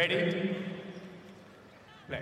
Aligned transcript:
Ready? 0.00 0.56
Play. 2.08 2.20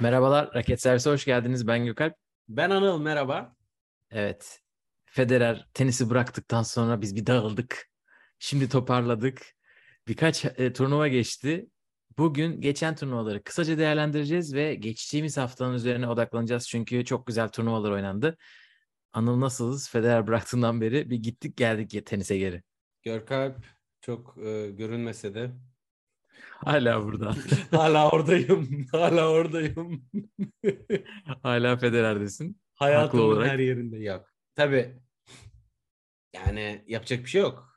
Merhabalar, 0.00 0.54
Raket 0.54 0.82
Servise 0.82 1.10
hoş 1.10 1.24
geldiniz. 1.24 1.66
Ben 1.66 1.84
Gökalp. 1.84 2.14
Ben 2.48 2.70
Anıl 2.70 3.00
merhaba. 3.00 3.56
Evet, 4.10 4.60
Federer 5.04 5.68
tenisi 5.74 6.10
bıraktıktan 6.10 6.62
sonra 6.62 7.00
biz 7.00 7.16
bir 7.16 7.26
dağıldık. 7.26 7.88
Şimdi 8.38 8.68
toparladık. 8.68 9.46
Birkaç 10.08 10.44
e, 10.44 10.72
turnuva 10.72 11.08
geçti. 11.08 11.66
Bugün 12.18 12.60
geçen 12.60 12.96
turnuvaları 12.96 13.42
kısaca 13.42 13.78
değerlendireceğiz 13.78 14.54
ve 14.54 14.74
geçtiğimiz 14.74 15.36
haftanın 15.36 15.74
üzerine 15.74 16.08
odaklanacağız. 16.08 16.68
Çünkü 16.68 17.04
çok 17.04 17.26
güzel 17.26 17.48
turnuvalar 17.48 17.90
oynandı. 17.90 18.36
Anıl 19.12 19.40
nasılsınız? 19.40 19.90
Federer 19.90 20.26
bıraktığından 20.26 20.80
beri 20.80 21.10
bir 21.10 21.16
gittik 21.16 21.56
geldik 21.56 21.94
ya 21.94 22.04
tenise 22.04 22.38
geri. 22.38 22.62
Görkalp 23.02 23.66
çok 24.00 24.38
e, 24.38 24.70
görünmese 24.70 25.34
de 25.34 25.50
Hala 26.64 27.04
burada. 27.04 27.34
hala 27.70 28.10
oradayım. 28.10 28.86
Hala 28.92 29.30
oradayım. 29.30 30.10
Hala 31.42 31.76
Federer'desin. 31.76 32.60
Hayatımın 32.74 33.22
olarak. 33.22 33.50
her 33.50 33.58
yerinde 33.58 33.98
yok. 33.98 34.26
Tabii 34.54 34.96
yani 36.34 36.84
yapacak 36.86 37.20
bir 37.24 37.28
şey 37.28 37.40
yok. 37.40 37.74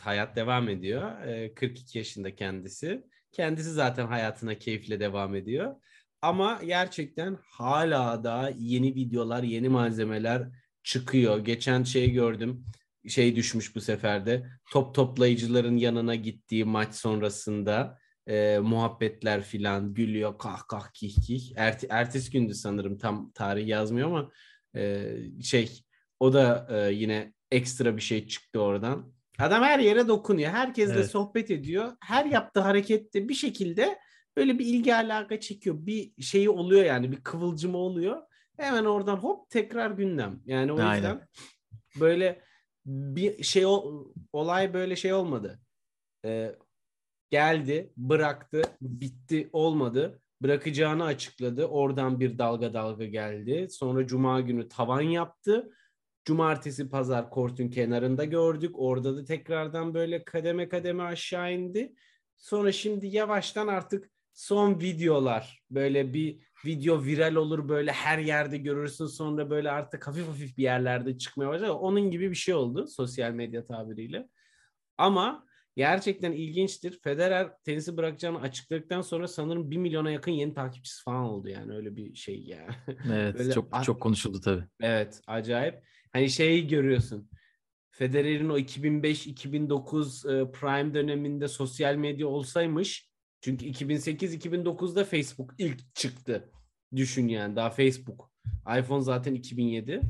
Hayat 0.00 0.36
devam 0.36 0.68
ediyor. 0.68 1.20
E, 1.26 1.54
42 1.54 1.98
yaşında 1.98 2.34
kendisi. 2.34 3.04
Kendisi 3.32 3.70
zaten 3.70 4.06
hayatına 4.06 4.54
keyifle 4.54 5.00
devam 5.00 5.34
ediyor. 5.34 5.74
Ama 6.22 6.60
gerçekten 6.64 7.38
hala 7.50 8.24
da 8.24 8.52
yeni 8.58 8.94
videolar, 8.94 9.42
yeni 9.42 9.68
malzemeler 9.68 10.48
çıkıyor. 10.88 11.38
Geçen 11.38 11.82
şey 11.82 12.10
gördüm. 12.10 12.64
Şey 13.08 13.36
düşmüş 13.36 13.76
bu 13.76 13.80
seferde. 13.80 14.46
Top 14.72 14.94
toplayıcıların 14.94 15.76
yanına 15.76 16.14
gittiği 16.14 16.64
maç 16.64 16.94
sonrasında 16.94 17.98
e, 18.26 18.58
muhabbetler 18.58 19.42
filan 19.42 19.94
gülüyor 19.94 20.38
kah 20.38 20.62
kah 20.68 20.92
kih 20.94 21.14
kih. 21.26 21.52
Erte, 21.56 21.86
ertesi 21.90 22.30
gündü 22.30 22.54
sanırım 22.54 22.98
tam 22.98 23.32
tarih 23.32 23.66
yazmıyor 23.66 24.08
ama 24.08 24.30
e, 24.76 25.14
şey 25.42 25.80
o 26.20 26.32
da 26.32 26.68
e, 26.70 26.92
yine 26.92 27.32
ekstra 27.50 27.96
bir 27.96 28.02
şey 28.02 28.28
çıktı 28.28 28.60
oradan. 28.60 29.12
Adam 29.38 29.62
her 29.62 29.78
yere 29.78 30.08
dokunuyor. 30.08 30.50
Herkesle 30.50 30.94
Evet. 30.94 31.10
sohbet 31.10 31.50
ediyor. 31.50 31.92
Her 32.00 32.24
yaptığı 32.24 32.60
harekette 32.60 33.28
bir 33.28 33.34
şekilde 33.34 33.98
böyle 34.36 34.58
bir 34.58 34.66
ilgi 34.66 34.94
alaka 34.94 35.40
çekiyor. 35.40 35.76
Bir 35.78 36.22
şeyi 36.22 36.50
oluyor 36.50 36.84
yani 36.84 37.12
bir 37.12 37.20
kıvılcımı 37.20 37.78
oluyor. 37.78 38.22
Hemen 38.58 38.84
oradan 38.84 39.16
hop 39.16 39.50
tekrar 39.50 39.90
gündem. 39.90 40.40
Yani 40.46 40.72
o 40.72 40.78
Aynen. 40.78 40.94
yüzden 40.94 41.28
böyle 42.00 42.42
bir 42.86 43.42
şey 43.42 43.66
ol- 43.66 44.12
olay 44.32 44.74
böyle 44.74 44.96
şey 44.96 45.12
olmadı. 45.12 45.60
Ee, 46.24 46.54
geldi, 47.30 47.92
bıraktı, 47.96 48.62
bitti, 48.80 49.50
olmadı. 49.52 50.22
Bırakacağını 50.42 51.04
açıkladı. 51.04 51.64
Oradan 51.66 52.20
bir 52.20 52.38
dalga 52.38 52.74
dalga 52.74 53.04
geldi. 53.04 53.66
Sonra 53.70 54.06
cuma 54.06 54.40
günü 54.40 54.68
tavan 54.68 55.00
yaptı. 55.00 55.70
Cumartesi 56.24 56.90
pazar 56.90 57.30
kortun 57.30 57.68
kenarında 57.68 58.24
gördük. 58.24 58.74
Orada 58.78 59.16
da 59.16 59.24
tekrardan 59.24 59.94
böyle 59.94 60.24
kademe 60.24 60.68
kademe 60.68 61.02
aşağı 61.02 61.52
indi. 61.52 61.94
Sonra 62.36 62.72
şimdi 62.72 63.06
yavaştan 63.06 63.66
artık 63.66 64.10
son 64.38 64.80
videolar 64.80 65.62
böyle 65.70 66.14
bir 66.14 66.40
video 66.64 67.04
viral 67.04 67.34
olur 67.34 67.68
böyle 67.68 67.92
her 67.92 68.18
yerde 68.18 68.58
görürsün 68.58 69.06
sonra 69.06 69.50
böyle 69.50 69.70
artık 69.70 70.06
hafif 70.06 70.28
hafif 70.28 70.58
bir 70.58 70.62
yerlerde 70.62 71.18
çıkmaya 71.18 71.48
başlar. 71.48 71.68
Onun 71.68 72.10
gibi 72.10 72.30
bir 72.30 72.36
şey 72.36 72.54
oldu 72.54 72.86
sosyal 72.86 73.32
medya 73.32 73.66
tabiriyle. 73.66 74.28
Ama 74.98 75.46
gerçekten 75.76 76.32
ilginçtir. 76.32 77.00
Federer 77.02 77.50
tenisi 77.64 77.96
bırakacağını 77.96 78.40
açıkladıktan 78.40 79.00
sonra 79.00 79.28
sanırım 79.28 79.70
1 79.70 79.76
milyona 79.76 80.10
yakın 80.10 80.32
yeni 80.32 80.54
takipçisi 80.54 81.02
falan 81.02 81.24
oldu 81.24 81.48
yani 81.48 81.74
öyle 81.76 81.96
bir 81.96 82.14
şey 82.14 82.42
ya. 82.42 82.66
Evet, 83.12 83.38
Böyle 83.38 83.52
çok 83.52 83.84
çok 83.84 84.00
konuşuldu 84.00 84.40
tabii. 84.40 84.64
Evet, 84.80 85.20
acayip. 85.26 85.82
Hani 86.12 86.30
şeyi 86.30 86.68
görüyorsun. 86.68 87.30
Federer'in 87.90 88.48
o 88.48 88.58
2005-2009 88.58 90.42
e, 90.42 90.52
prime 90.52 90.94
döneminde 90.94 91.48
sosyal 91.48 91.94
medya 91.94 92.26
olsaymış. 92.26 93.07
Çünkü 93.40 93.66
2008-2009'da 93.66 95.04
Facebook 95.04 95.54
ilk 95.58 95.94
çıktı. 95.94 96.50
Düşün 96.96 97.28
yani 97.28 97.56
daha 97.56 97.70
Facebook. 97.70 98.30
iPhone 98.78 99.02
zaten 99.02 99.34
2007. 99.34 100.00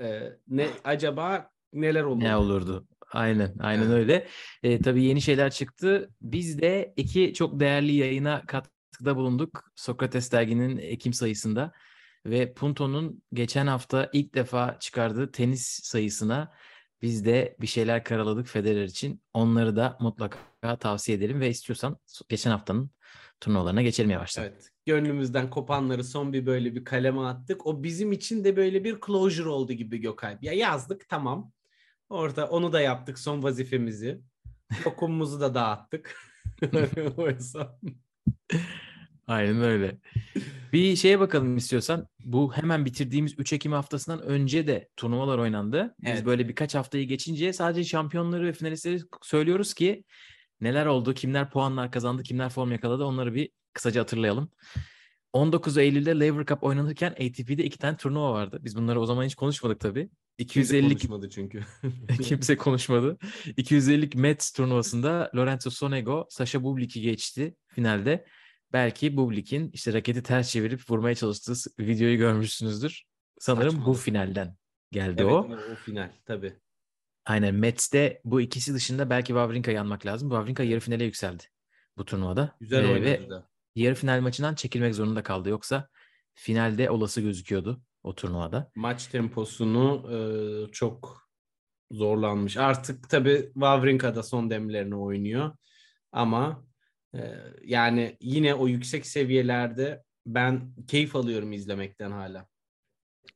E, 0.00 0.22
ne 0.48 0.68
acaba 0.84 1.50
neler 1.72 2.02
olur? 2.02 2.20
Ne 2.20 2.36
olurdu? 2.36 2.86
Aynen, 3.12 3.54
aynen 3.58 3.82
Evet. 3.82 3.92
öyle. 3.92 4.26
E, 4.62 4.78
tabii 4.78 5.02
yeni 5.02 5.20
şeyler 5.20 5.50
çıktı. 5.50 6.10
Biz 6.20 6.58
de 6.60 6.94
iki 6.96 7.34
çok 7.34 7.60
değerli 7.60 7.92
yayına 7.92 8.42
katkıda 8.46 9.16
bulunduk. 9.16 9.72
Sokrates 9.74 10.32
derginin 10.32 10.76
Ekim 10.76 11.12
sayısında 11.12 11.72
ve 12.26 12.54
Punto'nun 12.54 13.22
geçen 13.32 13.66
hafta 13.66 14.10
ilk 14.12 14.34
defa 14.34 14.76
çıkardığı 14.80 15.32
tenis 15.32 15.80
sayısına 15.82 16.52
biz 17.02 17.24
de 17.24 17.56
bir 17.60 17.66
şeyler 17.66 18.04
karaladık 18.04 18.46
Federer 18.46 18.84
için. 18.84 19.22
Onları 19.34 19.76
da 19.76 19.96
mutlaka 20.00 20.38
tavsiye 20.74 21.18
edelim 21.18 21.40
ve 21.40 21.48
istiyorsan 21.48 21.98
geçen 22.28 22.50
haftanın 22.50 22.90
turnuvalarına 23.40 23.82
geçelim 23.82 24.10
yavaştan. 24.10 24.44
Evet. 24.44 24.70
Gönlümüzden 24.86 25.50
kopanları 25.50 26.04
son 26.04 26.32
bir 26.32 26.46
böyle 26.46 26.74
bir 26.74 26.84
kaleme 26.84 27.20
attık. 27.20 27.66
O 27.66 27.82
bizim 27.82 28.12
için 28.12 28.44
de 28.44 28.56
böyle 28.56 28.84
bir 28.84 28.96
closure 29.06 29.48
oldu 29.48 29.72
gibi 29.72 29.98
Gökalp. 29.98 30.42
Ya 30.42 30.52
yazdık 30.52 31.08
tamam. 31.08 31.52
Orada 32.08 32.46
onu 32.46 32.72
da 32.72 32.80
yaptık 32.80 33.18
son 33.18 33.42
vazifemizi. 33.42 34.20
Lokumumuzu 34.86 35.40
da 35.40 35.54
dağıttık. 35.54 36.16
o 37.16 37.28
hesap. 37.28 37.80
Aynen 39.26 39.62
öyle. 39.62 39.98
Bir 40.72 40.96
şeye 40.96 41.20
bakalım 41.20 41.56
istiyorsan. 41.56 42.08
Bu 42.24 42.52
hemen 42.52 42.84
bitirdiğimiz 42.84 43.34
3 43.38 43.52
Ekim 43.52 43.72
haftasından 43.72 44.22
önce 44.22 44.66
de 44.66 44.88
turnuvalar 44.96 45.38
oynandı. 45.38 45.94
Biz 46.02 46.10
Evet. 46.10 46.26
böyle 46.26 46.48
birkaç 46.48 46.74
haftayı 46.74 47.08
geçince 47.08 47.52
sadece 47.52 47.84
şampiyonları 47.84 48.46
ve 48.46 48.52
finalistleri 48.52 49.00
söylüyoruz 49.22 49.74
ki 49.74 50.04
neler 50.60 50.86
oldu, 50.86 51.14
kimler 51.14 51.50
puanlar 51.50 51.90
kazandı, 51.90 52.22
kimler 52.22 52.48
form 52.48 52.72
yakaladı 52.72 53.04
onları 53.04 53.34
bir 53.34 53.50
kısaca 53.72 54.00
hatırlayalım. 54.00 54.50
19 55.32 55.78
Eylül'de 55.78 56.20
Lever 56.20 56.46
Cup 56.46 56.64
oynanırken 56.64 57.10
ATP'de 57.10 57.64
iki 57.64 57.78
tane 57.78 57.96
turnuva 57.96 58.32
vardı. 58.32 58.58
Biz 58.62 58.76
bunları 58.76 59.00
o 59.00 59.06
zaman 59.06 59.24
hiç 59.24 59.34
konuşmadık 59.34 59.80
tabii. 59.80 60.10
Kimse 60.38 60.78
250 60.78 60.88
konuşmadı 60.88 61.30
çünkü. 61.30 61.60
Kimse 62.22 62.56
konuşmadı. 62.56 63.18
250'lik 63.46 64.14
Mets 64.14 64.50
turnuvasında 64.50 65.30
Lorenzo 65.36 65.70
Sonego 65.70 66.26
Sasha 66.30 66.62
Bublik'i 66.62 67.00
geçti 67.00 67.56
finalde. 67.66 68.24
Belki 68.72 69.16
Bublik'in 69.16 69.70
işte 69.72 69.92
raketi 69.92 70.22
ters 70.22 70.50
çevirip 70.50 70.90
vurmaya 70.90 71.14
çalıştığı 71.14 71.52
videoyu 71.80 72.18
görmüşsünüzdür. 72.18 73.04
Sanırım 73.38 73.74
bu 73.74 73.78
Saçmalık. 73.78 74.00
finalden 74.00 74.56
geldi 74.92 75.22
evet, 75.22 75.32
o. 75.32 75.36
o. 75.36 75.72
o 75.72 75.74
final 75.74 76.10
tabii. 76.24 76.56
Aynen 77.26 77.54
Mets'te 77.54 78.20
bu 78.24 78.40
ikisi 78.40 78.74
dışında 78.74 79.10
belki 79.10 79.26
Wawrinka'yı 79.26 79.80
anmak 79.80 80.06
lazım. 80.06 80.28
Wawrinka 80.30 80.62
yarı 80.62 80.80
finale 80.80 81.04
yükseldi 81.04 81.42
bu 81.96 82.04
turnuvada. 82.04 82.56
Güzel 82.60 82.84
Ee, 82.84 83.02
ve 83.02 83.30
da. 83.30 83.48
yarı 83.74 83.94
final 83.94 84.20
maçından 84.20 84.54
çekilmek 84.54 84.94
zorunda 84.94 85.22
kaldı. 85.22 85.48
Yoksa 85.48 85.88
finalde 86.34 86.90
olası 86.90 87.20
gözüküyordu 87.20 87.82
o 88.02 88.14
turnuvada. 88.14 88.70
Maç 88.74 89.06
temposunu 89.06 90.06
e, 90.12 90.18
çok 90.72 91.28
zorlanmış. 91.90 92.56
Artık 92.56 93.10
tabii 93.10 93.50
Wawrinka 93.54 94.14
da 94.14 94.22
son 94.22 94.50
demlerini 94.50 94.96
oynuyor. 94.96 95.56
Ama 96.12 96.64
e, 97.14 97.20
yani 97.64 98.16
yine 98.20 98.54
o 98.54 98.68
yüksek 98.68 99.06
seviyelerde 99.06 100.02
ben 100.26 100.74
keyif 100.88 101.16
alıyorum 101.16 101.52
izlemekten 101.52 102.10
hala. 102.10 102.46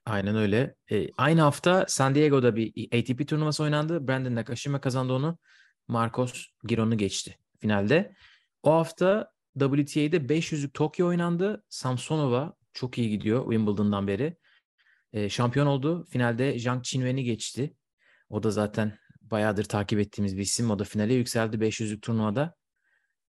Aynen 0.06 0.36
öyle. 0.36 0.74
E, 0.90 1.08
aynı 1.16 1.40
hafta 1.40 1.84
San 1.88 2.14
Diego'da 2.14 2.56
bir 2.56 2.88
ATP 2.98 3.28
turnuvası 3.28 3.62
oynandı. 3.62 4.08
Brandon 4.08 4.34
Nakashima 4.34 4.80
kazandı 4.80 5.12
onu. 5.12 5.38
Marcos 5.88 6.46
Giron'u 6.64 6.98
geçti 6.98 7.38
finalde. 7.60 8.14
O 8.62 8.72
hafta 8.72 9.32
WTA'de 9.58 10.16
500'lük 10.16 10.72
Tokyo 10.72 11.06
oynandı. 11.06 11.64
Samsonova 11.69 12.54
çok 12.72 12.98
iyi 12.98 13.10
gidiyor 13.10 13.42
Wimbledon'dan 13.42 14.06
beri. 14.06 14.37
E, 15.12 15.28
şampiyon 15.28 15.66
oldu. 15.66 16.06
Finalde 16.10 16.58
Zhang 16.58 16.84
Qinwen'i 16.84 17.25
geçti. 17.25 17.75
O 18.28 18.43
da 18.43 18.50
zaten 18.50 18.98
bayağıdır 19.20 19.64
takip 19.64 19.98
ettiğimiz 19.98 20.36
bir 20.36 20.43
isim. 20.43 20.70
O 20.70 20.78
da 20.78 20.84
finale 20.84 21.14
yükseldi 21.14 21.56
500'lük 21.56 22.00
turnuvada. 22.00 22.54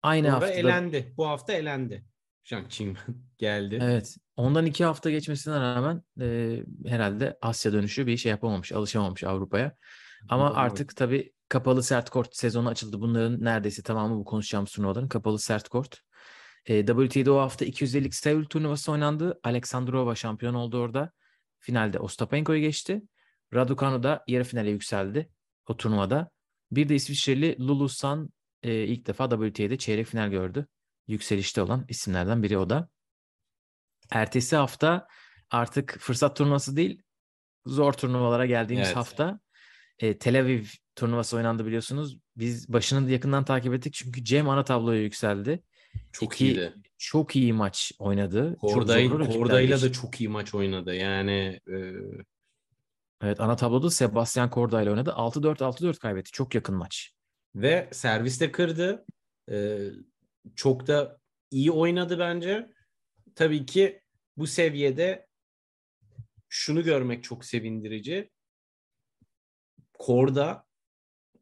Aynı 0.03 0.27
Sonra 0.27 0.37
haftada 0.37 0.53
elendi. 0.53 1.15
Bu 1.17 1.29
hafta 1.29 1.53
elendi. 1.53 2.05
Zhang 2.45 2.69
Qinwen 2.69 3.17
geldi. 3.39 3.79
Evet. 3.83 4.17
Ondan 4.37 4.67
iki 4.67 4.85
hafta 4.85 5.11
geçmesine 5.11 5.61
rağmen 5.61 6.03
e, 6.21 6.59
herhalde 6.87 7.39
Asya 7.43 7.73
dönüşü 7.73 8.07
bir 8.07 8.17
şey 8.17 8.31
yapamamış, 8.31 8.73
alışamamış 8.73 9.25
Avrupa'ya. 9.25 9.77
Ama 10.29 10.51
Doğru. 10.51 10.59
artık 10.59 10.97
tabii 10.97 11.33
kapalı 11.49 11.83
sert 11.83 12.11
kort 12.11 12.37
sezonu 12.37 12.69
açıldı. 12.69 13.01
Bunların 13.01 13.45
neredeyse 13.45 13.83
tamamı 13.83 14.17
bu 14.17 14.25
konuşacağımız 14.25 14.71
turnuvaların 14.71 15.09
kapalı 15.09 15.39
sert 15.39 15.69
kort. 15.69 15.99
E, 16.67 16.87
WTA'de 16.87 17.31
o 17.31 17.39
hafta 17.39 17.65
250'lik 17.65 18.15
Seul 18.15 18.45
turnuvası 18.45 18.93
oynandı. 18.93 19.41
Aleksandrova 19.45 20.15
şampiyon 20.15 20.55
oldu 20.55 20.79
orada. 20.79 21.13
Finalde 21.59 21.99
Ostapenko'yu 21.99 22.61
geçti. 22.61 23.03
Raducanu 23.55 24.03
da 24.03 24.25
yarı 24.29 24.45
finale 24.45 24.71
yükseldi. 24.71 25.31
o 25.69 25.77
turnuvada. 25.77 26.31
Bir 26.73 26.89
de 26.89 26.95
İsviçreli 26.95 27.57
Lulu 27.61 27.89
San 27.89 28.31
e, 28.63 28.75
ilk 28.75 29.07
defa 29.07 29.31
WTA'de 29.31 29.79
çeyrek 29.79 30.07
final 30.07 30.31
gördü. 30.31 30.67
Yükselişte 31.09 31.63
olan 31.63 31.85
isimlerden 31.89 32.43
biri 32.43 32.59
o 32.59 32.71
da. 32.71 32.89
Ertesi 34.11 34.57
hafta 34.57 35.07
artık 35.51 35.97
fırsat 36.01 36.37
turnuvası 36.37 36.77
değil 36.77 37.03
zor 37.67 37.93
turnuvalara 37.93 38.47
geldiğimiz 38.47 38.87
Evet. 38.87 38.97
hafta 38.97 39.41
e, 39.99 40.19
Tel 40.19 40.41
Aviv 40.41 40.65
turnuvası 40.97 41.37
oynandı 41.37 41.67
biliyorsunuz. 41.67 42.19
Biz 42.37 42.73
başını 42.73 43.07
da 43.07 43.11
yakından 43.11 43.45
takip 43.45 43.75
ettik 43.75 43.95
çünkü 43.95 44.25
Cem 44.25 44.49
ana 44.49 44.65
tabloya 44.65 45.03
yükseldi. 45.03 45.63
Çok 46.13 46.35
İki 46.35 46.47
iyiydi. 46.47 46.75
Çok 46.99 47.37
iyi 47.37 47.53
maç 47.53 47.93
oynadı. 47.99 48.57
Korday, 48.57 49.09
Korday'la 49.09 49.83
da 49.83 49.93
çok 49.93 50.21
iyi 50.21 50.29
maç 50.29 50.55
oynadı. 50.55 50.95
Yani 50.95 51.61
e, 51.69 51.77
Evet 53.23 53.41
ana 53.41 53.57
tabloda 53.57 53.91
Sebastian 53.91 54.51
Korda 54.51 54.83
ile 54.83 54.91
oynadı. 54.91 55.11
6-4 55.11 55.57
6-4 55.57 55.99
kaybetti. 55.99 56.31
Çok 56.31 56.55
yakın 56.55 56.75
maç. 56.75 57.13
ve 57.55 57.89
serviste 57.93 58.53
kırdı. 58.53 59.05
E, 59.51 59.79
çok 60.57 60.87
da 60.87 61.21
iyi 61.51 61.71
oynadı 61.71 62.19
bence. 62.19 62.73
Tabii 63.35 63.67
ki 63.67 64.03
bu 64.37 64.47
seviyede 64.47 65.27
şunu 66.49 66.83
görmek 66.83 67.25
çok 67.25 67.45
sevindirici. 67.45 68.31
Korda 69.99 70.67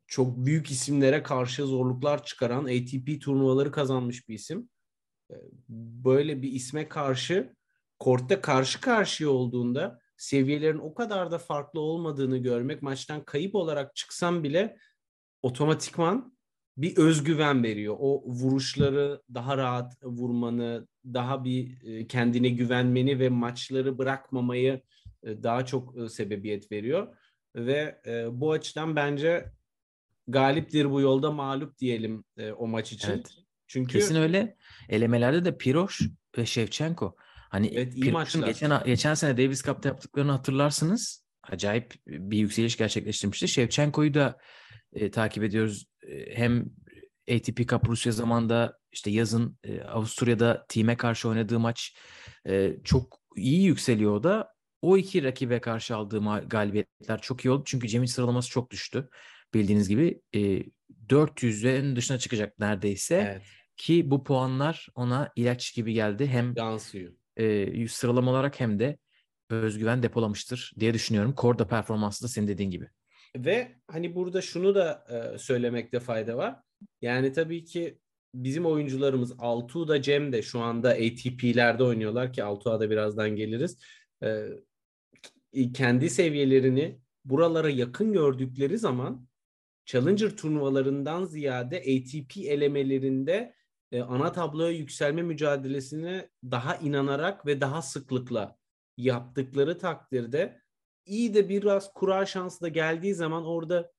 çok 0.06 0.36
büyük 0.36 0.70
isimlere 0.70 1.22
karşı 1.22 1.66
zorluklar 1.66 2.24
çıkaran 2.24 2.64
ATP 2.64 3.22
turnuvaları 3.22 3.72
kazanmış 3.72 4.28
bir 4.28 4.34
isim. 4.34 4.70
Ee, 5.30 5.34
Böyle 6.04 6.42
bir 6.42 6.52
isme 6.52 6.88
karşı 6.88 7.54
kortta 7.98 8.40
karşı 8.40 8.80
karşıya 8.80 9.30
olduğunda 9.30 10.00
seviyelerin 10.16 10.78
o 10.78 10.94
kadar 10.94 11.30
da 11.30 11.38
farklı 11.38 11.80
olmadığını 11.80 12.38
görmek 12.38 12.82
maçtan 12.82 13.24
kayıp 13.24 13.54
olarak 13.54 13.96
çıksam 13.96 14.44
bile 14.44 14.76
otomatikman 15.42 16.36
bir 16.76 16.96
özgüven 16.96 17.62
veriyor. 17.62 17.96
O 17.98 18.22
vuruşları 18.26 19.22
daha 19.34 19.56
rahat 19.56 19.96
vurmanı, 20.02 20.88
daha 21.04 21.44
bir 21.44 21.82
e, 21.84 22.06
kendine 22.06 22.48
güvenmeni 22.48 23.18
ve 23.18 23.28
maçları 23.28 23.98
bırakmamayı 23.98 24.80
e, 25.22 25.42
daha 25.42 25.66
çok 25.66 25.98
e, 25.98 26.08
sebebiyet 26.08 26.72
veriyor. 26.72 27.16
Ve 27.56 28.00
bu 28.32 28.52
açıdan 28.52 28.96
bence 28.96 29.52
galiptir 30.28 30.90
bu 30.90 31.00
yolda 31.00 31.30
mağlup 31.30 31.78
diyelim 31.78 32.24
o 32.56 32.66
maç 32.66 32.92
için. 32.92 33.10
Evet. 33.10 33.30
Çünkü 33.66 33.92
Kesin 33.92 34.14
öyle. 34.14 34.56
Elemelerde 34.88 35.44
de 35.44 35.58
Piroş 35.58 36.00
ve 36.38 36.46
Shevchenko. 36.46 37.16
Hani 37.50 37.70
Evet, 37.74 37.94
iyi 37.94 38.12
maçlar. 38.12 38.46
geçen 38.46 38.84
geçen 38.84 39.14
sene 39.14 39.36
Davis 39.36 39.62
Cup'ta 39.62 39.88
yaptıklarını 39.88 40.32
hatırlarsınız. 40.32 41.24
Acayip 41.42 41.94
bir 42.06 42.38
yükseliş 42.38 42.76
gerçekleştirmişti. 42.76 43.48
Shevchenko'yu 43.48 44.14
da 44.14 44.38
e, 44.92 45.10
takip 45.10 45.44
ediyoruz. 45.44 45.86
E, 46.02 46.36
hem 46.36 46.64
ATP 47.30 47.68
Cup 47.68 47.88
Rusya 47.88 48.12
zamanında 48.12 48.78
işte 48.92 49.10
yazın 49.10 49.58
e, 49.64 49.80
Avusturya'da 49.80 50.66
team'e 50.68 50.96
karşı 50.96 51.28
oynadığı 51.28 51.60
maç 51.60 51.96
e, 52.48 52.76
çok 52.84 53.20
iyi 53.36 53.62
yükseliyor 53.62 54.12
o 54.12 54.22
da. 54.22 54.52
O 54.82 54.96
iki 54.96 55.24
rakibe 55.24 55.60
karşı 55.60 55.96
aldığı 55.96 56.20
galibiyetler 56.46 57.20
çok 57.20 57.44
iyi 57.44 57.50
oldu. 57.50 57.62
Çünkü 57.66 57.88
Cem'in 57.88 58.06
sıralaması 58.06 58.50
çok 58.50 58.70
düştü. 58.70 59.08
Bildiğiniz 59.54 59.88
gibi 59.88 60.20
e, 60.34 60.62
400'lerin 61.08 61.96
dışına 61.96 62.18
çıkacak 62.18 62.58
neredeyse. 62.58 63.14
evet, 63.14 63.42
Ki 63.76 64.10
bu 64.10 64.24
puanlar 64.24 64.88
ona 64.94 65.32
ilaç 65.36 65.74
gibi 65.74 65.92
geldi. 65.92 66.26
Hem 66.26 66.54
yansıyor. 66.56 67.12
e, 67.36 67.88
sıralama 67.88 68.30
olarak 68.30 68.60
hem 68.60 68.78
de 68.78 68.98
özgüven 69.50 70.02
depolamıştır 70.02 70.72
diye 70.80 70.94
düşünüyorum. 70.94 71.34
Korda 71.34 71.66
performansı 71.68 72.24
da 72.24 72.28
senin 72.28 72.48
dediğin 72.48 72.70
gibi. 72.70 72.88
Ve 73.36 73.76
hani 73.86 74.14
burada 74.14 74.42
şunu 74.42 74.74
da 74.74 75.04
e, 75.10 75.38
söylemekte 75.38 76.00
fayda 76.00 76.36
var. 76.36 76.56
Yani 77.02 77.32
tabii 77.32 77.64
ki 77.64 77.98
bizim 78.34 78.66
oyuncularımız 78.66 79.32
Altuğ 79.38 80.02
Cem 80.02 80.32
de 80.32 80.42
şu 80.42 80.60
anda 80.60 80.90
ATP'lerde 80.90 81.84
oynuyorlar 81.84 82.32
ki 82.32 82.44
Altuğ'a 82.44 82.80
da 82.80 82.90
birazdan 82.90 83.36
geliriz. 83.36 83.78
E, 84.22 84.48
kendi 85.74 86.10
seviyelerini 86.10 87.00
buralara 87.24 87.70
yakın 87.70 88.12
gördükleri 88.12 88.78
zaman 88.78 89.28
Challenger 89.84 90.36
turnuvalarından 90.36 91.24
ziyade 91.24 91.78
ATP 91.78 92.36
elemelerinde 92.36 93.54
e, 93.92 94.02
ana 94.02 94.32
tabloya 94.32 94.70
yükselme 94.70 95.22
mücadelesine 95.22 96.28
daha 96.44 96.76
inanarak 96.76 97.46
ve 97.46 97.60
daha 97.60 97.82
sıklıkla 97.82 98.56
yaptıkları 98.96 99.78
takdirde 99.78 100.60
iyi 101.10 101.34
de 101.34 101.48
biraz 101.48 101.92
kura 101.92 102.26
şansı 102.26 102.60
da 102.60 102.68
geldiği 102.68 103.14
zaman 103.14 103.46
orada 103.46 103.90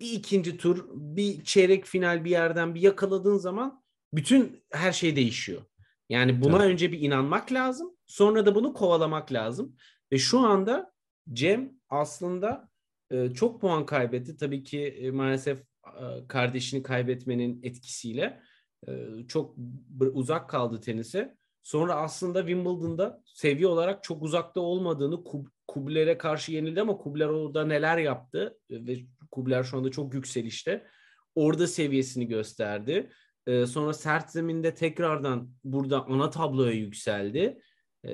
bir 0.00 0.12
ikinci 0.12 0.56
tur, 0.56 0.84
bir 0.94 1.44
çeyrek 1.44 1.84
final 1.84 2.24
bir 2.24 2.30
yerden 2.30 2.74
bir 2.74 2.80
yakaladığın 2.80 3.36
zaman 3.36 3.82
bütün 4.14 4.64
her 4.70 4.92
şey 4.92 5.16
değişiyor. 5.16 5.62
Yani 6.08 6.42
buna 6.42 6.58
Tabii. 6.58 6.68
önce 6.68 6.92
bir 6.92 7.00
inanmak 7.00 7.52
lazım. 7.52 7.96
Sonra 8.06 8.46
da 8.46 8.54
bunu 8.54 8.72
kovalamak 8.72 9.32
lazım. 9.32 9.76
Ve 10.12 10.18
şu 10.18 10.38
anda 10.38 10.92
Cem 11.32 11.72
aslında 11.88 12.68
e, 13.10 13.30
çok 13.30 13.60
puan 13.60 13.86
kaybetti. 13.86 14.36
Tabii 14.36 14.62
ki 14.62 14.80
e, 14.80 15.10
maalesef 15.10 15.58
e, 15.86 16.26
kardeşini 16.28 16.82
kaybetmenin 16.82 17.60
etkisiyle 17.62 18.40
e, 18.88 18.92
çok 19.28 19.56
uzak 20.00 20.50
kaldı 20.50 20.80
tenise. 20.80 21.36
Sonra 21.62 21.94
aslında 21.94 22.40
Wimbledon'da 22.40 23.22
seviye 23.24 23.68
olarak 23.68 24.02
çok 24.02 24.22
uzakta 24.22 24.60
olmadığını 24.60 25.14
Kub- 25.14 25.50
Kubler'e 25.68 26.18
karşı 26.18 26.52
yenildi 26.52 26.80
ama 26.80 26.96
Kubler 26.96 27.26
orada 27.26 27.64
neler 27.64 27.98
yaptı 27.98 28.58
ve 28.70 28.96
Kubler 29.30 29.62
şu 29.62 29.76
anda 29.78 29.90
çok 29.90 30.14
yükselişte. 30.14 30.86
Orada 31.34 31.66
seviyesini 31.66 32.28
gösterdi. 32.28 33.10
E, 33.46 33.66
sonra 33.66 33.92
sert 33.92 34.30
zeminde 34.30 34.74
tekrardan 34.74 35.50
burada 35.64 36.04
ana 36.06 36.30
tabloya 36.30 36.72
yükseldi. 36.72 37.58
E, 38.04 38.12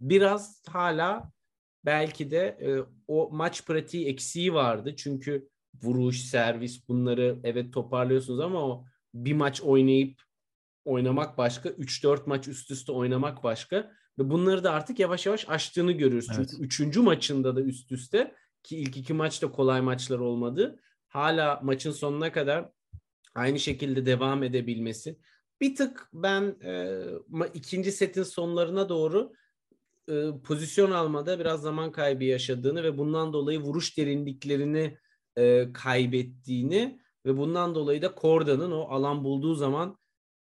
biraz 0.00 0.62
hala 0.68 1.30
belki 1.84 2.30
de 2.30 2.58
e, 2.60 2.68
o 3.08 3.30
maç 3.32 3.66
pratiği 3.66 4.06
eksiği 4.06 4.54
vardı. 4.54 4.94
Çünkü 4.96 5.48
vuruş, 5.82 6.20
servis 6.20 6.88
bunları 6.88 7.38
evet 7.44 7.72
toparlıyorsunuz 7.72 8.40
ama 8.40 8.66
o 8.66 8.84
bir 9.14 9.32
maç 9.32 9.62
oynayıp 9.62 10.22
oynamak 10.84 11.38
başka, 11.38 11.68
3-4 11.68 12.22
maç 12.26 12.48
üst 12.48 12.70
üste 12.70 12.92
oynamak 12.92 13.42
başka 13.42 13.92
ve 14.18 14.30
bunları 14.30 14.64
da 14.64 14.72
artık 14.72 14.98
yavaş 14.98 15.26
yavaş 15.26 15.48
aştığını 15.48 15.92
görüyoruz. 15.92 16.28
Evet. 16.36 16.48
Çünkü 16.50 16.64
üçüncü 16.64 17.00
maçında 17.00 17.56
da 17.56 17.60
üst 17.60 17.92
üste 17.92 18.34
ki 18.62 18.76
ilk 18.76 18.96
iki 18.96 19.14
maç 19.14 19.42
da 19.42 19.50
kolay 19.50 19.80
maçlar 19.80 20.18
olmadı. 20.18 20.80
Hala 21.08 21.60
maçın 21.62 21.92
sonuna 21.92 22.32
kadar 22.32 22.70
aynı 23.34 23.58
şekilde 23.58 24.06
devam 24.06 24.42
edebilmesi. 24.42 25.18
Bir 25.60 25.76
tık 25.76 26.08
ben 26.12 26.56
e, 26.64 27.02
ikinci 27.54 27.92
setin 27.92 28.22
sonlarına 28.22 28.88
doğru 28.88 29.32
e, 30.08 30.30
pozisyon 30.44 30.90
almada 30.90 31.38
biraz 31.38 31.62
zaman 31.62 31.92
kaybı 31.92 32.24
yaşadığını 32.24 32.82
ve 32.82 32.98
bundan 32.98 33.32
dolayı 33.32 33.58
vuruş 33.58 33.98
derinliklerini 33.98 34.98
e, 35.36 35.72
kaybettiğini 35.72 37.00
ve 37.26 37.36
bundan 37.36 37.74
dolayı 37.74 38.02
da 38.02 38.14
Korda'nın 38.14 38.70
o 38.70 38.80
alan 38.80 39.24
bulduğu 39.24 39.54
zaman 39.54 39.98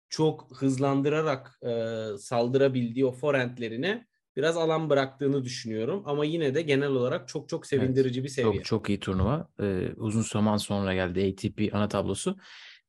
çok 0.08 0.48
hızlandırarak 0.56 1.58
e, 1.62 2.04
saldırabildiği 2.18 3.06
o 3.06 3.12
forentlerine 3.12 4.06
biraz 4.36 4.56
alan 4.56 4.90
bıraktığını 4.90 5.44
düşünüyorum. 5.44 6.02
Ama 6.06 6.24
yine 6.24 6.54
de 6.54 6.62
genel 6.62 6.88
olarak 6.88 7.28
çok 7.28 7.48
çok 7.48 7.66
sevindirici 7.66 8.24
bir 8.24 8.28
seviye. 8.28 8.54
Çok 8.54 8.64
çok 8.64 8.88
iyi 8.88 9.00
turnuva. 9.00 9.48
Ee, 9.60 9.88
uzun 9.96 10.22
zaman 10.22 10.56
sonra 10.56 10.94
geldi 10.94 11.32
ATP 11.32 11.74
ana 11.74 11.88
tablosu. 11.88 12.36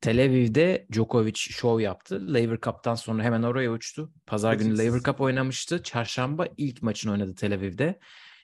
Tel 0.00 0.24
Aviv'de 0.24 0.86
Djokovic 0.92 1.34
şov 1.34 1.80
yaptı. 1.80 2.34
Laver 2.34 2.58
Cup'tan 2.62 2.94
sonra 2.94 3.22
hemen 3.22 3.42
oraya 3.42 3.72
uçtu. 3.72 4.12
Pazar 4.26 4.54
günü 4.54 4.68
Etkisiz. 4.68 4.88
Laver 4.88 5.02
Cup 5.02 5.20
oynamıştı. 5.20 5.82
Çarşamba 5.82 6.46
ilk 6.56 6.82
maçını 6.82 7.12
oynadı 7.12 7.34
Tel 7.34 7.54
Aviv'de. 7.54 7.98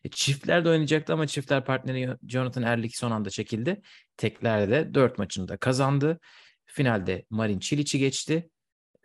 E, 0.04 0.09
çiftler 0.09 0.64
de 0.64 0.69
oynayacaktı 0.69 1.12
ama 1.12 1.26
çiftler 1.26 1.64
partneri 1.64 2.16
Jonathan 2.28 2.62
Erlich 2.62 2.97
son 2.97 3.11
anda 3.11 3.31
çekildi. 3.31 3.83
Teklerde 4.16 4.95
4 4.95 5.19
maçını 5.19 5.49
da 5.49 5.57
kazandı. 5.57 6.21
Finalde 6.66 7.25
Marin 7.31 7.59
Çiliç'i 7.59 7.99
geçti 7.99 8.50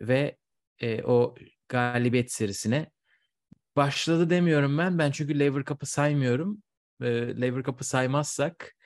ve 0.00 0.36
e, 0.78 1.02
o 1.02 1.34
galibiyet 1.68 2.32
serisine 2.32 2.90
başladı 3.76 4.30
demiyorum 4.30 4.78
ben. 4.78 4.98
Ben 4.98 5.10
çünkü 5.10 5.38
Laver 5.38 5.64
Cup'ı 5.64 5.86
saymıyorum. 5.86 6.62
E, 7.02 7.40
Laver 7.40 7.62
Cup'ı 7.62 7.84
saymazsak 7.84 8.76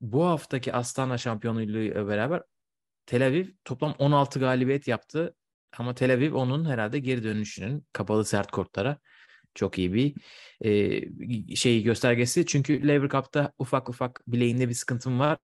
bu 0.00 0.24
haftaki 0.26 0.72
Astana 0.72 1.18
şampiyonluğuyla 1.18 2.08
beraber 2.08 2.42
Tel 3.06 3.26
Aviv 3.26 3.46
toplam 3.64 3.94
16 3.98 4.40
galibiyet 4.40 4.88
yaptı. 4.88 5.34
Ama 5.78 5.94
Tel 5.94 6.14
Aviv 6.14 6.34
onun 6.34 6.64
herhalde 6.64 6.98
geri 6.98 7.24
dönüşünün 7.24 7.86
kapalı 7.92 8.24
sert 8.24 8.50
kortlara 8.50 8.98
çok 9.54 9.78
iyi 9.78 9.94
bir 9.94 10.14
e, 10.60 11.56
şey 11.56 11.82
göstergesi. 11.82 12.46
Çünkü 12.46 12.88
Laver 12.88 13.08
Cup'ta 13.08 13.52
ufak 13.58 13.88
ufak 13.88 14.22
bileğinde 14.26 14.68
bir 14.68 14.74
sıkıntım 14.74 15.18
var. 15.18 15.38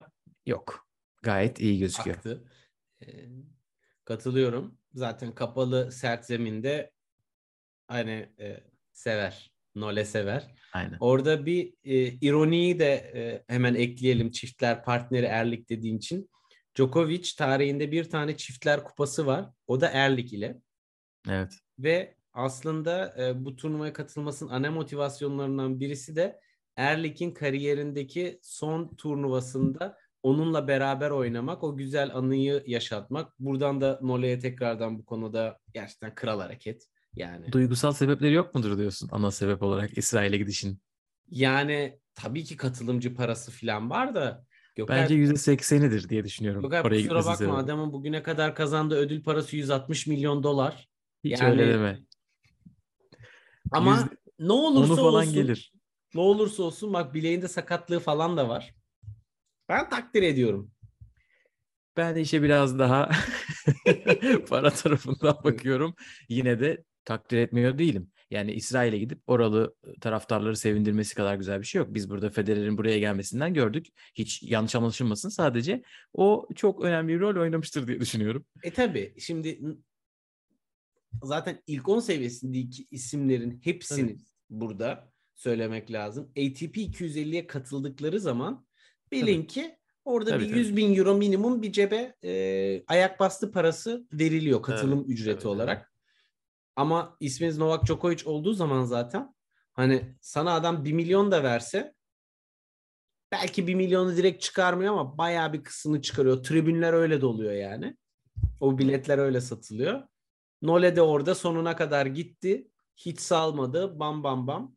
Yok. 0.45 0.87
Gayet 1.23 1.59
iyi 1.59 1.79
gözüküyor. 1.79 2.17
Aktı. 2.17 2.43
Ee, 3.01 3.07
katılıyorum. 4.05 4.77
Zaten 4.93 5.35
kapalı 5.35 5.91
sert 5.91 6.25
zeminde 6.25 6.91
hani 7.87 8.29
e, 8.39 8.63
sever. 8.91 9.53
Nole 9.75 10.05
sever. 10.05 10.55
Aynen. 10.73 10.97
Orada 10.99 11.45
bir 11.45 11.73
e, 11.83 11.95
ironiyi 12.07 12.79
de 12.79 12.93
e, 12.93 13.43
hemen 13.53 13.75
ekleyelim 13.75 14.31
çiftler 14.31 14.83
partneri 14.83 15.25
Erlik 15.25 15.69
dediğin 15.69 15.97
için. 15.97 16.29
Djokovic 16.75 17.29
tarihinde 17.37 17.91
bir 17.91 18.09
tane 18.09 18.37
çiftler 18.37 18.83
kupası 18.83 19.25
var. 19.25 19.49
O 19.67 19.81
da 19.81 19.89
Erlik 19.89 20.33
ile. 20.33 20.61
Evet. 21.29 21.53
Ve 21.79 22.15
aslında 22.33 23.15
e, 23.23 23.45
bu 23.45 23.55
turnuvaya 23.55 23.93
katılmasının 23.93 24.49
ana 24.49 24.71
motivasyonlarından 24.71 25.79
birisi 25.79 26.15
de 26.15 26.39
Erlik'in 26.75 27.31
kariyerindeki 27.31 28.39
son 28.41 28.95
turnuvasında 28.95 29.97
onunla 30.23 30.67
beraber 30.67 31.09
oynamak, 31.09 31.63
o 31.63 31.77
güzel 31.77 32.15
anıyı 32.15 32.63
yaşatmak. 32.67 33.39
Buradan 33.39 33.81
da 33.81 33.99
Nole'ye 34.01 34.39
tekrardan 34.39 34.99
bu 34.99 35.05
konuda 35.05 35.59
gerçekten 35.73 36.15
kral 36.15 36.39
hareket. 36.39 36.87
Yani 37.15 37.51
Duygusal 37.51 37.91
sebepleri 37.91 38.33
yok 38.33 38.55
mudur 38.55 38.77
diyorsun 38.77 39.09
ana 39.11 39.31
sebep 39.31 39.63
olarak 39.63 39.97
İsrail'e 39.97 40.37
gidişin? 40.37 40.79
yani 41.29 41.99
tabii 42.15 42.43
ki 42.43 42.57
katılımcı 42.57 43.15
parası 43.15 43.51
falan 43.51 43.89
var 43.89 44.15
da 44.15 44.45
Gökhan, 44.75 44.97
Bence 44.97 45.15
%80'idir 45.15 46.09
diye 46.09 46.23
düşünüyorum. 46.23 46.61
Gökhan 46.61 46.85
Oraya 46.85 47.01
kusura 47.01 47.19
bakma 47.19 47.35
sebebi. 47.35 47.53
adamın 47.53 47.93
bugüne 47.93 48.23
kadar 48.23 48.55
kazandığı 48.55 48.95
ödül 48.95 49.23
parası 49.23 49.55
160 49.55 50.07
milyon 50.07 50.43
dolar. 50.43 50.89
Hiç 51.23 51.41
yani- 51.41 51.51
öyle 51.51 51.73
deme. 51.73 51.99
Ama 53.71 53.91
Yüzde- 53.95 54.17
ne 54.39 54.51
olursa 54.53 54.93
Onu 54.93 55.01
falan 55.01 55.21
olsun 55.21 55.33
gelir. 55.33 55.73
ne 56.15 56.21
olursa 56.21 56.63
olsun 56.63 56.93
bak 56.93 57.13
bileğinde 57.13 57.47
sakatlığı 57.47 57.99
falan 57.99 58.37
da 58.37 58.49
var. 58.49 58.75
Ben 59.73 59.89
takdir 59.89 60.23
ediyorum. 60.23 60.71
Ben 61.97 62.15
de 62.15 62.21
işe 62.21 62.43
biraz 62.43 62.79
daha 62.79 63.09
para 64.49 64.69
tarafından 64.69 65.37
bakıyorum. 65.43 65.95
Yine 66.29 66.59
de 66.59 66.83
takdir 67.05 67.37
etmiyor 67.37 67.77
değilim. 67.77 68.11
Yani 68.31 68.51
İsrail'e 68.51 68.97
gidip 68.97 69.21
oralı 69.27 69.75
taraftarları 70.01 70.55
sevindirmesi 70.55 71.15
kadar 71.15 71.35
güzel 71.35 71.59
bir 71.59 71.65
şey 71.65 71.79
yok. 71.79 71.93
Biz 71.93 72.09
burada 72.09 72.29
Federer'in 72.29 72.77
buraya 72.77 72.99
gelmesinden 72.99 73.53
gördük. 73.53 73.87
Hiç 74.15 74.43
yanlış 74.43 74.75
anlaşılmasın. 74.75 75.29
Sadece 75.29 75.83
o 76.13 76.47
çok 76.55 76.83
önemli 76.83 77.13
bir 77.13 77.19
rol 77.19 77.41
oynamıştır 77.41 77.87
diye 77.87 77.99
düşünüyorum. 77.99 78.45
E 78.63 78.73
tabi 78.73 79.15
şimdi 79.19 79.59
zaten 81.23 81.61
ilk 81.67 81.89
10 81.89 81.99
seviyesindeki 81.99 82.87
isimlerin 82.91 83.61
hepsini 83.63 84.17
burada 84.49 85.11
söylemek 85.35 85.91
lazım. 85.91 86.25
ATP 86.29 86.77
250'ye 86.77 87.47
katıldıkları 87.47 88.19
zaman 88.19 88.65
bilin 89.13 89.43
ki 89.43 89.77
orada 90.05 90.29
Tabii, 90.29 90.43
bir 90.43 90.49
tabii. 90.49 90.59
100 90.59 90.75
bin 90.77 90.95
euro 90.95 91.15
minimum 91.15 91.61
bir 91.61 91.71
cebe 91.71 92.15
e, 92.23 92.83
ayak 92.87 93.19
bastı 93.19 93.51
parası 93.51 94.07
veriliyor 94.13 94.61
katılım 94.61 94.99
Evet, 94.99 95.09
ücreti 95.09 95.39
tabii, 95.39 95.47
olarak. 95.47 95.93
Ama 96.75 97.17
isminiz 97.19 97.57
Novak 97.57 97.85
Djokovic 97.85 98.25
olduğu 98.25 98.53
zaman 98.53 98.83
zaten 98.83 99.35
hani 99.73 100.15
sana 100.21 100.53
adam 100.53 100.85
1 100.85 100.93
milyon 100.93 101.31
da 101.31 101.43
verse 101.43 101.93
belki 103.31 103.67
1 103.67 103.75
milyonu 103.75 104.17
direkt 104.17 104.41
çıkarmıyor 104.41 104.93
ama 104.93 105.17
bayağı 105.17 105.53
bir 105.53 105.63
kısmını 105.63 106.01
çıkarıyor. 106.01 106.43
Tribünler 106.43 106.93
öyle 106.93 107.21
doluyor 107.21 107.53
yani. 107.53 107.97
O 108.59 108.77
biletler 108.77 109.17
öyle 109.17 109.41
satılıyor. 109.41 110.03
Nole 110.61 110.95
de 110.95 111.01
orada 111.01 111.35
sonuna 111.35 111.75
kadar 111.75 112.05
gitti. 112.05 112.67
Hiç 112.97 113.19
salmadı. 113.19 113.99
Bam 113.99 114.23
bam 114.23 114.47
bam. 114.47 114.75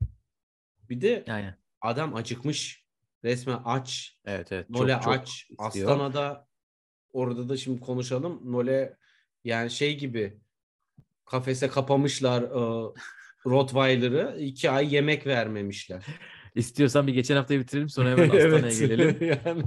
Bir 0.90 1.00
de 1.00 1.24
Yani 1.26 1.54
adam 1.80 2.14
acıkmış. 2.14 2.85
Resmen 3.26 3.61
aç. 3.64 4.18
evet 4.25 4.52
evet. 4.52 4.71
Nole 4.71 4.92
çok, 4.92 5.02
çok 5.02 5.12
aç. 5.12 5.28
istiyor. 5.30 5.90
Astana'da 5.90 6.47
orada 7.12 7.49
da 7.49 7.56
şimdi 7.56 7.80
konuşalım. 7.80 8.52
Nole 8.52 8.97
yani 9.45 9.71
şey 9.71 9.99
gibi 9.99 10.40
kafese 11.25 11.68
kapamışlar 11.68 12.42
e, 12.42 12.92
Rottweiler'ı. 13.47 14.37
iki 14.40 14.71
ay 14.71 14.95
yemek 14.95 15.26
vermemişler. 15.26 16.06
İstiyorsan 16.54 17.06
bir 17.06 17.14
geçen 17.14 17.37
haftayı 17.37 17.61
bitirelim 17.61 17.88
sonra 17.88 18.11
hemen 18.11 18.25
Astana'ya 18.30 18.59
Evet. 18.59 18.78
gelelim. 18.78 19.38
yani. 19.45 19.62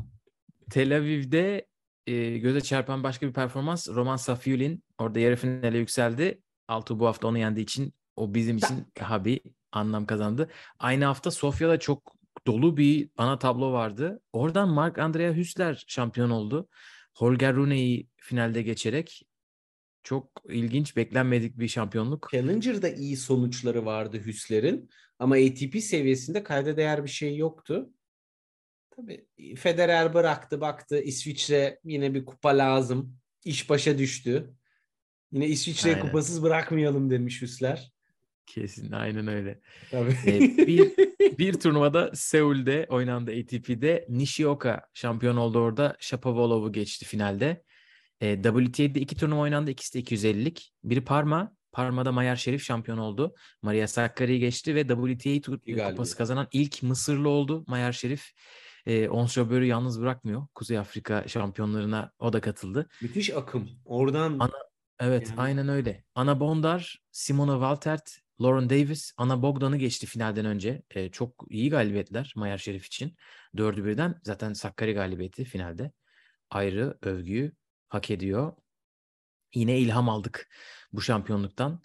Tel 0.72 0.98
Aviv'de 0.98 1.68
e, 2.08 2.38
göze 2.38 2.62
çarpan 2.62 3.04
başka 3.04 3.28
bir 3.28 3.34
performans 3.34 3.90
Roman 3.90 4.16
Safiulin 4.16 4.84
orada 4.98 5.20
yarı 5.20 5.36
finale 5.36 5.78
yükseldi. 5.78 6.42
Altı 6.68 7.00
bu 7.00 7.08
hafta 7.08 7.28
onu 7.28 7.38
yendiği 7.38 7.64
için 7.64 7.94
o 8.16 8.34
bizim 8.34 8.58
için 8.58 8.88
daha 9.00 9.26
bir 9.26 9.42
anlam 9.72 10.06
kazandı. 10.06 10.50
Aynı 10.80 11.06
hafta 11.06 11.32
Sofya'da 11.32 11.80
çok 11.80 12.16
dolu 12.54 12.78
bir 12.78 13.10
ana 13.18 13.40
tablo 13.40 13.72
vardı. 13.72 14.22
Oradan 14.34 14.70
Mark 14.70 15.00
Andrea 15.00 15.34
Hüsler 15.36 15.84
şampiyon 15.88 16.30
oldu. 16.30 16.70
Holger 17.16 17.56
Rune'yi 17.56 18.08
finalde 18.18 18.62
geçerek 18.62 19.24
çok 20.04 20.32
ilginç, 20.50 20.96
beklenmedik 20.96 21.60
bir 21.60 21.68
şampiyonluk. 21.68 22.30
Challenger'da 22.32 22.90
iyi 22.90 23.18
sonuçları 23.18 23.86
vardı 23.86 24.22
Hüsler'in 24.26 24.90
ama 25.20 25.36
ATP 25.36 25.84
seviyesinde 25.84 26.44
kayda 26.44 26.78
değer 26.78 27.04
bir 27.04 27.10
şey 27.10 27.38
yoktu. 27.38 27.90
Tabii 28.96 29.26
Federer 29.56 30.14
bıraktı 30.14 30.62
baktı 30.62 31.02
İsviçre 31.02 31.80
yine 31.84 32.14
bir 32.14 32.26
kupa 32.26 32.50
lazım. 32.50 33.18
İş 33.46 33.70
başa 33.70 33.98
düştü. 33.98 34.54
Yine 35.32 35.48
İsviçre'yi 35.48 35.96
kupasız 36.00 36.44
bırakmayalım 36.44 37.10
demiş 37.10 37.42
Hüsler. 37.42 37.92
Kesin, 38.46 38.92
aynen 38.92 39.28
öyle. 39.28 39.60
Tabii. 39.92 40.18
Ee, 40.28 40.68
bir- 40.68 40.94
Bir 41.20 41.54
turnuvada 41.60 42.12
Seul'de 42.14 42.86
oynandı 42.90 43.32
ATP'de. 43.32 44.06
Nishioka 44.10 44.82
şampiyon 44.94 45.38
oldu 45.38 45.60
orada. 45.60 45.96
Shapovalov'u 46.00 46.72
geçti 46.72 47.06
finalde. 47.06 47.64
E, 48.22 48.36
WTA'de 48.44 49.00
iki 49.00 49.16
turnuva 49.18 49.40
oynandı. 49.42 49.72
İkisi 49.72 49.94
de 49.94 50.16
250'lik. 50.16 50.72
Biri 50.84 51.06
Parma. 51.06 51.54
Parma'da 51.72 52.12
Mayar 52.12 52.36
Şerif 52.36 52.64
şampiyon 52.64 52.98
oldu. 52.98 53.36
Maria 53.62 53.88
Sakkari'yi 53.88 54.40
geçti 54.40 54.76
ve 54.76 54.82
WTA 54.88 55.52
galibiyet. 55.52 55.90
kupası 55.90 56.18
kazanan 56.18 56.48
ilk 56.52 56.84
Mısırlı 56.84 57.30
oldu 57.30 57.64
Mayar 57.68 57.92
Şerif. 57.92 58.32
E, 58.86 59.10
Ons 59.10 59.34
Jabeur'ü 59.34 59.66
yalnız 59.66 60.02
bırakmıyor. 60.02 60.48
Kuzey 60.56 60.78
Afrika 60.78 61.28
şampiyonlarına 61.28 62.12
o 62.20 62.34
da 62.34 62.42
katıldı. 62.42 62.90
Müthiş 63.02 63.30
akım. 63.30 63.70
Oradan 63.86 64.36
Ana- 64.40 64.52
Evet 65.00 65.28
Yani- 65.30 65.40
aynen 65.42 65.70
öyle. 65.70 66.04
Ana 66.16 66.40
Bondar, 66.40 67.00
Simona 67.12 67.54
Waltert, 67.54 68.20
Lauren 68.42 68.70
Davis, 68.70 69.14
Ana 69.18 69.42
Bogdan'ı 69.42 69.78
geçti 69.78 70.06
finalden 70.06 70.46
önce. 70.46 70.82
Ee, 70.90 71.10
çok 71.10 71.46
iyi 71.50 71.70
galibiyetler 71.70 72.34
Mayer 72.36 72.58
Şerif 72.58 72.86
için. 72.86 73.16
Dördü 73.58 73.86
birden 73.86 74.20
zaten 74.24 74.54
Sakkari 74.54 74.94
galibiyeti 74.94 75.46
finalde. 75.46 75.92
Ayrı 76.50 76.98
övgüyü 77.02 77.52
hak 77.88 78.12
ediyor. 78.12 78.54
Yine 79.54 79.80
ilham 79.80 80.10
aldık 80.10 80.50
bu 80.94 81.02
şampiyonluktan. 81.02 81.82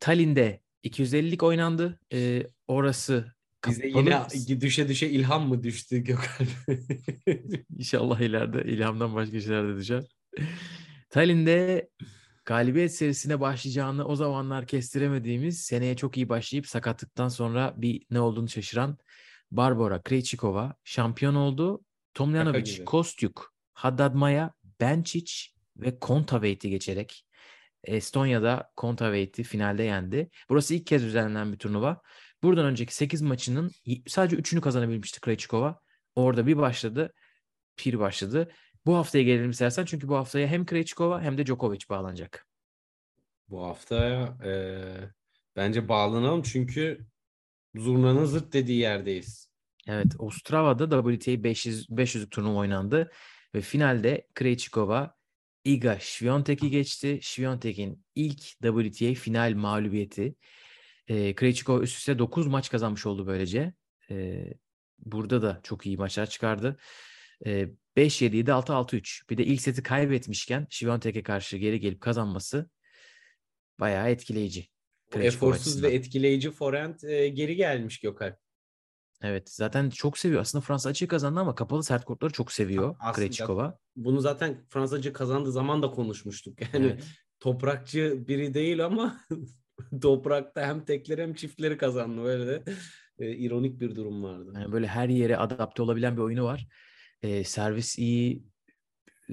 Tallinn'de 0.00 0.62
250'lik 0.84 1.42
oynandı. 1.42 2.00
Ee, 2.12 2.46
orası 2.68 3.34
bize 3.68 3.86
yine 3.86 4.26
düşe 4.60 4.88
düşe 4.88 5.08
ilham 5.08 5.48
mı 5.48 5.62
düştü 5.62 5.98
Gökhan? 5.98 6.46
İnşallah 7.78 8.20
ileride 8.20 8.64
ilhamdan 8.64 9.14
başka 9.14 9.40
şeyler 9.40 9.68
de 9.68 9.76
düşer. 9.76 10.04
Tallinn'de 11.10 11.88
galibiyet 12.44 12.94
serisine 12.94 13.40
başlayacağını 13.40 14.06
o 14.06 14.16
zamanlar 14.16 14.66
kestiremediğimiz 14.66 15.60
seneye 15.60 15.96
çok 15.96 16.16
iyi 16.16 16.28
başlayıp 16.28 16.66
sakatlıktan 16.66 17.28
sonra 17.28 17.74
bir 17.76 18.06
ne 18.10 18.20
olduğunu 18.20 18.48
şaşıran 18.48 18.98
Barbara 19.50 20.02
Krejcikova 20.02 20.74
şampiyon 20.84 21.34
oldu. 21.34 21.80
Tomljanovic. 22.14 22.84
Kostyuk, 22.84 23.54
Haddad 23.72 24.14
Maya, 24.14 24.52
Benčić 24.80 25.50
ve 25.76 25.98
Kontaveit 25.98 26.62
geçerek 26.62 27.26
Estonya'da 27.84 28.70
Kontaveit'i 28.76 29.42
finalde 29.42 29.82
yendi. 29.82 30.30
Burası 30.48 30.74
ilk 30.74 30.86
kez 30.86 31.02
düzenlenen 31.02 31.52
bir 31.52 31.58
turnuva. 31.58 32.00
Buradan 32.42 32.66
önceki 32.66 32.94
8 32.94 33.22
maçının 33.22 33.70
sadece 34.06 34.36
3'ünü 34.36 34.60
kazanabilmişti 34.60 35.20
Krejcikova. 35.20 35.80
Orada 36.14 36.46
bir 36.46 36.56
başladı, 36.56 37.12
pir 37.76 37.98
başladı. 37.98 38.52
Bu 38.86 38.96
haftaya 38.96 39.24
gelelim 39.24 39.50
istersen 39.50 39.84
çünkü 39.84 40.08
bu 40.08 40.16
haftaya 40.16 40.46
hem 40.46 40.66
Krejcikova 40.66 41.22
hem 41.22 41.38
de 41.38 41.46
Djokovic 41.46 41.80
bağlanacak. 41.90 42.46
Bu 43.48 43.64
haftaya 43.64 44.38
e, 44.44 44.52
bence 45.56 45.88
bağlanalım 45.88 46.42
çünkü 46.42 47.06
zurnanın 47.74 48.24
zırt 48.24 48.52
dediği 48.52 48.78
yerdeyiz. 48.78 49.48
Evet, 49.88 50.12
Ostrava'da 50.18 51.02
WTA 51.02 51.44
500 51.44 51.88
500'lük 51.88 52.30
turnuva 52.30 52.58
oynandı 52.58 53.10
ve 53.54 53.60
finalde 53.60 54.26
Krejcikova 54.34 55.14
Iga 55.64 55.98
Świątek'i 56.00 56.70
geçti. 56.70 57.18
Świątek'in 57.22 58.04
ilk 58.14 58.40
WTA 58.40 59.14
final 59.14 59.54
mağlubiyeti. 59.54 60.34
E, 61.08 61.34
Krejcikova 61.34 61.82
üst 61.82 61.98
üste 61.98 62.18
9 62.18 62.46
maç 62.46 62.70
kazanmış 62.70 63.06
oldu 63.06 63.26
böylece. 63.26 63.74
E, 64.10 64.44
burada 64.98 65.42
da 65.42 65.60
çok 65.62 65.86
iyi 65.86 65.96
maçlar 65.96 66.26
çıkardı. 66.26 66.76
E, 67.46 67.68
5-7'ydi 67.96 68.50
6-6-3. 68.50 69.30
Bir 69.30 69.38
de 69.38 69.44
ilk 69.44 69.60
seti 69.60 69.82
kaybetmişken 69.82 70.66
Świątek'e 70.70 71.22
karşı 71.22 71.56
geri 71.56 71.80
gelip 71.80 72.00
kazanması 72.00 72.70
bayağı 73.80 74.08
etkileyici. 74.10 74.68
Eforsuz 75.14 75.82
ve 75.82 75.90
etkileyici 75.90 76.50
forehand 76.50 77.02
e, 77.02 77.28
geri 77.28 77.56
gelmiş 77.56 78.00
Gökhan. 78.00 78.36
Evet 79.22 79.50
zaten 79.50 79.90
çok 79.90 80.18
seviyor. 80.18 80.40
Aslında 80.40 80.62
Fransa 80.62 80.88
açığı 80.88 81.08
kazandı 81.08 81.40
ama 81.40 81.54
kapalı 81.54 81.84
sert 81.84 82.04
kortları 82.04 82.32
çok 82.32 82.52
seviyor 82.52 82.96
Krejcikova. 83.12 83.78
Bunu 83.96 84.20
zaten 84.20 84.64
Fransacı 84.68 85.12
kazandığı 85.12 85.52
zaman 85.52 85.82
da 85.82 85.90
konuşmuştuk. 85.90 86.58
Yani 86.60 86.86
Evet. 86.86 87.04
toprakçı 87.40 88.24
biri 88.28 88.54
değil 88.54 88.84
ama 88.84 89.20
toprakta 90.02 90.66
hem 90.66 90.84
tekleri 90.84 91.22
hem 91.22 91.34
çiftleri 91.34 91.78
kazandı. 91.78 92.24
Böyle 92.24 92.46
de 92.46 92.62
e, 93.18 93.36
ironik 93.36 93.80
bir 93.80 93.94
durum 93.94 94.22
vardı. 94.22 94.52
Yani 94.54 94.72
böyle 94.72 94.86
her 94.86 95.08
yere 95.08 95.36
adapte 95.36 95.82
olabilen 95.82 96.16
bir 96.16 96.22
oyunu 96.22 96.44
var. 96.44 96.68
Ee, 97.24 97.44
servis 97.44 97.98
iyi. 97.98 98.44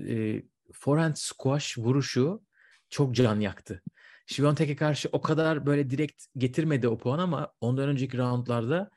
E, 0.07 0.43
forehand 0.74 1.15
squash 1.15 1.77
vuruşu 1.77 2.43
çok 2.89 3.15
can 3.15 3.39
yaktı. 3.39 3.83
Şiviyontek'e 4.25 4.75
karşı 4.75 5.10
o 5.12 5.21
kadar 5.21 5.65
böyle 5.65 5.89
direkt 5.89 6.25
getirmedi 6.38 6.88
o 6.88 6.98
puan 6.98 7.19
ama 7.19 7.53
ondan 7.62 7.89
önceki 7.89 8.17
roundlarda 8.17 8.89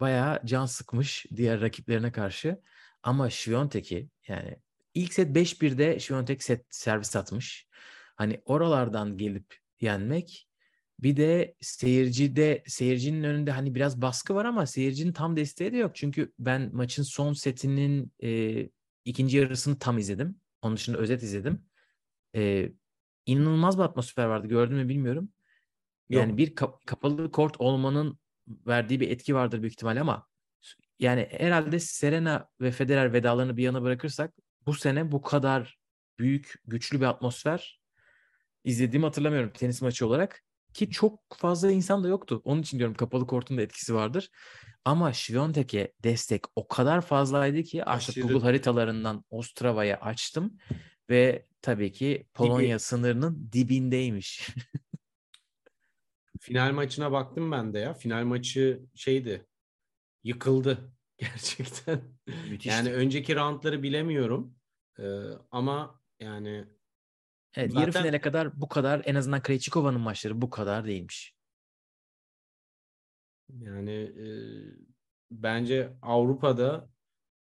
bayağı 0.00 0.46
can 0.46 0.66
sıkmış 0.66 1.26
diğer 1.36 1.60
rakiplerine 1.60 2.12
karşı. 2.12 2.60
Ama 3.02 3.30
Şiviyontek'i 3.30 4.10
yani 4.28 4.56
ilk 4.94 5.14
set 5.14 5.36
5-1'de 5.36 5.98
Şiviyontek 6.00 6.42
set 6.42 6.66
servis 6.70 7.16
atmış. 7.16 7.66
Hani 8.16 8.42
oralardan 8.44 9.16
gelip 9.16 9.56
yenmek 9.80 10.47
bir 10.98 11.16
de 11.16 11.54
seyircide 11.60 12.62
seyircinin 12.66 13.24
önünde 13.24 13.50
hani 13.50 13.74
biraz 13.74 14.02
baskı 14.02 14.34
var 14.34 14.44
ama 14.44 14.66
seyircinin 14.66 15.12
tam 15.12 15.36
desteği 15.36 15.72
de 15.72 15.76
yok. 15.76 15.90
Çünkü 15.94 16.32
ben 16.38 16.70
maçın 16.72 17.02
son 17.02 17.32
setinin 17.32 18.12
e, 18.22 18.68
ikinci 19.04 19.36
yarısını 19.36 19.78
tam 19.78 19.98
izledim. 19.98 20.40
Onun 20.62 20.76
dışında 20.76 20.98
özet 20.98 21.22
izledim. 21.22 21.62
E, 22.36 22.72
inanılmaz 23.26 23.78
bir 23.78 23.82
atmosfer 23.82 24.24
vardı. 24.26 24.48
Gördün 24.48 24.76
mü 24.76 24.88
bilmiyorum. 24.88 25.32
Yani 26.10 26.28
Yok. 26.28 26.38
bir 26.38 26.54
kap- 26.54 26.86
kapalı 26.86 27.32
kort 27.32 27.60
olmanın 27.60 28.18
verdiği 28.66 29.00
bir 29.00 29.10
etki 29.10 29.34
vardır 29.34 29.62
büyük 29.62 29.72
ihtimalle 29.72 30.00
ama 30.00 30.26
yani 30.98 31.28
herhalde 31.30 31.80
Serena 31.80 32.48
ve 32.60 32.70
Federer 32.70 33.12
vedalarını 33.12 33.56
bir 33.56 33.62
yana 33.62 33.82
bırakırsak 33.82 34.34
bu 34.66 34.74
sene 34.74 35.12
bu 35.12 35.22
kadar 35.22 35.78
büyük, 36.18 36.54
güçlü 36.66 37.00
bir 37.00 37.06
atmosfer 37.06 37.80
izlediğimi 38.64 39.06
hatırlamıyorum 39.06 39.50
tenis 39.50 39.82
maçı 39.82 40.06
olarak. 40.06 40.44
Ki 40.74 40.90
çok 40.90 41.20
fazla 41.36 41.70
insan 41.70 42.04
da 42.04 42.08
yoktu. 42.08 42.42
Onun 42.44 42.62
için 42.62 42.78
diyorum 42.78 42.94
kapalı 42.96 43.26
kortun 43.26 43.58
da 43.58 43.62
etkisi 43.62 43.94
vardır. 43.94 44.30
Ama 44.84 45.12
Świątek'e 45.12 45.92
destek 46.04 46.42
o 46.56 46.68
kadar 46.68 47.00
fazlaydı 47.00 47.62
ki 47.62 47.84
artık 47.84 48.08
Aşırı. 48.08 48.26
Google 48.26 48.42
haritalarından 48.42 49.24
Ostrava'ya 49.30 50.00
açtım 50.00 50.58
ve 51.10 51.46
tabii 51.62 51.92
ki 51.92 52.26
Polonya 52.34 52.78
sınırının 52.78 53.48
dibindeymiş. 53.52 54.48
Final 56.40 56.72
maçına 56.72 57.12
baktım 57.12 57.52
ben 57.52 57.74
de 57.74 57.78
ya. 57.78 57.94
Final 57.94 58.24
maçı 58.24 58.82
şeydi. 58.94 59.46
Yıkıldı 60.24 60.92
gerçekten. 61.18 62.02
Müthişti. 62.26 62.68
Yani 62.68 62.92
önceki 62.92 63.36
roundları 63.36 63.82
bilemiyorum. 63.82 64.54
Ee, 64.98 65.04
ama 65.50 66.00
yani 66.20 66.64
Evet, 67.58 67.74
yarı 67.74 67.92
Zaten- 67.92 68.02
finale 68.02 68.20
kadar 68.20 68.60
bu 68.60 68.68
kadar 68.68 69.02
en 69.04 69.14
azından 69.14 69.42
Krejcikova'nın 69.42 70.00
maçları 70.00 70.42
bu 70.42 70.50
kadar 70.50 70.84
değilmiş. 70.84 71.34
Yani 73.60 73.92
e, 73.92 74.26
bence 75.30 75.92
Avrupa'da 76.02 76.88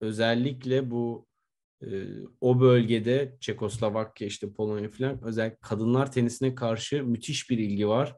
özellikle 0.01 0.91
bu 0.91 1.27
e, 1.81 1.87
o 2.41 2.59
bölgede 2.59 3.37
Çekoslovakya 3.39 4.27
işte 4.27 4.53
Polonya 4.53 4.89
falan 4.89 5.23
özellikle 5.23 5.57
kadınlar 5.61 6.11
tenisine 6.11 6.55
karşı 6.55 7.03
müthiş 7.03 7.49
bir 7.49 7.57
ilgi 7.57 7.87
var. 7.87 8.15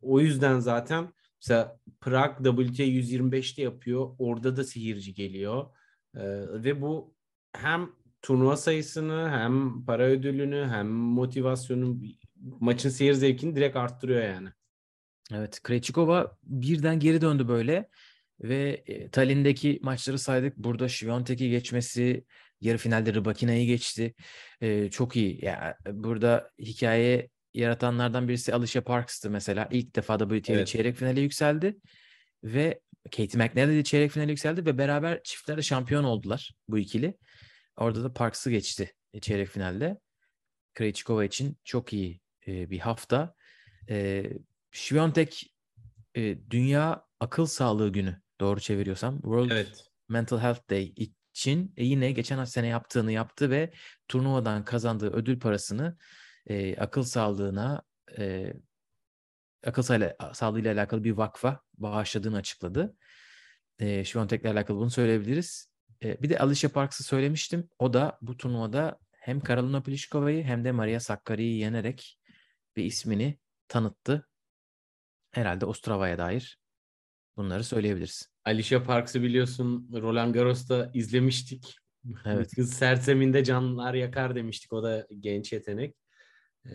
O 0.00 0.20
yüzden 0.20 0.58
zaten 0.58 1.12
mesela 1.42 1.78
Prag 2.00 2.36
WTA 2.36 2.84
125'te 2.84 3.62
yapıyor. 3.62 4.14
Orada 4.18 4.56
da 4.56 4.64
seyirci 4.64 5.14
geliyor. 5.14 5.76
E, 6.14 6.22
ve 6.62 6.82
bu 6.82 7.14
hem 7.52 7.90
turnuva 8.22 8.56
sayısını 8.56 9.30
hem 9.30 9.84
para 9.84 10.02
ödülünü 10.04 10.68
hem 10.70 10.88
motivasyonu 10.88 11.98
maçın 12.60 12.88
seyir 12.88 13.12
zevkini 13.12 13.56
direkt 13.56 13.76
arttırıyor 13.76 14.22
yani. 14.22 14.48
Evet, 15.32 15.62
Krejcikova 15.62 16.36
birden 16.42 17.00
geri 17.00 17.20
döndü 17.20 17.48
böyle 17.48 17.88
ve 18.40 18.82
e, 18.86 19.10
Tallinn'deki 19.10 19.78
maçları 19.82 20.18
saydık. 20.18 20.56
Burada 20.56 20.88
Świątek'i 20.88 21.50
geçmesi, 21.50 22.24
yarı 22.60 22.78
finalde 22.78 23.14
Rybakina'yı 23.14 23.66
geçti. 23.66 24.14
E, 24.60 24.90
çok 24.90 25.16
iyi. 25.16 25.44
Ya 25.44 25.78
burada 25.92 26.50
hikaye 26.58 27.28
yaratanlardan 27.54 28.28
birisi 28.28 28.54
Alicia 28.54 28.82
Parks'tı 28.82 29.30
mesela. 29.30 29.68
İlk 29.70 29.96
defa 29.96 30.18
WTA 30.18 30.52
Evet. 30.52 30.66
çeyrek 30.66 30.96
finale 30.96 31.20
yükseldi 31.20 31.76
ve 32.44 32.80
Katie 33.04 33.44
McNally 33.44 33.76
de 33.76 33.84
çeyrek 33.84 34.10
finale 34.10 34.30
yükseldi 34.30 34.66
ve 34.66 34.78
beraber 34.78 35.22
çiftlerde 35.22 35.62
şampiyon 35.62 36.04
oldular 36.04 36.52
bu 36.68 36.78
ikili. 36.78 37.14
Orada 37.78 38.04
da 38.04 38.12
Parks'ı 38.12 38.50
geçti 38.50 38.92
e, 39.14 39.20
çeyrek 39.20 39.48
finalde. 39.48 40.00
Krejcikova 40.74 41.24
için 41.24 41.56
çok 41.64 41.92
iyi 41.92 42.20
e, 42.46 42.70
bir 42.70 42.78
hafta. 42.78 43.34
E, 43.88 44.24
Świątek 44.72 45.54
e, 46.16 46.50
Dünya 46.50 47.06
Akıl 47.20 47.46
Sağlığı 47.46 47.92
Günü 47.92 48.22
doğru 48.40 48.60
çeviriyorsam 48.60 49.14
World 49.14 49.50
Evet. 49.50 49.88
Mental 50.08 50.38
Health 50.38 50.70
Day 50.70 50.94
için 51.34 51.74
e, 51.76 51.84
yine 51.84 52.12
geçen 52.12 52.44
sene 52.44 52.66
yaptığını 52.66 53.12
yaptı 53.12 53.50
ve 53.50 53.72
turnuvadan 54.08 54.64
kazandığı 54.64 55.10
ödül 55.12 55.40
parasını 55.40 55.98
e, 56.46 56.76
akıl 56.76 57.02
sağlığına 57.02 57.82
e, 58.18 58.52
akıl 59.66 59.82
sağlığı, 59.82 60.16
sağlığıyla 60.32 60.74
alakalı 60.74 61.04
bir 61.04 61.12
vakfa 61.12 61.60
bağışladığını 61.74 62.36
açıkladı. 62.36 62.96
E, 63.78 64.04
Świątek'le 64.04 64.50
alakalı 64.50 64.78
bunu 64.78 64.90
söyleyebiliriz. 64.90 65.67
E, 66.04 66.22
bir 66.22 66.30
de 66.30 66.38
Alicia 66.38 66.70
Parks'ı 66.70 67.04
söylemiştim. 67.04 67.68
O 67.78 67.92
da 67.92 68.18
bu 68.22 68.36
turnuvada 68.36 68.98
hem 69.12 69.40
Karolina 69.40 69.82
Pliškova'yı 69.82 70.44
hem 70.44 70.64
de 70.64 70.72
Maria 70.72 71.00
Sakkari'yi 71.00 71.58
yenerek 71.58 72.18
bir 72.76 72.84
ismini 72.84 73.38
tanıttı. 73.68 74.28
Herhalde 75.30 75.66
Ostrava'ya 75.66 76.18
dair 76.18 76.58
bunları 77.36 77.64
söyleyebiliriz. 77.64 78.32
Alicia 78.44 78.82
Parks'ı 78.82 79.22
biliyorsun 79.22 79.90
Roland 79.92 80.34
Garros'ta 80.34 80.90
izlemiştik. 80.94 81.76
Evet. 82.24 82.50
Kız 82.56 82.72
serseminde 82.72 83.44
canlar 83.44 83.94
yakar 83.94 84.34
demiştik. 84.34 84.72
O 84.72 84.82
da 84.82 85.06
genç 85.20 85.52
yetenek. 85.52 85.96
Ee, 86.66 86.70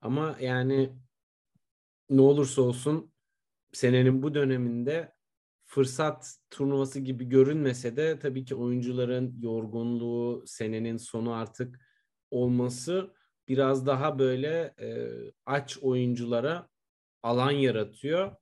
ama 0.00 0.36
yani 0.40 0.92
ne 2.10 2.20
olursa 2.20 2.62
olsun 2.62 3.12
senenin 3.72 4.22
bu 4.22 4.34
döneminde 4.34 5.15
fırsat 5.66 6.36
turnuvası 6.50 7.00
gibi 7.00 7.24
görünmese 7.24 7.96
de 7.96 8.18
tabii 8.18 8.44
ki 8.44 8.54
oyuncuların 8.54 9.38
yorgunluğu, 9.40 10.44
senenin 10.46 10.96
sonu 10.96 11.32
artık 11.32 11.80
olması 12.30 13.14
biraz 13.48 13.86
daha 13.86 14.18
böyle 14.18 14.74
e, 14.80 15.08
aç 15.46 15.78
oyunculara 15.78 16.68
alan 17.22 17.50
yaratıyor. 17.50 18.36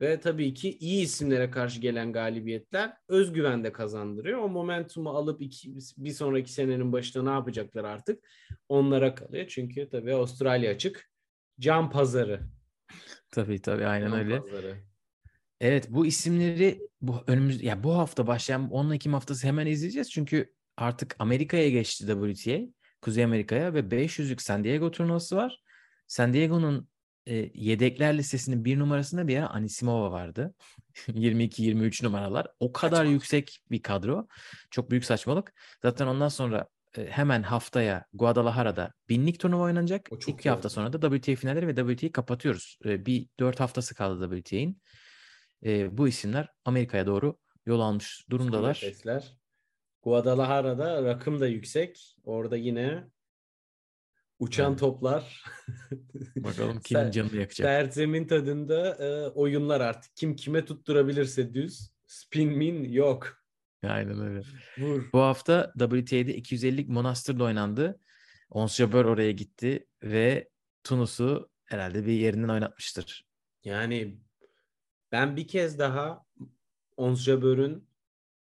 Ve 0.00 0.20
tabii 0.20 0.54
ki 0.54 0.78
iyi 0.78 1.02
isimlere 1.02 1.50
karşı 1.50 1.80
gelen 1.80 2.12
galibiyetler 2.12 2.96
özgüven 3.08 3.64
de 3.64 3.72
kazandırıyor. 3.72 4.38
O 4.38 4.48
momentumu 4.48 5.10
alıp 5.10 5.42
iki, 5.42 5.74
bir 5.96 6.10
sonraki 6.10 6.52
senenin 6.52 6.92
başında 6.92 7.24
ne 7.24 7.30
yapacaklar 7.30 7.84
artık 7.84 8.24
onlara 8.68 9.14
kalıyor. 9.14 9.46
Çünkü 9.48 9.88
tabii 9.88 10.14
Avustralya 10.14 10.70
açık. 10.70 11.10
Can 11.60 11.90
pazarı. 11.90 12.40
Tabii 13.30 13.62
tabii 13.62 13.86
aynen 13.86 14.10
Can 14.10 14.18
öyle. 14.18 14.40
pazarı. 14.40 14.91
Evet 15.62 15.86
bu 15.90 16.06
isimleri 16.06 16.80
bu 17.00 17.24
önümüz 17.26 17.62
ya 17.62 17.84
bu 17.84 17.98
hafta 17.98 18.26
başlayan 18.26 18.70
10 18.70 18.90
Ekim 18.90 19.12
haftası 19.12 19.46
hemen 19.46 19.66
izleyeceğiz 19.66 20.10
çünkü 20.10 20.52
artık 20.76 21.16
Amerika'ya 21.18 21.70
geçti 21.70 22.06
WTA, 22.06 22.58
Kuzey 23.02 23.24
Amerika'ya 23.24 23.74
ve 23.74 23.80
500'lük 23.80 24.42
San 24.42 24.64
Diego 24.64 24.90
turnuvası 24.90 25.36
var. 25.36 25.62
San 26.06 26.32
Diego'nun 26.32 26.88
e, 27.26 27.50
yedekler 27.54 28.18
listesinin 28.18 28.64
bir 28.64 28.78
numarasında 28.78 29.28
bir 29.28 29.36
ara 29.36 29.50
Anisimova 29.50 30.10
vardı. 30.10 30.54
22-23 31.08 32.04
numaralar. 32.04 32.46
O 32.60 32.72
kadar 32.72 32.96
Saçmalık. 32.96 33.12
yüksek 33.12 33.60
bir 33.70 33.82
kadro. 33.82 34.26
Çok 34.70 34.90
büyük 34.90 35.04
saçmalık. 35.04 35.52
Zaten 35.82 36.06
ondan 36.06 36.28
sonra 36.28 36.66
e, 36.98 37.06
hemen 37.06 37.42
haftaya 37.42 38.04
Guadalajara'da 38.12 38.92
binlik 39.08 39.40
turnuva 39.40 39.62
oynanacak. 39.62 40.08
O 40.10 40.18
çok 40.18 40.34
İki 40.34 40.50
hafta 40.50 40.68
sonra 40.68 40.92
da 40.92 41.10
WTA 41.10 41.36
finalleri 41.36 41.66
ve 41.66 41.76
WTA'yı 41.76 42.12
kapatıyoruz. 42.12 42.78
E, 42.84 43.06
bir 43.06 43.28
dört 43.40 43.60
haftası 43.60 43.94
kaldı 43.94 44.36
WTA'nin. 44.36 44.82
E, 45.64 45.98
bu 45.98 46.08
isimler 46.08 46.48
Amerika'ya 46.64 47.06
doğru 47.06 47.38
yol 47.66 47.80
almış 47.80 48.26
durumdalar. 48.30 48.80
Nefesler. 48.82 49.36
Guadalajara'da 50.02 51.04
rakım 51.04 51.40
da 51.40 51.46
yüksek. 51.46 52.16
Orada 52.24 52.56
yine 52.56 53.04
uçan 54.38 54.70
Evet. 54.70 54.80
toplar. 54.80 55.44
Bakalım 56.36 56.80
kimin 56.80 57.10
canını 57.10 57.36
yakacak. 57.36 57.66
Serzemin 57.66 58.26
tadında 58.26 58.94
e, 58.94 59.28
oyunlar 59.28 59.80
artık. 59.80 60.16
Kim 60.16 60.36
kime 60.36 60.64
tutturabilirse 60.64 61.54
düz. 61.54 61.90
Spin 62.06 62.48
min 62.48 62.84
yok. 62.84 63.42
Aynen 63.82 64.20
öyle. 64.20 64.42
Vur. 64.78 65.12
Bu 65.12 65.20
hafta 65.20 65.72
WTA'de 65.78 66.38
250'lik 66.38 66.88
Monastır'da 66.88 67.44
oynandı. 67.44 68.00
Ons 68.50 68.76
Jabeur 68.76 69.04
oraya 69.04 69.32
gitti 69.32 69.86
ve 70.02 70.48
Tunus'u 70.84 71.50
herhalde 71.64 72.06
bir 72.06 72.12
yerinden 72.12 72.48
oynatmıştır. 72.48 73.26
Yani 73.64 74.18
ben 75.12 75.36
bir 75.36 75.48
kez 75.48 75.78
daha 75.78 76.24
Ons 76.96 77.22
Jabeur'ün 77.22 77.88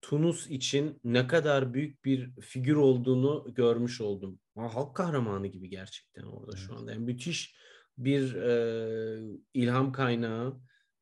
Tunus 0.01 0.49
için 0.49 0.99
ne 1.03 1.27
kadar 1.27 1.73
büyük 1.73 2.05
bir 2.05 2.31
figür 2.41 2.75
olduğunu 2.75 3.53
görmüş 3.55 4.01
oldum. 4.01 4.39
Ha, 4.55 4.75
halk 4.75 4.95
kahramanı 4.95 5.47
gibi 5.47 5.69
gerçekten 5.69 6.23
orada 6.23 6.57
şu 6.57 6.75
anda. 6.75 6.91
Yani 6.91 7.05
müthiş 7.05 7.55
bir 7.97 8.33
e, 8.35 9.37
ilham 9.53 9.91
kaynağı. 9.91 10.59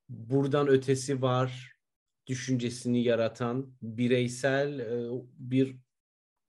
Buradan 0.09 0.67
ötesi 0.67 1.21
var 1.21 1.73
düşüncesini 2.27 3.03
yaratan 3.03 3.75
bireysel 3.81 4.79
e, 4.79 5.09
bir 5.37 5.75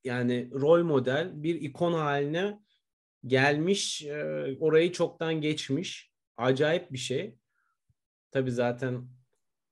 yani 0.05 0.51
rol 0.53 0.85
model 0.85 1.43
bir 1.43 1.55
ikon 1.55 1.93
haline 1.93 2.61
gelmiş 3.27 4.03
e, 4.03 4.57
orayı 4.61 4.93
çoktan 4.93 5.41
geçmiş 5.41 6.13
acayip 6.37 6.93
bir 6.93 6.99
şey. 6.99 7.39
Tabi 8.35 8.51
zaten 8.51 9.09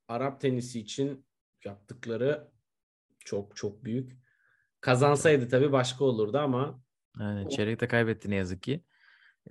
Arap 0.08 0.40
tenisi 0.40 0.80
için 0.80 1.26
yaptıkları 1.64 2.48
çok 3.18 3.56
çok 3.56 3.84
büyük. 3.84 4.12
Kazansaydı 4.80 5.48
tabii 5.48 5.72
başka 5.72 6.04
olurdu 6.04 6.38
ama 6.38 6.82
Aynen, 7.18 7.48
çeyrekte 7.48 7.88
kaybetti 7.88 8.30
ne 8.30 8.34
yazık 8.34 8.62
ki. 8.62 8.84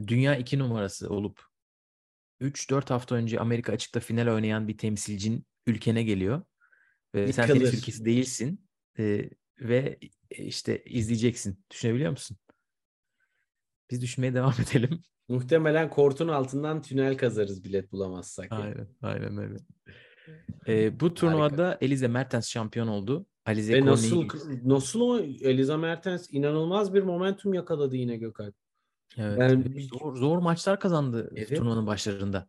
Dünya 0.07 0.35
iki 0.35 0.59
numarası 0.59 1.09
olup 1.09 1.41
3-4 2.39 2.89
hafta 2.89 3.15
önce 3.15 3.39
Amerika 3.39 3.73
açıkta 3.73 3.99
final 3.99 4.27
oynayan 4.27 4.67
bir 4.67 4.77
temsilcin 4.77 5.45
ülkene 5.67 6.03
geliyor. 6.03 6.41
Ve 7.15 7.33
sen 7.33 7.47
tenis 7.47 7.73
ülkesi 7.73 8.05
değilsin. 8.05 8.67
Ee, 8.99 9.29
ve 9.59 9.99
işte 10.29 10.83
izleyeceksin. 10.83 11.65
Düşünebiliyor 11.71 12.11
musun? 12.11 12.37
Biz 13.91 14.01
düşünmeye 14.01 14.33
devam 14.33 14.53
edelim. 14.69 15.01
Muhtemelen 15.31 15.89
kortun 15.89 16.27
altından 16.27 16.81
tünel 16.81 17.17
kazarız 17.17 17.63
bilet 17.63 17.91
bulamazsak. 17.91 18.51
yani. 18.51 18.63
Aynen, 18.63 18.87
aynen 19.01 19.37
öyle. 19.37 19.57
Ee, 20.67 20.99
bu 20.99 21.13
turnuvada 21.13 21.77
Elize 21.81 22.07
Mertens 22.07 22.49
şampiyon 22.49 22.87
oldu. 22.87 23.25
Alize 23.45 23.73
Ve 23.73 23.85
nasıl 23.85 24.27
nasıl 24.63 25.01
o 25.01 25.19
Eliza 25.19 25.77
Mertens 25.77 26.27
inanılmaz 26.31 26.93
bir 26.93 27.03
momentum 27.03 27.53
yakaladı 27.53 27.95
yine 27.95 28.17
Gökalp. 28.17 28.55
Evet. 29.17 29.39
Yani 29.39 29.83
zor, 29.83 30.15
zor 30.15 30.37
maçlar 30.37 30.79
kazandı 30.79 31.31
Evet. 31.35 31.57
turnuvanın 31.57 31.87
başlarında. 31.87 32.47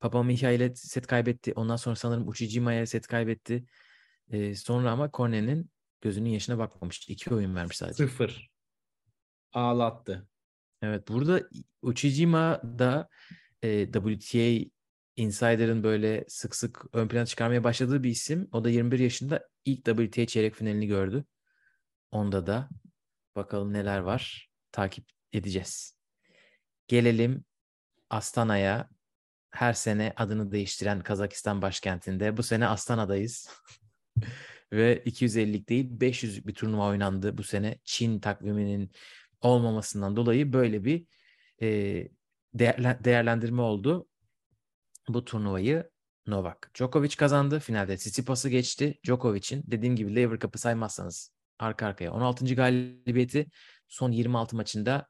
Papa 0.00 0.22
Mihail'e 0.22 0.74
set 0.74 1.06
kaybetti. 1.06 1.52
Ondan 1.56 1.76
sonra 1.76 1.96
sanırım 1.96 2.28
Uchijima'ya 2.28 2.86
set 2.86 3.06
kaybetti. 3.06 3.64
Ee, 4.30 4.54
sonra 4.54 4.90
ama 4.90 5.10
Cornet'in 5.12 5.70
gözünün 6.00 6.30
yaşına 6.30 6.58
bakmamıştı. 6.58 7.12
İki 7.12 7.34
oyun 7.34 7.54
vermiş 7.54 7.76
sadece. 7.76 8.06
Sıfır. 8.06 8.50
Ağlattı. 9.52 10.28
Evet 10.82 11.08
burada 11.08 11.48
Uchijima 11.82 12.60
da 12.78 13.08
e, 13.62 13.92
WTA 13.92 14.70
Insider'ın 15.16 15.82
böyle 15.82 16.24
sık 16.28 16.56
sık 16.56 16.84
ön 16.92 17.08
plana 17.08 17.26
çıkarmaya 17.26 17.64
başladığı 17.64 18.02
bir 18.02 18.10
isim. 18.10 18.48
O 18.52 18.64
da 18.64 18.70
21 18.70 18.98
yaşında 18.98 19.48
ilk 19.64 19.84
WTA 19.84 20.26
çeyrek 20.26 20.54
finalini 20.54 20.86
gördü. 20.86 21.24
Onda 22.10 22.46
da 22.46 22.68
bakalım 23.36 23.72
neler 23.72 23.98
var. 23.98 24.50
Takip 24.72 25.04
edeceğiz. 25.32 25.96
Gelelim 26.88 27.44
Astana'ya. 28.10 28.88
Her 29.50 29.72
sene 29.72 30.12
adını 30.16 30.52
değiştiren 30.52 31.00
Kazakistan 31.00 31.62
başkentinde. 31.62 32.36
Bu 32.36 32.42
sene 32.42 32.66
Astana'dayız. 32.66 33.48
Ve 34.72 35.02
250'lik 35.04 35.68
değil 35.68 35.90
500'lük 35.90 36.46
bir 36.46 36.54
turnuva 36.54 36.88
oynandı 36.88 37.38
bu 37.38 37.42
sene. 37.42 37.78
Çin 37.84 38.20
takviminin 38.20 38.92
olmamasından 39.42 40.16
dolayı 40.16 40.52
böyle 40.52 40.84
bir 40.84 41.06
e, 41.62 41.68
değerlen- 42.54 43.04
değerlendirme 43.04 43.62
oldu. 43.62 44.08
Bu 45.08 45.24
turnuvayı 45.24 45.90
Novak 46.26 46.70
Djokovic 46.74 47.16
kazandı. 47.16 47.60
Finalde 47.60 47.96
Tsitsipas'ı 47.96 48.48
geçti. 48.48 48.98
Djokovic'in 49.06 49.62
dediğim 49.66 49.96
gibi 49.96 50.16
Lever 50.16 50.38
Cup'ı 50.38 50.58
saymazsanız 50.58 51.32
arka 51.58 51.86
arkaya 51.86 52.12
16. 52.12 52.54
galibiyeti 52.54 53.46
son 53.88 54.12
26 54.12 54.56
maçında 54.56 55.08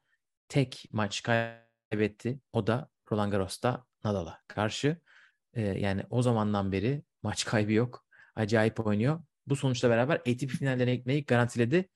tek 0.49 0.85
maç 0.93 1.23
kaybetti. 1.23 2.41
O 2.53 2.67
da 2.67 2.89
Roland 3.13 3.33
Garros'ta 3.33 3.85
Nadal'a 4.05 4.41
karşı. 4.49 4.97
E, 5.55 5.63
yani 5.63 6.03
o 6.11 6.23
zamandan 6.23 6.73
beri 6.73 7.03
maç 7.23 7.45
kaybı 7.45 7.73
yok. 7.73 8.07
Acayip 8.37 8.87
oynuyor. 8.87 9.23
Bu 9.47 9.57
sonuçla 9.57 9.91
beraber 9.91 10.17
ATP 10.17 10.49
finallerine 10.51 10.97
gitmeyi 10.97 11.25
garantiledi. 11.25 11.89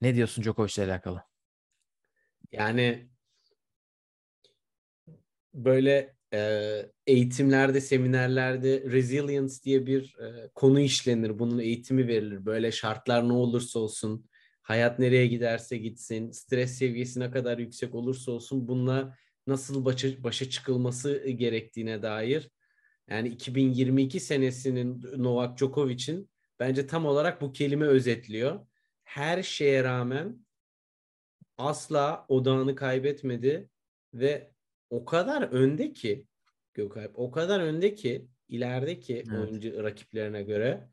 Ne 0.00 0.14
diyorsun 0.14 0.44
Djokovic'le 0.44 0.78
alakalı? 0.78 1.22
Yani 2.56 3.08
böyle 5.54 6.16
e, 6.34 6.82
eğitimlerde, 7.06 7.80
seminerlerde 7.80 8.82
resilience 8.86 9.54
diye 9.64 9.86
bir 9.86 10.16
e, 10.18 10.50
konu 10.54 10.80
işlenir. 10.80 11.38
Bunun 11.38 11.58
eğitimi 11.58 12.08
verilir. 12.08 12.46
Böyle 12.46 12.72
şartlar 12.72 13.28
ne 13.28 13.32
olursa 13.32 13.78
olsun, 13.78 14.28
hayat 14.62 14.98
nereye 14.98 15.26
giderse 15.26 15.76
gitsin, 15.76 16.30
stres 16.30 16.78
seviyesi 16.78 17.20
ne 17.20 17.30
kadar 17.30 17.58
yüksek 17.58 17.94
olursa 17.94 18.32
olsun 18.32 18.68
bununla 18.68 19.16
nasıl 19.46 19.84
başa, 19.84 20.24
başa 20.24 20.50
çıkılması 20.50 21.28
gerektiğine 21.28 22.02
dair. 22.02 22.50
Yani 23.10 23.28
2022 23.28 24.20
senesinin 24.20 25.02
Novak 25.16 25.58
Djokovic'in 25.58 26.30
bence 26.60 26.86
tam 26.86 27.06
olarak 27.06 27.40
bu 27.40 27.52
kelime 27.52 27.86
özetliyor. 27.86 28.66
Her 29.04 29.42
şeye 29.42 29.84
rağmen 29.84 30.45
asla 31.58 32.26
odağını 32.28 32.74
kaybetmedi 32.74 33.68
ve 34.14 34.50
o 34.90 35.04
kadar 35.04 35.42
önde 35.42 35.92
ki 35.92 36.26
Gökalp 36.76 37.18
o 37.18 37.30
kadar 37.30 37.60
önde 37.60 37.94
ki 37.94 38.28
ilerideki 38.48 39.14
Evet. 39.16 39.40
oyuncu 39.40 39.84
rakiplerine 39.84 40.42
göre 40.42 40.88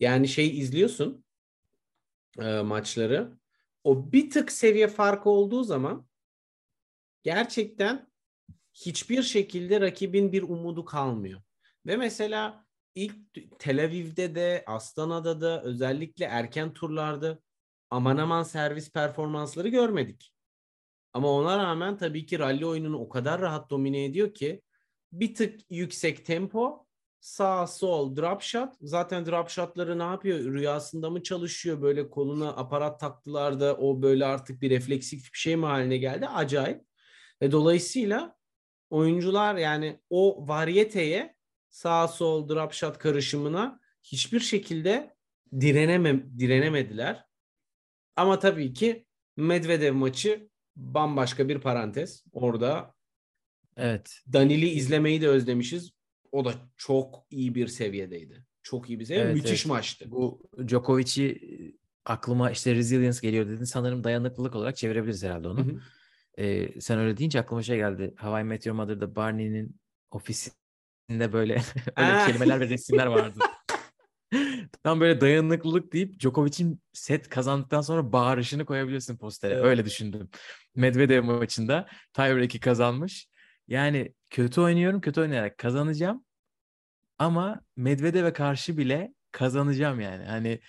yani 0.00 0.28
şey 0.28 0.58
izliyorsun 0.58 1.24
e, 2.38 2.60
maçları 2.60 3.32
o 3.84 4.12
bir 4.12 4.30
tık 4.30 4.52
seviye 4.52 4.88
farkı 4.88 5.30
olduğu 5.30 5.64
zaman 5.64 6.06
gerçekten 7.22 8.10
hiçbir 8.74 9.22
şekilde 9.22 9.80
rakibin 9.80 10.32
bir 10.32 10.42
umudu 10.42 10.84
kalmıyor. 10.84 11.42
Ve 11.86 11.96
mesela 11.96 12.66
ilk 12.94 13.16
Tel 13.58 13.84
Aviv'de 13.84 14.34
de 14.34 14.64
Astana'da 14.66 15.40
da 15.40 15.62
özellikle 15.62 16.24
erken 16.24 16.72
turlarda 16.72 17.38
aman 17.94 18.16
aman 18.16 18.42
servis 18.42 18.92
performansları 18.92 19.68
görmedik. 19.68 20.32
Ama 21.12 21.28
ona 21.28 21.58
rağmen 21.58 21.96
tabii 21.96 22.26
ki 22.26 22.38
rally 22.38 22.66
oyununu 22.66 22.98
o 22.98 23.08
kadar 23.08 23.40
rahat 23.40 23.70
domine 23.70 24.04
ediyor 24.04 24.34
ki 24.34 24.62
bir 25.12 25.34
tık 25.34 25.60
yüksek 25.70 26.26
tempo, 26.26 26.86
sağ 27.20 27.66
sol 27.66 28.16
drop 28.16 28.42
shot. 28.42 28.74
Zaten 28.80 29.26
drop 29.26 29.48
shotları 29.48 29.98
ne 29.98 30.02
yapıyor? 30.02 30.38
Rüyasında 30.38 31.10
mı 31.10 31.22
çalışıyor? 31.22 31.82
Böyle 31.82 32.10
koluna 32.10 32.56
aparat 32.56 33.00
taktılar 33.00 33.60
da 33.60 33.76
o 33.76 34.02
böyle 34.02 34.24
artık 34.24 34.62
bir 34.62 34.70
refleksif 34.70 35.32
bir 35.32 35.38
şey 35.38 35.56
mi 35.56 35.66
haline 35.66 35.96
geldi? 35.96 36.28
Acayip. 36.28 36.84
Ve 37.42 37.52
dolayısıyla 37.52 38.36
oyuncular 38.90 39.54
yani 39.54 40.00
o 40.10 40.48
varyeteye 40.48 41.34
sağ 41.68 42.08
sol 42.08 42.48
drop 42.48 42.72
shot 42.72 42.98
karışımına 42.98 43.80
hiçbir 44.02 44.40
şekilde 44.40 45.16
direneme, 45.60 46.38
direnemediler. 46.38 47.33
Ama 48.16 48.38
tabii 48.38 48.72
ki 48.72 49.06
Medvedev 49.36 49.92
maçı 49.92 50.48
bambaşka 50.76 51.48
bir 51.48 51.58
parantez. 51.58 52.24
Orada 52.32 52.94
Evet. 53.76 54.20
Danil'i 54.32 54.68
izlemeyi 54.68 55.20
de 55.20 55.28
özlemişiz. 55.28 55.90
O 56.32 56.44
da 56.44 56.54
çok 56.76 57.26
iyi 57.30 57.54
bir 57.54 57.66
seviyedeydi. 57.66 58.46
Çok 58.62 58.90
iyi 58.90 59.00
bir 59.00 59.04
seviye. 59.04 59.24
Evet, 59.24 59.34
Müthiş 59.34 59.50
evet. 59.60 59.66
maçtı. 59.66 60.10
Bu 60.10 60.42
Djokovic'i 60.66 61.24
e, 61.24 61.56
aklıma 62.04 62.50
işte 62.50 62.74
resilience 62.74 63.18
geliyor 63.22 63.48
dedin. 63.48 63.64
Sanırım 63.64 64.04
dayanıklılık 64.04 64.54
olarak 64.54 64.76
çevirebiliriz 64.76 65.22
herhalde 65.22 65.48
onu. 65.48 65.66
Hı 65.66 65.70
hı. 65.70 65.80
Ee, 66.38 66.80
sen 66.80 66.98
öyle 66.98 67.16
deyince 67.16 67.40
aklıma 67.40 67.62
şey 67.62 67.76
geldi. 67.76 68.14
How 68.20 68.40
I 68.40 68.44
Met 68.44 68.66
Your 68.66 68.76
Mother'da 68.76 69.16
Barney'nin 69.16 69.76
ofisinde 70.10 71.32
böyle 71.32 71.62
öyle 71.96 72.26
kelimeler 72.26 72.60
ve 72.60 72.68
resimler 72.68 73.06
vardı. 73.06 73.38
Tam 74.82 75.00
böyle 75.00 75.20
dayanıklılık 75.20 75.92
deyip 75.92 76.20
Djokovic'in 76.20 76.80
set 76.92 77.28
kazandıktan 77.28 77.80
sonra 77.80 78.12
bağırışını 78.12 78.64
koyabilirsin 78.64 79.16
postere. 79.16 79.54
Evet. 79.54 79.64
Öyle 79.64 79.84
düşündüm. 79.84 80.28
Medvedev 80.74 81.22
maçında 81.24 81.88
tiebreak'i 82.12 82.60
kazanmış. 82.60 83.28
Yani 83.68 84.14
kötü 84.30 84.60
oynuyorum, 84.60 85.00
kötü 85.00 85.20
oynayarak 85.20 85.58
kazanacağım. 85.58 86.24
Ama 87.18 87.60
Medvedev'e 87.76 88.32
karşı 88.32 88.78
bile 88.78 89.14
kazanacağım 89.32 90.00
yani. 90.00 90.24
Hani 90.24 90.60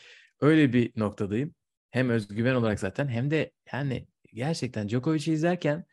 öyle 0.42 0.74
bir 0.74 0.92
noktadayım. 0.96 1.56
Hem 1.92 2.10
özgüven 2.10 2.56
olarak 2.56 2.80
zaten 2.80 3.08
hem 3.08 3.32
de 3.32 3.52
yani 3.74 4.08
gerçekten 4.34 4.90
Djokovic'i 4.90 5.34
izlerken 5.34 5.86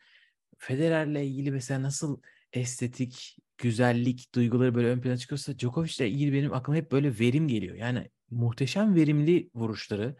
Federer'le 0.57 1.23
ilgili 1.23 1.51
mesela 1.51 1.81
nasıl 1.81 2.21
estetik, 2.53 3.37
güzellik 3.63 4.35
duyguları 4.35 4.75
böyle 4.75 4.87
ön 4.87 5.01
plana 5.01 5.17
çıkıyorsa 5.17 5.59
Djokovic'le 5.59 5.99
ilgili 5.99 6.33
benim 6.33 6.53
aklıma 6.53 6.77
hep 6.77 6.91
böyle 6.91 7.19
verim 7.19 7.47
geliyor. 7.47 7.75
Yani 7.75 8.09
muhteşem 8.29 8.95
verimli 8.95 9.49
vuruşları. 9.55 10.15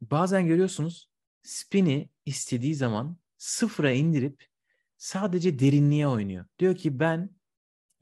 Bazen 0.00 0.46
görüyorsunuz 0.46 1.10
spin'i 1.42 2.08
istediği 2.26 2.74
zaman 2.74 3.16
sıfıra 3.38 3.92
indirip 3.92 4.46
sadece 4.96 5.58
derinliğe 5.58 6.08
oynuyor. 6.08 6.44
Diyor 6.58 6.76
ki 6.76 7.00
ben 7.00 7.30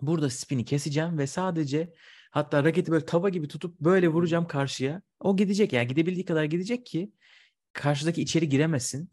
burada 0.00 0.30
spin'i 0.30 0.64
keseceğim 0.64 1.18
ve 1.18 1.26
sadece 1.26 1.94
hatta 2.30 2.64
raketi 2.64 2.90
böyle 2.90 3.04
tava 3.04 3.28
gibi 3.28 3.48
tutup 3.48 3.80
böyle 3.80 4.08
vuracağım 4.08 4.46
karşıya. 4.46 5.02
O 5.20 5.36
gidecek 5.36 5.72
yani 5.72 5.88
gidebildiği 5.88 6.24
kadar 6.24 6.44
gidecek 6.44 6.86
ki 6.86 7.12
karşıdaki 7.72 8.22
içeri 8.22 8.48
giremesin. 8.48 9.10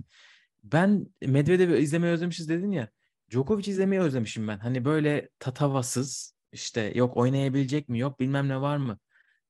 Ben 0.64 1.08
Medvedev'i 1.22 1.78
izlemeyi 1.78 2.14
özlemişiz 2.14 2.50
dedin 2.50 2.72
ya. 2.72 2.90
Djokovic 3.32 3.72
izlemeyi 3.72 4.02
özlemişim 4.02 4.48
ben. 4.48 4.58
Hani 4.58 4.86
böyle 4.86 5.30
tatavasız 5.40 6.36
işte 6.52 6.92
yok 6.96 7.18
oynayabilecek 7.18 7.90
mi 7.90 8.00
yok 8.00 8.20
bilmem 8.20 8.50
ne 8.50 8.62
var 8.62 8.78
mı. 8.78 9.00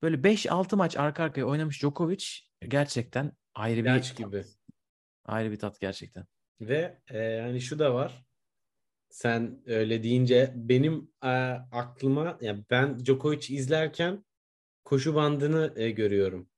Böyle 0.02 0.24
5-6 0.24 0.76
maç 0.76 0.98
arka 0.98 1.24
arkaya 1.24 1.46
oynamış 1.46 1.82
Djokovic 1.82 2.26
gerçekten 2.68 3.32
ayrı 3.56 3.78
bir 3.78 3.90
İlaç 3.90 4.16
gibi. 4.16 4.44
ayrı 5.26 5.52
bir 5.52 5.60
tat 5.60 5.80
gerçekten. 5.80 6.26
Ve 6.62 7.02
e, 7.10 7.18
yani 7.18 7.62
şu 7.62 7.80
da 7.80 7.94
var. 7.94 8.26
Sen 9.10 9.62
öyle 9.66 10.04
deyince 10.04 10.54
benim 10.56 11.12
e, 11.24 11.28
aklıma 11.72 12.38
yani 12.42 12.64
ben 12.70 13.06
Djokovic 13.06 13.56
izlerken 13.56 14.26
koşu 14.84 15.16
bandını 15.16 15.74
e, 15.76 15.92
görüyorum. 15.92 16.50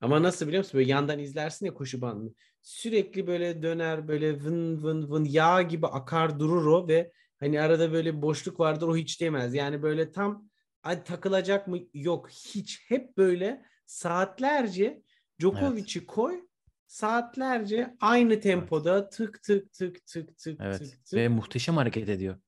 Ama 0.00 0.22
nasıl 0.22 0.46
biliyor 0.46 0.60
musun? 0.64 0.78
Böyle 0.78 0.90
yandan 0.90 1.18
izlersin 1.18 1.66
ya 1.66 1.74
koşu 1.74 2.00
bandını. 2.00 2.34
Sürekli 2.62 3.26
böyle 3.26 3.62
döner 3.62 4.08
böyle 4.08 4.44
vın 4.44 4.82
vın 4.82 5.10
vın 5.10 5.24
yağ 5.24 5.62
gibi 5.62 5.86
akar 5.86 6.40
durur 6.40 6.66
o 6.66 6.88
ve 6.88 7.12
hani 7.40 7.60
arada 7.60 7.92
böyle 7.92 8.22
boşluk 8.22 8.60
vardır 8.60 8.88
o 8.88 8.96
hiç 8.96 9.20
demez. 9.20 9.54
Yani 9.54 9.82
böyle 9.82 10.12
tam 10.12 10.48
ay 10.82 11.04
takılacak 11.04 11.68
mı? 11.68 11.78
Yok 11.94 12.30
hiç. 12.30 12.84
Hep 12.88 13.16
böyle 13.16 13.62
saatlerce 13.86 15.02
Djokovic'i 15.40 16.06
koy 16.06 16.40
saatlerce 16.86 17.96
aynı 18.00 18.40
tempoda 18.40 19.08
tık 19.08 19.42
tık 19.42 19.72
tık 19.72 20.06
tık 20.06 20.38
tık 20.38 20.60
Evet. 20.60 20.78
tık 20.78 21.04
tık. 21.04 21.14
Ve 21.14 21.28
muhteşem 21.28 21.76
hareket 21.76 22.08
ediyor. 22.08 22.40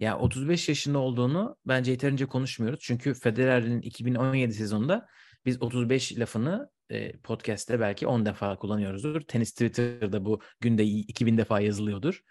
Ya 0.00 0.18
35 0.18 0.68
yaşında 0.68 0.98
olduğunu 0.98 1.56
bence 1.66 1.90
yeterince 1.90 2.26
konuşmuyoruz. 2.26 2.80
Çünkü 2.82 3.14
Federer'in 3.14 3.80
2017 3.80 4.54
sezonunda 4.54 5.06
biz 5.46 5.62
35 5.62 6.18
lafını 6.18 6.70
e, 6.92 7.12
podcast'te 7.12 7.80
belki 7.80 8.06
10 8.06 8.26
defa 8.26 8.56
kullanıyoruzdur. 8.56 9.20
Tenis 9.20 9.52
Twitter'da 9.52 10.24
bu 10.24 10.40
günde 10.60 10.84
2000 10.84 11.38
defa 11.38 11.60
yazılıyordur. 11.60 12.22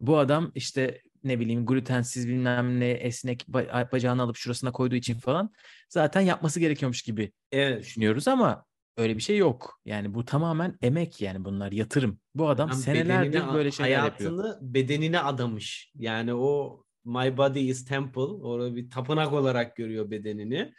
Bu 0.00 0.18
adam 0.18 0.52
işte 0.54 1.00
ne 1.24 1.40
bileyim 1.40 1.66
glutensiz 1.66 2.28
bilmem 2.28 2.80
ne 2.80 2.90
esnek 2.90 3.42
ba- 3.50 3.92
bacağını 3.92 4.22
alıp 4.22 4.36
şurasına 4.36 4.72
koyduğu 4.72 4.94
için 4.94 5.14
falan 5.14 5.52
zaten 5.88 6.20
yapması 6.20 6.60
gerekiyormuş 6.60 7.02
gibi 7.02 7.32
Evet. 7.52 7.80
düşünüyoruz 7.82 8.28
ama 8.28 8.64
öyle 8.96 9.16
bir 9.16 9.22
şey 9.22 9.36
yok. 9.36 9.80
Yani 9.84 10.14
bu 10.14 10.24
tamamen 10.24 10.78
emek 10.82 11.20
yani 11.20 11.44
bunlar 11.44 11.72
yatırım. 11.72 12.18
Bu 12.34 12.48
adam 12.48 12.68
Adam 12.68 12.78
senelerdir 12.78 13.32
bedenine, 13.32 13.54
böyle 13.54 13.70
şeyler 13.70 13.90
yapıyor. 14.04 14.30
hayatını 14.30 14.74
bedenine 14.74 15.20
adamış. 15.20 15.92
Yani 15.94 16.34
o 16.34 16.84
my 17.04 17.36
body 17.36 17.68
is 17.68 17.84
temple. 17.84 18.20
Orada 18.20 18.76
bir 18.76 18.90
tapınak 18.90 19.32
olarak 19.32 19.76
görüyor 19.76 20.10
bedenini. 20.10 20.72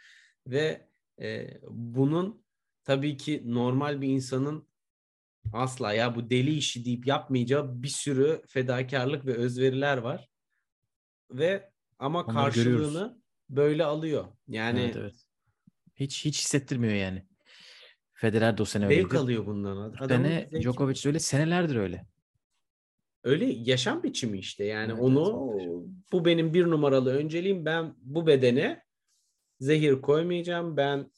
Ve 0.46 0.88
e, 1.22 1.50
bunun 1.70 2.43
tabii 2.84 3.16
ki 3.16 3.42
normal 3.44 4.00
bir 4.00 4.08
insanın 4.08 4.68
asla 5.52 5.92
ya 5.92 6.14
bu 6.14 6.30
deli 6.30 6.54
işi 6.54 6.84
deyip 6.84 7.06
yapmayacağı 7.06 7.82
bir 7.82 7.88
sürü 7.88 8.42
fedakarlık 8.48 9.26
ve 9.26 9.34
özveriler 9.34 9.98
var. 9.98 10.28
Ve 11.30 11.70
ama 11.98 12.22
Onları 12.24 12.50
görüyoruz. 12.54 12.84
karşılığını 12.94 13.22
böyle 13.50 13.84
alıyor. 13.84 14.24
Yani 14.48 14.80
Evet, 14.80 14.96
evet. 14.96 15.14
Hiç 15.94 16.24
hiç 16.24 16.38
hissettirmiyor 16.40 16.94
yani. 16.94 17.26
Federer 18.12 18.58
de 18.58 18.62
o 18.62 18.64
sene 18.64 18.86
zevk 18.88 19.14
öyleydi. 19.14 19.18
alıyor 19.18 19.46
bundan. 19.46 19.92
Bu 19.92 20.04
Adamın 20.04 20.24
sene 20.24 20.50
Djokovic 20.62 21.04
de 21.04 21.08
öyle 21.08 21.18
senelerdir 21.18 21.76
öyle. 21.76 22.06
öyle 23.24 23.44
yaşam 23.44 24.02
biçimi 24.02 24.38
işte. 24.38 24.64
Yani 24.64 24.92
Evet, 24.92 25.02
onu 25.02 25.50
evet, 25.60 25.68
bu 26.12 26.24
benim 26.24 26.54
bir 26.54 26.66
numaralı 26.66 27.14
önceliğim. 27.16 27.64
Ben 27.64 27.94
bu 27.98 28.26
bedene 28.26 28.82
zehir 29.60 30.00
koymayacağım. 30.02 30.76
Ben 30.76 31.10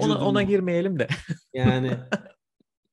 Ona, 0.00 0.18
ona 0.26 0.42
girmeyelim 0.42 0.98
de. 0.98 1.08
yani 1.54 1.90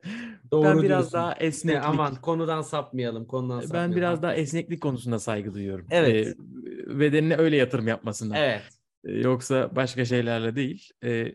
ben 0.05 0.51
doğru 0.51 0.83
biraz 0.83 0.89
diyorsun. 0.89 1.13
daha 1.13 1.31
Ne, 1.31 1.45
esneklik. 1.45 1.85
aman 1.85 2.15
konudan 2.21 2.61
sapmayalım. 2.61 3.25
Konudan 3.27 3.59
ben 3.61 3.65
sapmayalım. 3.65 3.95
biraz 3.95 4.21
daha 4.21 4.35
esneklik 4.35 4.81
konusunda 4.81 5.19
saygı 5.19 5.53
duyuyorum. 5.53 5.87
Evet. 5.91 6.27
Ee, 6.27 6.99
bedenine 6.99 7.37
öyle 7.37 7.55
yatırım 7.55 7.87
yapmasından. 7.87 8.35
Evet. 8.37 8.61
Ee, 9.05 9.11
Yoksa 9.11 9.75
başka 9.75 10.05
şeylerle 10.05 10.55
değil. 10.55 10.89
Ee, 11.03 11.31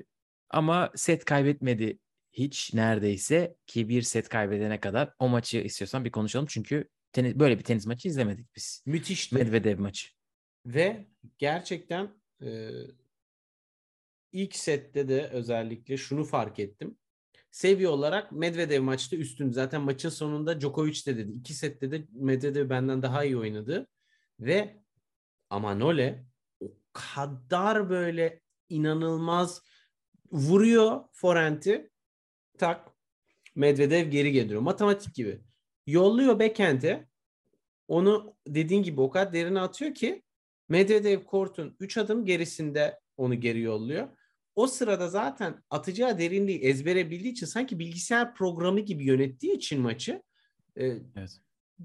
ama 0.51 0.91
set 0.95 1.25
kaybetmedi 1.25 1.99
hiç 2.33 2.75
neredeyse 2.75 3.57
ki 3.67 3.89
bir 3.89 4.03
set 4.03 4.29
kaybedene 4.29 4.81
kadar 4.81 5.13
o 5.19 5.29
maçı 5.29 5.59
istiyorsan 5.59 6.05
bir 6.05 6.11
konuşalım. 6.11 6.47
Çünkü 6.49 6.89
tenis, 7.13 7.35
böyle 7.35 7.59
bir 7.59 7.65
tenis 7.65 7.87
maçı 7.87 8.09
izlemedik 8.09 8.57
biz. 8.57 8.83
Müthişti. 8.87 9.35
Medvedev 9.35 9.79
maçı. 9.81 10.09
Ve 10.67 11.07
gerçekten 11.39 12.09
e, 12.43 12.71
ilk 14.37 14.57
sette 14.57 15.09
de 15.09 15.29
özellikle 15.29 15.97
şunu 15.97 16.25
fark 16.25 16.59
ettim. 16.59 16.99
Seviye 17.51 17.89
olarak 17.89 18.33
Medvedev 18.33 18.83
maçta 18.83 19.17
üstün. 19.17 19.51
Zaten 19.51 19.81
maçın 19.83 20.09
sonunda 20.09 20.61
Djokovic 20.61 21.07
de 21.07 21.17
dedi. 21.17 21.33
İki 21.33 21.55
sette 21.55 21.91
de 21.91 22.07
Medvedev 22.13 22.71
benden 22.71 23.03
daha 23.03 23.25
iyi 23.25 23.37
oynadı. 23.37 23.87
Ve 24.41 24.77
Amanole 25.51 26.27
o 26.61 26.73
kadar 26.93 27.91
böyle 27.91 28.41
inanılmaz 28.69 29.63
vuruyor 30.33 31.01
forehand'i 31.13 31.91
tak 32.59 32.89
Medvedev 33.55 34.11
geri 34.11 34.33
geliyor. 34.33 34.61
Matematik 34.61 35.15
gibi. 35.15 35.41
Yolluyor 35.87 36.41
backhand'e 36.41 37.09
onu 37.89 38.37
dediğin 38.47 38.83
gibi 38.83 39.01
o 39.01 39.11
kadar 39.11 39.33
derine 39.33 39.61
atıyor 39.61 39.95
ki 39.95 40.23
Medvedev 40.69 41.25
kortun 41.25 41.77
3 41.81 41.99
adım 41.99 42.25
gerisinde 42.25 43.01
onu 43.17 43.41
geri 43.41 43.61
yolluyor. 43.61 44.09
O 44.57 44.67
sırada 44.67 45.09
zaten 45.09 45.63
atacağı 45.71 46.19
derinliği 46.19 46.59
ezbere 46.61 47.11
bildiği 47.11 47.33
için 47.33 47.47
sanki 47.47 47.79
bilgisayar 47.79 48.35
programı 48.35 48.81
gibi 48.81 49.05
yönettiği 49.05 49.53
için 49.53 49.81
maçı 49.81 50.23
e, 50.77 50.87
Evet. 51.17 51.41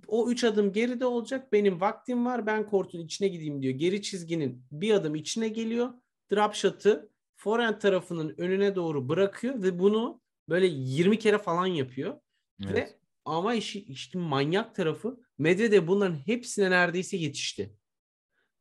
o 0.07 0.29
3 0.31 0.43
adım 0.43 0.71
geride 0.73 1.05
olacak. 1.05 1.53
Benim 1.53 1.81
vaktim 1.81 2.25
var. 2.25 2.45
Ben 2.45 2.69
kortun 2.69 2.99
içine 2.99 3.27
gideyim 3.27 3.62
diyor. 3.62 3.73
Geri 3.73 4.01
çizginin 4.01 4.63
bir 4.71 4.91
adım 4.93 5.15
içine 5.15 5.49
geliyor. 5.49 5.93
Drop 6.31 6.53
shot'ı 6.53 7.10
forehand 7.36 7.79
tarafının 7.79 8.36
önüne 8.38 8.75
doğru 8.75 9.10
bırakıyor 9.10 9.63
ve 9.63 9.79
bunu 9.79 10.21
böyle 10.49 10.67
20 10.67 11.19
kere 11.19 11.38
falan 11.38 11.65
yapıyor. 11.65 12.17
Evet. 12.63 12.75
Ve 12.75 12.99
ama 13.25 13.53
işi, 13.53 13.84
işte 13.84 14.19
manyak 14.19 14.75
tarafı 14.75 15.19
Medvedev 15.38 15.88
bunların 15.88 16.15
hepsine 16.15 16.71
neredeyse 16.71 17.17
yetişti. 17.17 17.77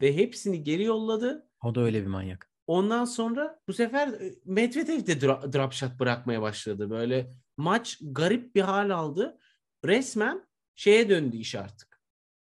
Ve 0.01 0.17
hepsini 0.17 0.63
geri 0.63 0.83
yolladı. 0.83 1.49
O 1.63 1.75
da 1.75 1.81
öyle 1.81 2.03
bir 2.03 2.07
manyak. 2.07 2.50
Ondan 2.71 3.05
sonra 3.05 3.61
bu 3.69 3.73
sefer 3.73 4.09
e, 4.09 4.35
Medvedev 4.45 5.07
de 5.07 5.13
dra- 5.13 5.53
drop 5.53 5.73
shot 5.73 5.99
bırakmaya 6.01 6.43
başladı. 6.43 6.91
Böyle 6.91 7.33
maç 7.57 7.99
garip 8.03 8.55
bir 8.55 8.61
hal 8.61 8.91
aldı. 8.91 9.39
Resmen 9.85 10.47
şeye 10.75 11.09
döndü 11.09 11.37
iş 11.37 11.55
artık. 11.55 12.01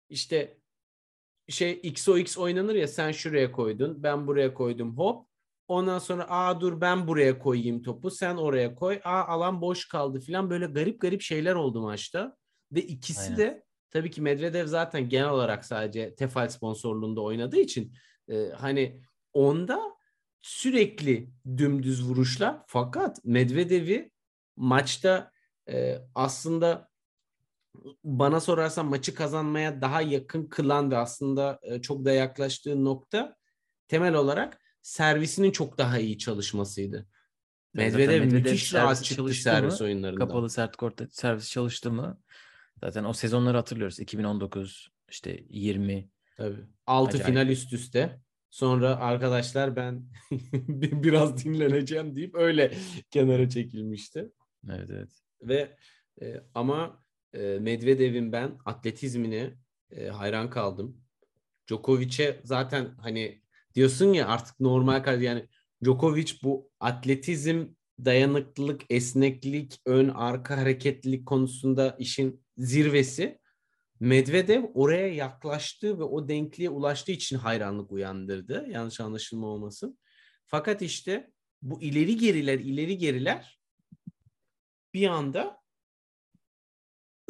İşte 0.10 0.58
şey 1.50 1.80
XOX 1.84 2.38
oynanır 2.38 2.76
ya 2.76 2.88
sen 2.88 3.12
şuraya 3.12 3.52
koydun 3.52 4.04
ben 4.04 4.28
buraya 4.28 4.54
koydum 4.54 4.98
hop. 4.98 5.28
Ondan 5.68 6.00
sonra 6.00 6.26
aa 6.30 6.62
dur 6.62 6.82
ben 6.82 7.08
buraya 7.08 7.40
koyayım 7.40 7.82
topu 7.82 8.12
sen 8.12 8.36
oraya 8.36 8.76
koy. 8.76 9.00
Aa 9.04 9.24
alan 9.28 9.62
boş 9.62 9.88
kaldı 9.88 10.20
filan 10.20 10.50
böyle 10.50 10.66
garip 10.66 11.02
garip 11.02 11.22
şeyler 11.22 11.56
oldu 11.56 11.82
maçta. 11.82 12.38
Ve 12.72 12.82
ikisi 12.82 13.22
Aynen. 13.22 13.38
de 13.38 13.64
tabii 13.90 14.12
ki 14.12 14.22
Medvedev 14.22 14.68
zaten 14.68 15.10
genel 15.10 15.30
olarak 15.30 15.66
sadece 15.66 16.16
Tefal 16.16 16.50
sponsorluğunda 16.50 17.22
oynadığı 17.22 17.60
için 17.60 17.94
e, 18.30 18.50
hani 18.50 19.02
onda 19.34 19.95
sürekli 20.46 21.30
dümdüz 21.58 22.04
vuruşlar 22.04 22.64
fakat 22.68 23.26
Medvedev'i 23.26 24.12
maçta 24.56 25.32
e, 25.70 25.98
aslında 26.16 26.90
bana 28.04 28.40
sorarsan 28.40 28.86
maçı 28.86 29.16
kazanmaya 29.16 29.82
daha 29.82 30.02
yakın 30.02 30.46
kılan 30.46 30.92
ve 30.92 30.98
aslında 30.98 31.60
e, 31.64 31.82
çok 31.82 32.06
da 32.06 32.12
yaklaştığı 32.12 32.86
nokta 32.86 33.36
temel 33.88 34.14
olarak 34.14 34.62
servisinin 34.82 35.52
çok 35.52 35.78
daha 35.78 36.00
iyi 36.00 36.18
çalışmasıydı. 36.18 37.08
Medvedev, 37.74 38.08
Medvedev 38.08 38.34
müthiş 38.34 38.74
rahat 38.74 38.98
servisi 38.98 39.16
çıktı 39.16 39.34
servis 39.34 39.80
mı, 39.80 39.86
oyunlarında. 39.86 40.20
Kapalı 40.20 40.50
sert 40.50 40.76
kortta 40.76 41.08
servis 41.12 41.52
çalıştı 41.52 41.92
mı? 41.92 42.20
Zaten 42.84 43.04
o 43.04 43.14
sezonları 43.14 43.58
hatırlıyoruz. 43.58 44.00
2019 44.00 44.90
işte 45.10 45.40
20 45.50 46.10
Tabii. 46.38 46.66
6 46.86 47.10
Acayip. 47.10 47.26
final 47.26 47.48
üst 47.48 47.74
üste. 47.74 48.25
Sonra 48.56 48.96
arkadaşlar 48.96 49.76
ben 49.76 50.04
bir- 50.54 51.04
biraz 51.04 51.46
dinleneceğim 51.46 52.16
deyip 52.16 52.36
öyle 52.36 52.74
kenara 53.12 53.50
çekilmişti. 53.50 54.32
evet 54.70 54.90
evet. 54.90 55.10
Ve 55.42 55.78
e, 56.22 56.44
ama 56.54 57.04
e, 57.34 57.40
Medvedev'in 57.40 58.32
ben 58.32 58.58
atletizmine 58.66 59.54
e, 59.92 60.08
hayran 60.08 60.50
kaldım. 60.50 61.02
Djokovic'e 61.68 62.42
zaten 62.44 62.96
hani 63.00 63.42
diyorsun 63.76 64.14
ya 64.14 64.28
artık 64.28 64.60
normal 64.60 65.04
kar 65.04 65.18
yani 65.18 65.48
Djokovic 65.84 66.34
bu 66.44 66.72
atletizm, 66.80 67.66
dayanıklılık, 68.06 68.82
esneklik, 68.90 69.80
ön 69.86 70.10
arka 70.10 70.58
hareketlilik 70.58 71.26
konusunda 71.26 71.96
işin 72.00 72.44
zirvesi. 72.58 73.40
Medvedev 74.00 74.64
oraya 74.74 75.08
yaklaştığı 75.08 76.00
ve 76.00 76.04
o 76.04 76.28
denkliğe 76.28 76.70
ulaştığı 76.70 77.12
için 77.12 77.38
hayranlık 77.38 77.92
uyandırdı. 77.92 78.66
Yanlış 78.70 79.00
anlaşılma 79.00 79.48
olmasın. 79.48 80.00
Fakat 80.46 80.82
işte 80.82 81.32
bu 81.62 81.82
ileri 81.82 82.18
geriler, 82.18 82.60
ileri 82.60 82.98
geriler 82.98 83.60
bir 84.94 85.08
anda 85.08 85.58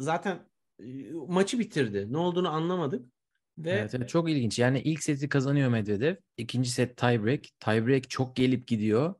zaten 0.00 0.48
e, 0.80 0.84
maçı 1.12 1.58
bitirdi. 1.58 2.12
Ne 2.12 2.18
olduğunu 2.18 2.48
anlamadık. 2.48 3.06
Ve 3.58 3.70
Evet, 3.70 3.94
evet, 3.94 4.08
çok 4.08 4.30
ilginç. 4.30 4.58
Yani 4.58 4.80
ilk 4.80 5.02
seti 5.02 5.28
kazanıyor 5.28 5.70
Medvedev. 5.70 6.16
İkinci 6.36 6.70
set 6.70 6.96
tiebreak. 6.96 7.40
Tiebreak 7.60 8.10
çok 8.10 8.36
gelip 8.36 8.66
gidiyor. 8.68 9.14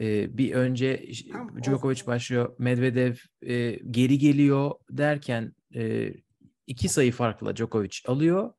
Ee, 0.00 0.38
bir 0.38 0.52
önce 0.52 1.08
Tam 1.32 1.62
Djokovic 1.62 2.06
başlıyor. 2.06 2.54
Medvedev 2.58 3.14
e, 3.42 3.70
geri 3.90 4.18
geliyor 4.18 4.72
derken 4.90 5.52
e, 5.74 6.12
iki 6.68 6.88
sayı 6.88 7.12
farkla 7.12 7.56
Djokovic 7.56 7.96
alıyor 8.06 8.52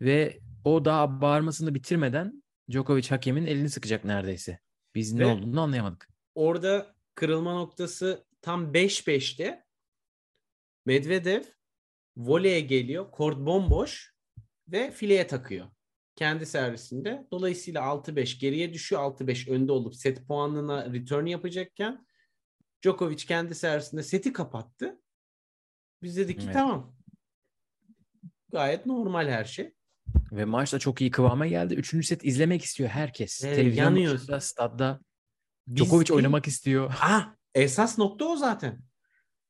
ve 0.00 0.40
o 0.64 0.84
daha 0.84 1.20
bağırmasını 1.20 1.74
bitirmeden 1.74 2.42
Djokovic 2.70 3.08
hakemin 3.08 3.46
elini 3.46 3.70
sıkacak 3.70 4.04
neredeyse. 4.04 4.60
Biz 4.94 5.12
ne 5.12 5.20
Ve- 5.20 5.26
olduğunu 5.26 5.60
anlayamadık. 5.60 6.08
orada 6.34 6.94
kırılma 7.14 7.54
noktası 7.54 8.26
tam 8.42 8.72
5-5'te 8.74 9.64
Medvedev 10.86 11.42
voleye 12.16 12.60
geliyor. 12.60 13.10
Kort 13.10 13.38
bomboş 13.38 14.14
ve 14.68 14.90
fileye 14.90 15.26
takıyor. 15.26 15.66
Kendi 16.16 16.46
servisinde. 16.46 17.26
Dolayısıyla 17.30 17.82
6-5 17.82 18.38
geriye 18.40 18.72
düşüyor. 18.74 19.02
6-5 19.02 19.48
önde 19.50 19.72
olup 19.72 19.94
set 19.96 20.26
puanına 20.26 20.92
return 20.92 21.26
yapacakken 21.26 22.06
Djokovic 22.82 23.16
kendi 23.16 23.54
servisinde 23.54 24.02
seti 24.02 24.32
kapattı. 24.32 25.00
Biz 26.02 26.16
dedik 26.16 26.38
ki 26.38 26.44
Evet. 26.44 26.54
tamam. 26.54 26.96
Gayet 28.52 28.86
normal 28.86 29.28
her 29.28 29.44
şey. 29.44 29.74
Ve 30.32 30.44
maç 30.44 30.72
da 30.72 30.78
çok 30.78 31.00
iyi 31.00 31.10
kıvama 31.10 31.46
geldi. 31.46 31.74
Üçüncü 31.74 32.06
set 32.06 32.24
izlemek 32.24 32.62
istiyor 32.64 32.88
herkes. 32.88 33.44
Evet, 33.44 33.56
Televizyon 33.56 33.96
başında, 34.14 34.40
stadda. 34.40 35.00
Biz 35.66 35.84
Djokovic 35.84 36.06
değil- 36.06 36.16
oynamak 36.16 36.46
istiyor. 36.48 36.94
Ah, 37.02 37.34
esas 37.54 37.98
nokta 37.98 38.24
o 38.24 38.36
zaten. 38.36 38.80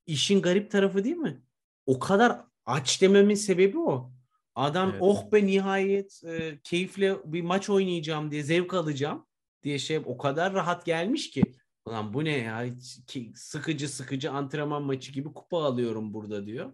İşin 0.06 0.42
garip 0.42 0.70
tarafı 0.70 1.04
değil 1.04 1.16
mi? 1.16 1.42
O 1.86 1.98
kadar 1.98 2.40
aç 2.66 3.02
dememin 3.02 3.34
sebebi 3.34 3.78
o. 3.78 4.12
Adam 4.54 4.90
Evet. 4.90 4.98
oh 5.02 5.32
be 5.32 5.46
nihayet 5.46 6.20
e, 6.24 6.58
keyifle 6.64 7.16
bir 7.24 7.42
maç 7.42 7.70
oynayacağım 7.70 8.30
diye 8.30 8.42
zevk 8.42 8.74
alacağım 8.74 9.26
diye 9.62 9.78
şey 9.78 10.00
o 10.04 10.18
kadar 10.18 10.54
rahat 10.54 10.86
gelmiş 10.86 11.30
ki. 11.30 11.42
Ulan 11.84 12.14
bu 12.14 12.24
ne 12.24 12.36
ya 12.38 12.62
Hiç 12.64 13.00
ki- 13.06 13.32
sıkıcı 13.36 13.88
sıkıcı 13.88 14.30
antrenman 14.32 14.82
maçı 14.82 15.12
gibi 15.12 15.32
kupa 15.32 15.64
alıyorum 15.64 16.14
burada 16.14 16.46
diyor. 16.46 16.70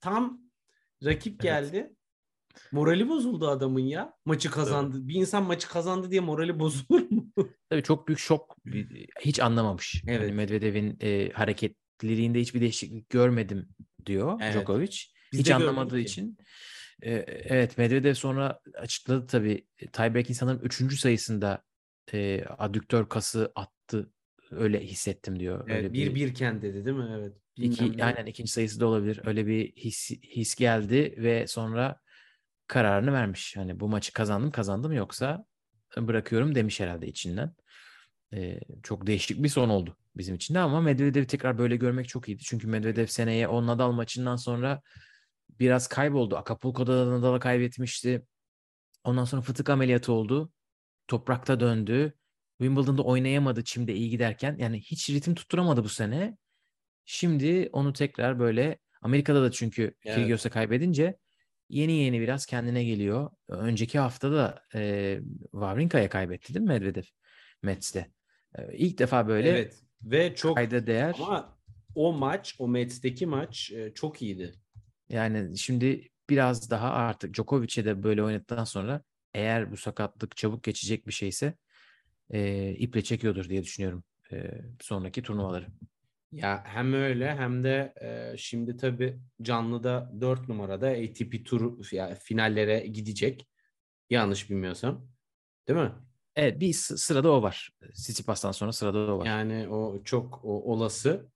Tam 0.00 0.43
rakip 1.04 1.40
geldi. 1.40 1.94
Morali 2.72 3.08
bozuldu 3.08 3.48
adamın 3.48 3.80
ya. 3.80 4.14
Maçı 4.24 4.50
kazandı. 4.50 5.08
Bir 5.08 5.14
insan 5.14 5.42
maçı 5.44 5.68
kazandı 5.68 6.10
diye 6.10 6.20
morali 6.20 6.58
bozulur 6.58 7.10
mu? 7.10 7.30
Tabii 7.70 7.82
çok 7.82 8.08
büyük 8.08 8.18
şok. 8.18 8.56
Hiç 9.20 9.40
anlamamış. 9.40 10.02
Yani 10.06 10.18
Evet. 10.18 10.34
Medvedev'in 10.34 10.98
e, 11.02 11.30
hareketliliğinde 11.30 12.40
hiçbir 12.40 12.60
değişiklik 12.60 13.10
görmedim 13.10 13.68
diyor 14.06 14.38
Evet. 14.42 14.54
Djokovic. 14.54 14.96
Biz 15.32 15.40
Hiç 15.40 15.50
anlamadığı 15.50 15.96
ki. 15.98 16.02
için. 16.02 16.38
E, 17.02 17.12
evet 17.28 17.78
Medvedev 17.78 18.14
sonra 18.14 18.60
açıkladı 18.74 19.26
tabii. 19.26 19.66
Tiebreak'in 19.92 20.34
sanırım 20.34 20.60
üçüncü 20.62 20.96
sayısında 20.96 21.62
e, 22.12 22.44
adüktör 22.58 23.08
kası 23.08 23.52
attı. 23.54 24.12
Öyle 24.58 24.80
hissettim 24.80 25.40
diyor. 25.40 25.64
Öyle 25.64 25.78
Evet, 25.78 25.92
bir 25.92 26.14
birken 26.14 26.62
dedi 26.62 26.84
değil 26.84 26.96
mi? 26.96 27.10
Evet. 27.12 27.32
İki, 27.56 27.84
Bilmem 27.84 27.98
ne. 27.98 28.04
aynen 28.04 28.26
ikinci 28.26 28.52
sayısı 28.52 28.80
da 28.80 28.86
olabilir. 28.86 29.20
Öyle 29.24 29.46
bir 29.46 29.72
his, 29.72 30.10
his 30.10 30.54
geldi 30.54 31.14
ve 31.18 31.46
sonra 31.46 32.00
kararını 32.66 33.12
vermiş. 33.12 33.56
Hani 33.56 33.80
bu 33.80 33.88
maçı 33.88 34.12
kazandım 34.12 34.50
kazandım 34.50 34.92
yoksa 34.92 35.44
bırakıyorum 35.96 36.54
demiş 36.54 36.80
herhalde 36.80 37.06
içinden. 37.06 37.54
Ee, 38.34 38.60
çok 38.82 39.06
değişik 39.06 39.42
bir 39.42 39.48
son 39.48 39.68
oldu 39.68 39.96
bizim 40.16 40.34
için 40.34 40.54
de 40.54 40.58
ama 40.58 40.80
Medvedev'i 40.80 41.26
tekrar 41.26 41.58
böyle 41.58 41.76
görmek 41.76 42.08
çok 42.08 42.28
iyiydi. 42.28 42.42
Çünkü 42.42 42.66
Medvedev 42.66 43.06
seneye 43.06 43.48
o 43.48 43.66
Nadal 43.66 43.92
maçından 43.92 44.36
sonra 44.36 44.82
biraz 45.60 45.88
kayboldu. 45.88 46.36
Acapulco'da 46.36 47.06
da 47.06 47.10
Nadal'a 47.10 47.38
kaybetmişti. 47.40 48.26
Ondan 49.04 49.24
sonra 49.24 49.42
fıtık 49.42 49.70
ameliyatı 49.70 50.12
oldu. 50.12 50.52
Toprakta 51.08 51.60
döndü. 51.60 52.14
Wimbledon'da 52.64 53.02
oynayamadı 53.02 53.64
çimde 53.64 53.94
iyi 53.94 54.10
giderken. 54.10 54.56
Yani 54.58 54.80
hiç 54.80 55.10
ritim 55.10 55.34
tutturamadı 55.34 55.84
bu 55.84 55.88
sene. 55.88 56.36
Şimdi 57.04 57.68
onu 57.72 57.92
tekrar 57.92 58.38
böyle 58.38 58.78
Amerika'da 59.02 59.42
da 59.42 59.50
çünkü 59.50 59.82
Evet. 59.82 60.16
Kyrgios'a 60.16 60.50
kaybedince 60.50 61.16
yeni 61.68 61.92
yeni 61.92 62.20
biraz 62.20 62.46
kendine 62.46 62.84
geliyor. 62.84 63.30
Önceki 63.48 63.98
hafta 63.98 64.32
da 64.32 64.62
e, 64.74 65.20
Wawrinka'ya 65.42 66.08
kaybetti 66.08 66.54
değil 66.54 66.64
mi 66.64 66.68
Medvedev 66.68 67.02
Mets'te? 67.62 68.10
E, 68.58 68.76
ilk 68.76 68.98
defa 68.98 69.28
böyle 69.28 69.48
Evet. 69.48 69.80
Ve 70.02 70.34
çok 70.34 70.56
kayda 70.56 70.86
değer. 70.86 71.14
ama 71.20 71.58
o 71.94 72.12
maç, 72.12 72.56
o 72.58 72.68
Mets'teki 72.68 73.26
maç 73.26 73.72
e, 73.72 73.94
çok 73.94 74.22
iyiydi. 74.22 74.54
Yani 75.08 75.58
şimdi 75.58 76.08
biraz 76.30 76.70
daha 76.70 76.90
artık 76.90 77.34
Djokovic'e 77.34 77.84
de 77.84 78.02
böyle 78.02 78.22
oynadıktan 78.22 78.64
sonra 78.64 79.02
eğer 79.34 79.72
bu 79.72 79.76
sakatlık 79.76 80.36
çabuk 80.36 80.62
geçecek 80.62 81.06
bir 81.06 81.12
şeyse 81.12 81.54
e, 82.34 82.70
iple 82.78 83.02
çekiyordur 83.02 83.48
diye 83.48 83.62
düşünüyorum 83.62 84.04
e, 84.32 84.50
sonraki 84.80 85.22
turnuvaları. 85.22 85.66
Ya 86.32 86.64
hem 86.66 86.92
öyle 86.92 87.34
hem 87.36 87.64
de 87.64 87.94
e, 88.00 88.36
şimdi 88.38 88.76
tabii 88.76 89.18
canlıda 89.42 90.12
4 90.20 90.48
numarada 90.48 90.88
ATP 90.88 91.44
turu 91.44 91.80
ya, 91.92 92.14
finallere 92.14 92.86
gidecek. 92.86 93.48
Yanlış 94.10 94.50
bilmiyorsam. 94.50 95.08
Değil 95.68 95.80
mi? 95.80 95.92
Evet 96.36 96.60
bir 96.60 96.72
sı- 96.72 96.98
sırada 96.98 97.32
o 97.32 97.42
var. 97.42 97.70
Tsitsipas'tan 97.94 98.52
sonra 98.52 98.72
sırada 98.72 98.98
o 99.14 99.18
var. 99.18 99.26
Yani 99.26 99.68
o 99.68 100.02
çok 100.04 100.44
o, 100.44 100.72
olası. 100.72 101.30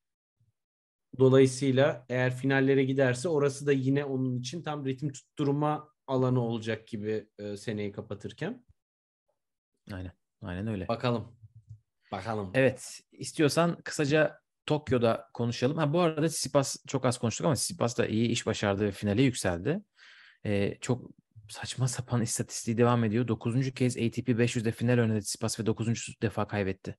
Dolayısıyla 1.18 2.06
eğer 2.08 2.36
finallere 2.36 2.84
giderse 2.84 3.28
orası 3.28 3.66
da 3.66 3.72
yine 3.72 4.04
onun 4.04 4.38
için 4.38 4.62
tam 4.62 4.86
ritim 4.86 5.12
tutturma 5.12 5.88
alanı 6.06 6.40
olacak 6.40 6.88
gibi 6.88 7.28
e, 7.38 7.56
seneyi 7.56 7.92
kapatırken. 7.92 8.64
Aynen. 9.92 10.12
Aynen 10.42 10.66
öyle. 10.66 10.88
Bakalım. 10.88 11.36
Bakalım. 12.12 12.50
Evet, 12.54 13.00
istiyorsan 13.12 13.78
kısaca 13.84 14.40
Tokyo'da 14.66 15.28
konuşalım. 15.34 15.76
Ha 15.76 15.92
bu 15.92 16.00
arada 16.00 16.28
Tsitsipas 16.28 16.76
çok 16.86 17.06
az 17.06 17.18
konuştuk 17.18 17.44
ama 17.46 17.54
Tsitsipas 17.54 17.98
da 17.98 18.06
iyi 18.06 18.28
iş 18.28 18.46
başardı 18.46 18.84
ve 18.84 18.92
finale 18.92 19.22
yükseldi. 19.22 19.80
Ee, 20.44 20.78
çok 20.80 21.10
saçma 21.48 21.88
sapan 21.88 22.22
istatistiği 22.22 22.78
devam 22.78 23.04
ediyor. 23.04 23.28
9. 23.28 23.74
kez 23.74 23.96
ATP 23.96 24.28
500'de 24.28 24.72
final 24.72 24.98
oynadı 24.98 25.20
Tsitsipas 25.20 25.60
ve 25.60 25.66
9. 25.66 26.22
defa 26.22 26.48
kaybetti. 26.48 26.96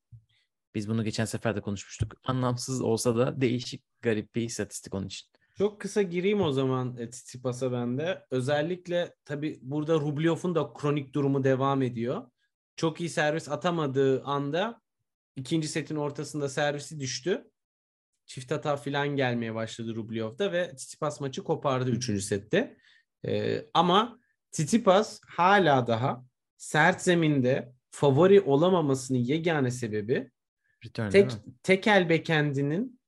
Biz 0.76 0.90
bunu 0.90 1.04
geçen 1.04 1.26
sefer 1.26 1.56
de 1.56 1.62
konuşmuştuk. 1.62 2.14
Anlamsız 2.24 2.82
olsa 2.82 3.16
da 3.16 3.42
değişik, 3.42 3.84
garip 4.02 4.36
bir 4.36 4.42
istatistik 4.42 4.94
onun 4.94 5.08
için. 5.08 5.28
Çok 5.58 5.82
kısa 5.82 6.02
gireyim 6.02 6.42
o 6.42 6.52
zaman 6.52 6.98
e, 6.98 7.10
Tsitsipas'a 7.10 7.72
ben 7.72 7.98
de. 7.98 8.26
Özellikle 8.32 9.16
tabii 9.26 9.60
burada 9.62 9.96
Rublev'in 9.96 10.56
da 10.56 10.74
kronik 10.74 11.14
durumu 11.14 11.44
devam 11.44 11.82
ediyor. 11.82 12.32
Çok 12.80 13.00
iyi 13.00 13.10
servis 13.10 13.50
atamadığı 13.50 14.24
anda 14.24 14.82
ikinci 15.36 15.68
setin 15.68 15.96
ortasında 15.96 16.50
servisi 16.50 17.00
düştü. 17.00 17.44
Çift 18.26 18.52
hata 18.52 18.78
falan 18.78 19.08
gelmeye 19.08 19.56
başladı 19.56 19.96
Rublev'da 19.96 20.52
ve 20.52 20.76
Tsitsipas 20.76 21.22
maçı 21.22 21.44
kopardı 21.44 21.90
üçüncü 21.90 22.22
sette. 22.22 22.78
Ee, 23.26 23.66
ama 23.74 24.20
Tsitsipas 24.52 25.22
hala 25.28 25.88
daha 25.88 26.26
sert 26.58 27.02
zeminde 27.02 27.74
favori 27.92 28.42
olamamasının 28.42 29.20
yegane 29.20 29.72
sebebi 29.72 30.32
Return 30.86 31.10
tek 31.10 31.32
tekel 31.64 32.10
backend'inin 32.10 33.00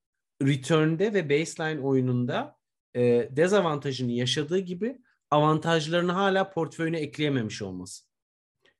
return'de 0.41 1.13
ve 1.13 1.29
baseline 1.29 1.81
oyununda 1.81 2.57
e, 2.95 3.29
dezavantajını 3.31 4.11
yaşadığı 4.11 4.59
gibi 4.59 4.97
avantajlarını 5.29 6.11
hala 6.11 6.49
portföyüne 6.49 6.99
ekleyememiş 6.99 7.61
olması. 7.61 8.10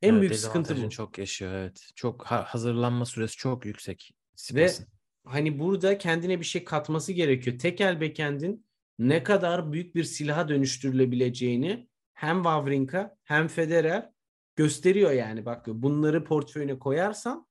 En 0.02 0.12
Evet, 0.14 0.22
büyük 0.22 0.36
sıkıntı 0.36 0.84
bu. 0.84 0.90
çok 0.90 1.18
yaşıyor 1.18 1.54
evet. 1.54 1.92
Çok 1.96 2.26
ha- 2.26 2.44
hazırlanma 2.48 3.06
süresi 3.06 3.38
çok 3.38 3.66
yüksek 3.66 4.12
Ve 4.32 4.36
Tsitsipas'ın. 4.36 4.88
hani 5.26 5.60
burada 5.60 5.98
kendine 5.98 6.40
bir 6.40 6.46
şey 6.46 6.64
katması 6.64 7.12
gerekiyor. 7.14 7.60
Tekel 7.60 8.02
backend'in 8.02 8.66
ne 9.00 9.24
kadar 9.24 9.72
büyük 9.74 9.96
bir 9.96 10.04
silaha 10.04 10.48
dönüştürülebileceğini 10.50 11.90
hem 12.14 12.36
Wawrinka 12.38 13.18
hem 13.24 13.48
Federer 13.48 14.10
gösteriyor 14.56 15.12
yani. 15.12 15.46
Bak 15.46 15.68
bunları 15.68 16.24
portföyüne 16.24 16.80
koyarsan 16.80 17.48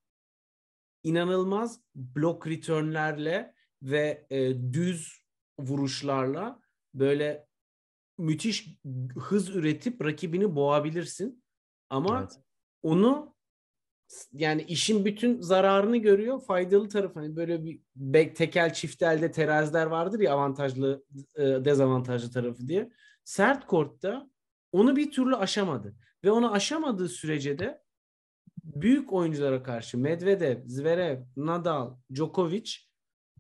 inanılmaz 1.02 1.80
blok 1.94 2.46
returnlerle 2.46 3.54
ve 3.82 4.26
e, 4.30 4.54
düz 4.72 5.20
vuruşlarla 5.60 6.60
böyle 6.94 7.46
müthiş 8.18 8.68
hız 9.18 9.48
üretip 9.50 10.04
rakibini 10.04 10.54
boğabilirsin. 10.54 11.39
Ama 11.90 12.20
Evet. 12.20 12.32
onu 12.82 13.34
yani 14.32 14.62
işin 14.62 15.04
bütün 15.04 15.40
zararını 15.40 15.96
görüyor. 15.96 16.40
Faydalı 16.42 16.88
tarafı 16.88 17.20
hani 17.20 17.36
böyle 17.36 17.64
bir 17.96 18.34
tekel 18.34 18.72
çift 18.72 19.02
elde 19.02 19.30
teraziler 19.30 19.86
vardır 19.86 20.20
ya 20.20 20.32
avantajlı 20.32 21.04
e, 21.36 21.42
dezavantajlı 21.42 22.30
tarafı 22.30 22.68
diye. 22.68 22.90
Sert 23.24 23.66
kortta 23.66 24.30
onu 24.72 24.96
bir 24.96 25.10
türlü 25.10 25.36
aşamadı. 25.36 25.94
Ve 26.24 26.30
onu 26.30 26.52
aşamadığı 26.52 27.08
sürece 27.08 27.58
de 27.58 27.82
büyük 28.64 29.12
oyunculara 29.12 29.62
karşı 29.62 29.98
Medvedev, 29.98 30.58
Zverev, 30.66 31.22
Nadal, 31.36 31.96
Djokovic 32.14 32.72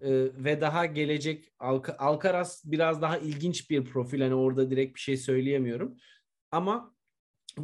e, 0.00 0.10
ve 0.44 0.60
daha 0.60 0.86
gelecek 0.86 1.52
Alca- 1.58 1.96
Alcaraz 1.96 2.62
biraz 2.64 3.02
daha 3.02 3.18
ilginç 3.18 3.70
bir 3.70 3.84
profil. 3.84 4.20
Hani 4.20 4.34
orada 4.34 4.70
direkt 4.70 4.94
bir 4.94 5.00
şey 5.00 5.16
söyleyemiyorum. 5.16 5.96
ama 6.50 6.94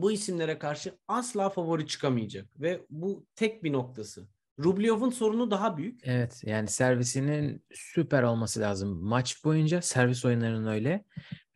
bu 0.03 0.13
isimlere 0.13 0.59
karşı 0.59 0.99
asla 1.09 1.49
favori 1.49 1.87
çıkamayacak 1.87 2.61
ve 2.61 2.87
bu 2.91 3.27
tek 3.37 3.65
bir 3.65 3.73
noktası. 3.73 4.29
Rublyov'un 4.65 5.11
sorunu 5.11 5.51
daha 5.51 5.77
büyük. 5.77 6.01
Evet 6.05 6.43
yani 6.45 6.69
servisinin 6.69 7.65
süper 7.75 8.23
olması 8.23 8.61
lazım. 8.61 9.05
Maç 9.05 9.45
boyunca 9.45 9.83
servis 9.83 10.25
oyunlarının 10.25 10.67
öyle 10.67 11.05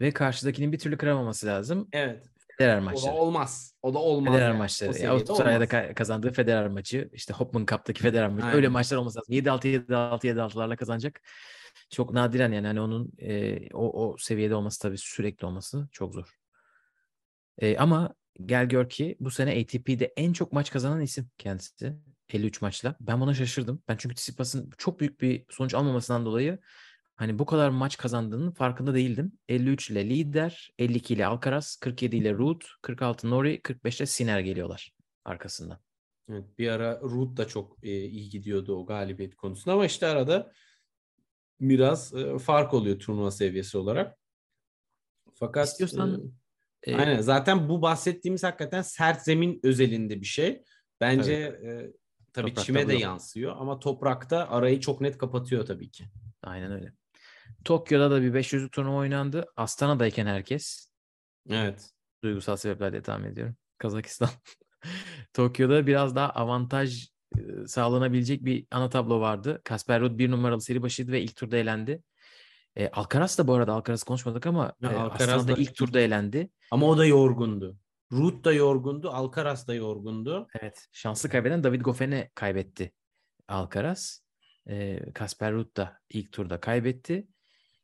ve 0.01 0.11
karşıdakinin 0.11 0.73
bir 0.73 0.79
türlü 0.79 0.97
kıramaması 0.97 1.47
lazım. 1.47 1.89
Evet. 1.93 2.27
Federer 2.59 2.77
O 2.77 2.81
da 2.81 2.85
maçları. 2.85 3.15
olmaz. 3.15 3.75
O 3.83 3.95
da 3.95 3.99
olmaz. 3.99 4.33
Federer 4.35 4.49
yani. 4.49 4.59
Maçları. 4.59 4.95
seviyede 4.95 5.13
Avustralya'da 5.13 5.95
kazandığı 5.95 6.33
Federer 6.33 6.69
maçı. 6.69 7.11
işte 7.13 7.35
Hopman 7.35 7.67
Cup'taki 7.67 8.03
Federer 8.03 8.29
maçı. 8.29 8.45
Aynen. 8.47 8.57
Öyle 8.57 8.69
maçlar 8.69 8.97
olması 8.97 9.19
lazım. 9.19 9.35
7-6, 9.35 9.87
7-6, 9.89 10.27
7-6'larla 10.27 10.77
kazanacak. 10.77 11.21
Çok 11.91 12.13
nadiren 12.13 12.53
yani 12.53 12.67
hani 12.67 12.81
onun 12.81 13.13
e, 13.19 13.59
o, 13.75 14.09
o 14.09 14.17
seviyede 14.19 14.55
olması 14.55 14.79
tabii 14.79 14.99
sürekli 14.99 15.47
olması 15.47 15.89
çok 15.93 16.15
zor. 16.15 16.37
E, 17.59 17.77
ama 17.77 18.15
gel 18.47 18.69
gör 18.69 18.89
ki 18.89 19.17
bu 19.21 19.31
sene 19.31 19.61
ATP'de 19.61 20.13
en 20.17 20.33
çok 20.33 20.53
maç 20.53 20.71
kazanan 20.71 21.01
isim 21.01 21.31
kendisi. 21.39 21.97
53 22.29 22.63
maçla. 22.63 22.97
Ben 23.01 23.21
buna 23.21 23.35
şaşırdım. 23.35 23.83
Ben 23.89 23.97
çünkü 23.97 24.15
Tsitsipas'ın 24.15 24.71
çok 24.79 25.01
büyük 25.01 25.21
bir 25.21 25.45
sonuç 25.51 25.75
almamasından 25.75 26.27
dolayı 26.27 26.59
hani 27.17 27.39
bu 27.39 27.47
kadar 27.47 27.71
maç 27.71 27.97
kazandığının 27.97 28.51
farkında 28.51 28.95
değildim. 28.95 29.33
53 29.49 29.91
ile 29.91 30.09
lider, 30.09 30.71
52 30.79 31.15
ile 31.15 31.27
Alcaraz, 31.27 31.77
47 31.77 32.17
ile 32.17 32.35
Ruud, 32.35 32.63
46 32.83 33.31
Nori, 33.31 33.63
45 33.63 33.97
ile 33.97 34.07
Sinner 34.07 34.41
geliyorlar 34.41 34.93
arkasından. 35.25 35.79
Evet, 36.31 36.59
bir 36.59 36.69
ara 36.69 37.01
Ruud 37.01 37.37
da 37.37 37.49
çok 37.49 37.77
e, 37.83 38.05
iyi 38.05 38.31
gidiyordu 38.31 38.77
o 38.77 38.87
galibiyet 38.87 39.37
konusunda 39.37 39.75
ama 39.75 39.87
işte 39.87 40.07
arada 40.07 40.53
biraz 41.61 42.15
e, 42.15 42.39
fark 42.39 42.75
oluyor 42.75 42.99
turnuva 42.99 43.31
seviyesi 43.31 43.79
olarak. 43.79 44.19
Fakat 45.35 45.69
İstiyorsan, 45.69 46.33
e, 46.83 46.97
aynen 46.97 47.21
zaten 47.21 47.69
bu 47.69 47.83
bahsettiğimiz 47.83 48.45
hakikaten 48.45 48.83
sert 48.83 49.23
zemin 49.23 49.61
özelinde 49.63 50.21
bir 50.21 50.27
şey. 50.27 50.63
Bence 51.01 51.33
e, 51.33 51.93
tabii 52.33 52.49
Toprakta 52.49 52.63
çime 52.63 52.89
de 52.89 52.95
yansıyor 52.95 53.57
ama 53.59 53.79
toprakta 53.79 54.49
arayı 54.49 54.81
çok 54.81 55.01
net 55.01 55.19
kapatıyor 55.19 55.67
tabii 55.67 55.91
ki. 55.91 56.05
Aynen 56.43 56.73
öyle. 56.73 56.93
Tokyo'da 57.65 58.11
da 58.11 58.23
bir 58.23 58.35
500'lük 58.35 58.73
turnuva 58.73 58.97
oynandı. 58.97 59.47
Astana'dayken 59.57 60.27
herkes 60.27 60.91
Evet. 61.51 61.91
duygusal 62.25 62.57
sebeplerle 62.57 63.03
tahmin 63.03 63.29
ediyorum. 63.29 63.57
Kazakistan. 63.79 64.29
Tokyo'da 65.33 65.87
biraz 65.87 66.17
daha 66.17 66.31
avantaj 66.31 67.09
e, 67.39 67.67
sağlanabilecek 67.67 68.45
bir 68.45 68.67
ana 68.71 68.91
tablo 68.91 69.21
vardı. 69.21 69.61
Kasper 69.65 70.01
Ruud 70.01 70.19
bir 70.19 70.31
numaralı 70.31 70.61
seri 70.61 70.83
başıydı 70.83 71.13
ve 71.13 71.23
ilk 71.23 71.37
turda 71.37 71.57
elendi. 71.57 72.03
E, 72.77 72.89
Alcaraz 72.89 73.39
da 73.39 73.49
bu 73.49 73.55
arada 73.55 73.73
Alcaraz 73.73 74.03
konuşmadık 74.03 74.47
ama 74.47 74.73
Ya 74.83 74.93
e, 74.93 74.97
Alcaraz 74.97 75.29
Astana'da 75.29 75.57
da- 75.57 75.61
ilk 75.61 75.75
turda 75.75 76.01
elendi. 76.01 76.51
Ama 76.71 76.87
o 76.87 76.99
da 76.99 77.07
yorgundu. 77.07 77.77
Ruud 78.13 78.45
da 78.45 78.53
yorgundu, 78.53 79.11
Alcaraz 79.11 79.69
da 79.69 79.75
yorgundu. 79.75 80.49
Evet. 80.61 80.87
Şanslı 80.93 81.29
kaybeden 81.29 81.65
David 81.65 81.81
Goffen'e 81.81 82.31
kaybetti 82.35 82.93
Alcaraz. 83.49 84.23
E, 84.69 85.01
Kasper 85.15 85.53
Ruud 85.53 85.77
da 85.77 85.99
ilk 86.11 86.33
turda 86.33 86.61
kaybetti. 86.61 87.29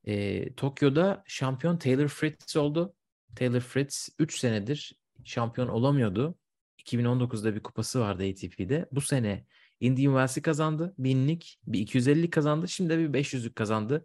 E, 0.05 0.55
Tokyo'da 0.55 1.22
şampiyon 1.26 1.76
Taylor 1.78 2.09
Fritz 2.09 2.57
oldu. 2.57 2.95
Taylor 3.37 3.61
Fritz 3.61 4.09
3 4.18 4.39
senedir 4.39 4.99
şampiyon 5.24 5.68
olamıyordu. 5.68 6.39
2019'da 6.78 7.55
bir 7.55 7.62
kupası 7.62 8.01
vardı 8.01 8.24
ATP'de. 8.30 8.89
Bu 8.93 9.01
sene 9.01 9.47
Indian 9.80 10.12
Wells'i 10.12 10.43
kazandı. 10.43 10.95
1000'lik, 10.99 11.59
bir 11.66 11.87
250'lik 11.87 12.32
kazandı. 12.32 12.68
Şimdi 12.68 12.91
de 12.91 12.99
bir 12.99 13.18
500'lük 13.18 13.55
kazandı. 13.55 14.05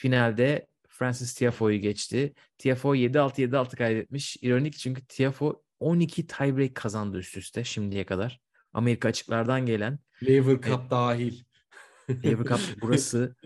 Finalde 0.00 0.66
Francis 0.88 1.34
Tiafoe'yu 1.34 1.80
geçti. 1.80 2.34
Tiafoe 2.58 2.96
7-6 2.96 3.42
7-6 3.42 3.76
kaybetmiş. 3.76 4.36
İronik 4.42 4.78
çünkü 4.78 5.06
Tiafoe 5.06 5.62
12 5.80 6.26
tiebreak 6.26 6.74
kazandı 6.74 7.18
üst 7.18 7.36
üste 7.36 7.64
şimdiye 7.64 8.06
kadar. 8.06 8.40
Amerika 8.72 9.08
açıklardan 9.08 9.66
gelen 9.66 9.98
Lever 10.26 10.60
Cup 10.60 10.90
dahil. 10.90 11.42
Lever 12.10 12.44
Cup 12.44 12.60
burası 12.82 13.36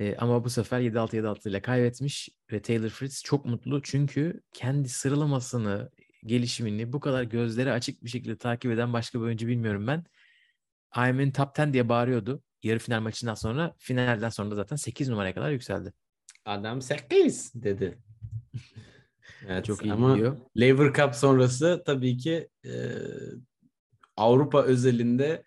E, 0.00 0.16
ama 0.16 0.44
bu 0.44 0.50
sefer 0.50 0.80
7-6 0.80 1.16
7-6 1.16 1.48
ile 1.48 1.62
kaybetmiş 1.62 2.28
ve 2.52 2.62
Taylor 2.62 2.88
Fritz 2.88 3.22
çok 3.22 3.44
mutlu 3.44 3.82
çünkü 3.82 4.40
kendi 4.52 4.88
sıralamasını, 4.88 5.90
gelişimini 6.26 6.92
bu 6.92 7.00
kadar 7.00 7.22
gözleri 7.22 7.72
açık 7.72 8.04
bir 8.04 8.10
şekilde 8.10 8.38
takip 8.38 8.72
eden 8.72 8.92
başka 8.92 9.18
bir 9.20 9.24
oyuncu 9.24 9.46
bilmiyorum 9.46 9.86
ben. 9.86 10.04
I'm 10.96 11.20
in 11.20 11.30
top 11.30 11.58
10 11.58 11.72
diye 11.72 11.88
bağırıyordu. 11.88 12.42
Yarı 12.62 12.78
final 12.78 13.00
maçından 13.00 13.34
sonra 13.34 13.74
finalden 13.78 14.28
sonra 14.28 14.54
zaten 14.54 14.76
8 14.76 15.08
numaraya 15.08 15.34
kadar 15.34 15.50
yükseldi. 15.50 15.92
Adam 16.44 16.82
8 16.82 17.52
dedi. 17.54 17.98
Evet, 19.48 19.64
Çok 19.64 19.84
iyi 19.84 19.92
ama 19.92 20.12
gidiyor. 20.12 20.36
Lever 20.60 20.92
Cup 20.92 21.14
sonrası 21.14 21.82
tabii 21.86 22.16
ki 22.16 22.48
e, 22.64 22.72
Avrupa 24.16 24.62
özelinde 24.62 25.42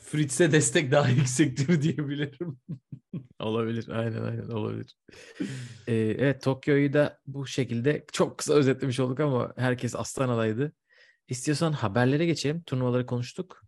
Fritz'e 0.00 0.52
destek 0.52 0.92
daha 0.92 1.08
yüksektir 1.18 1.82
diyebilirim. 1.82 2.58
Olabilir. 3.38 3.88
Aynen 3.88 4.22
aynen 4.22 4.48
olabilir. 4.48 4.96
Ee, 5.86 5.94
evet 5.94 6.42
Tokyo'yu 6.42 6.92
da 6.92 7.18
bu 7.26 7.46
şekilde 7.46 8.04
çok 8.12 8.38
kısa 8.38 8.54
özetlemiş 8.54 9.00
olduk 9.00 9.20
ama 9.20 9.52
herkes 9.56 9.96
Astana'daydı. 9.96 10.72
İstiyorsan 11.28 11.72
haberlere 11.72 12.26
geçelim. 12.26 12.62
Turnuvaları 12.62 13.06
konuştuk. 13.06 13.62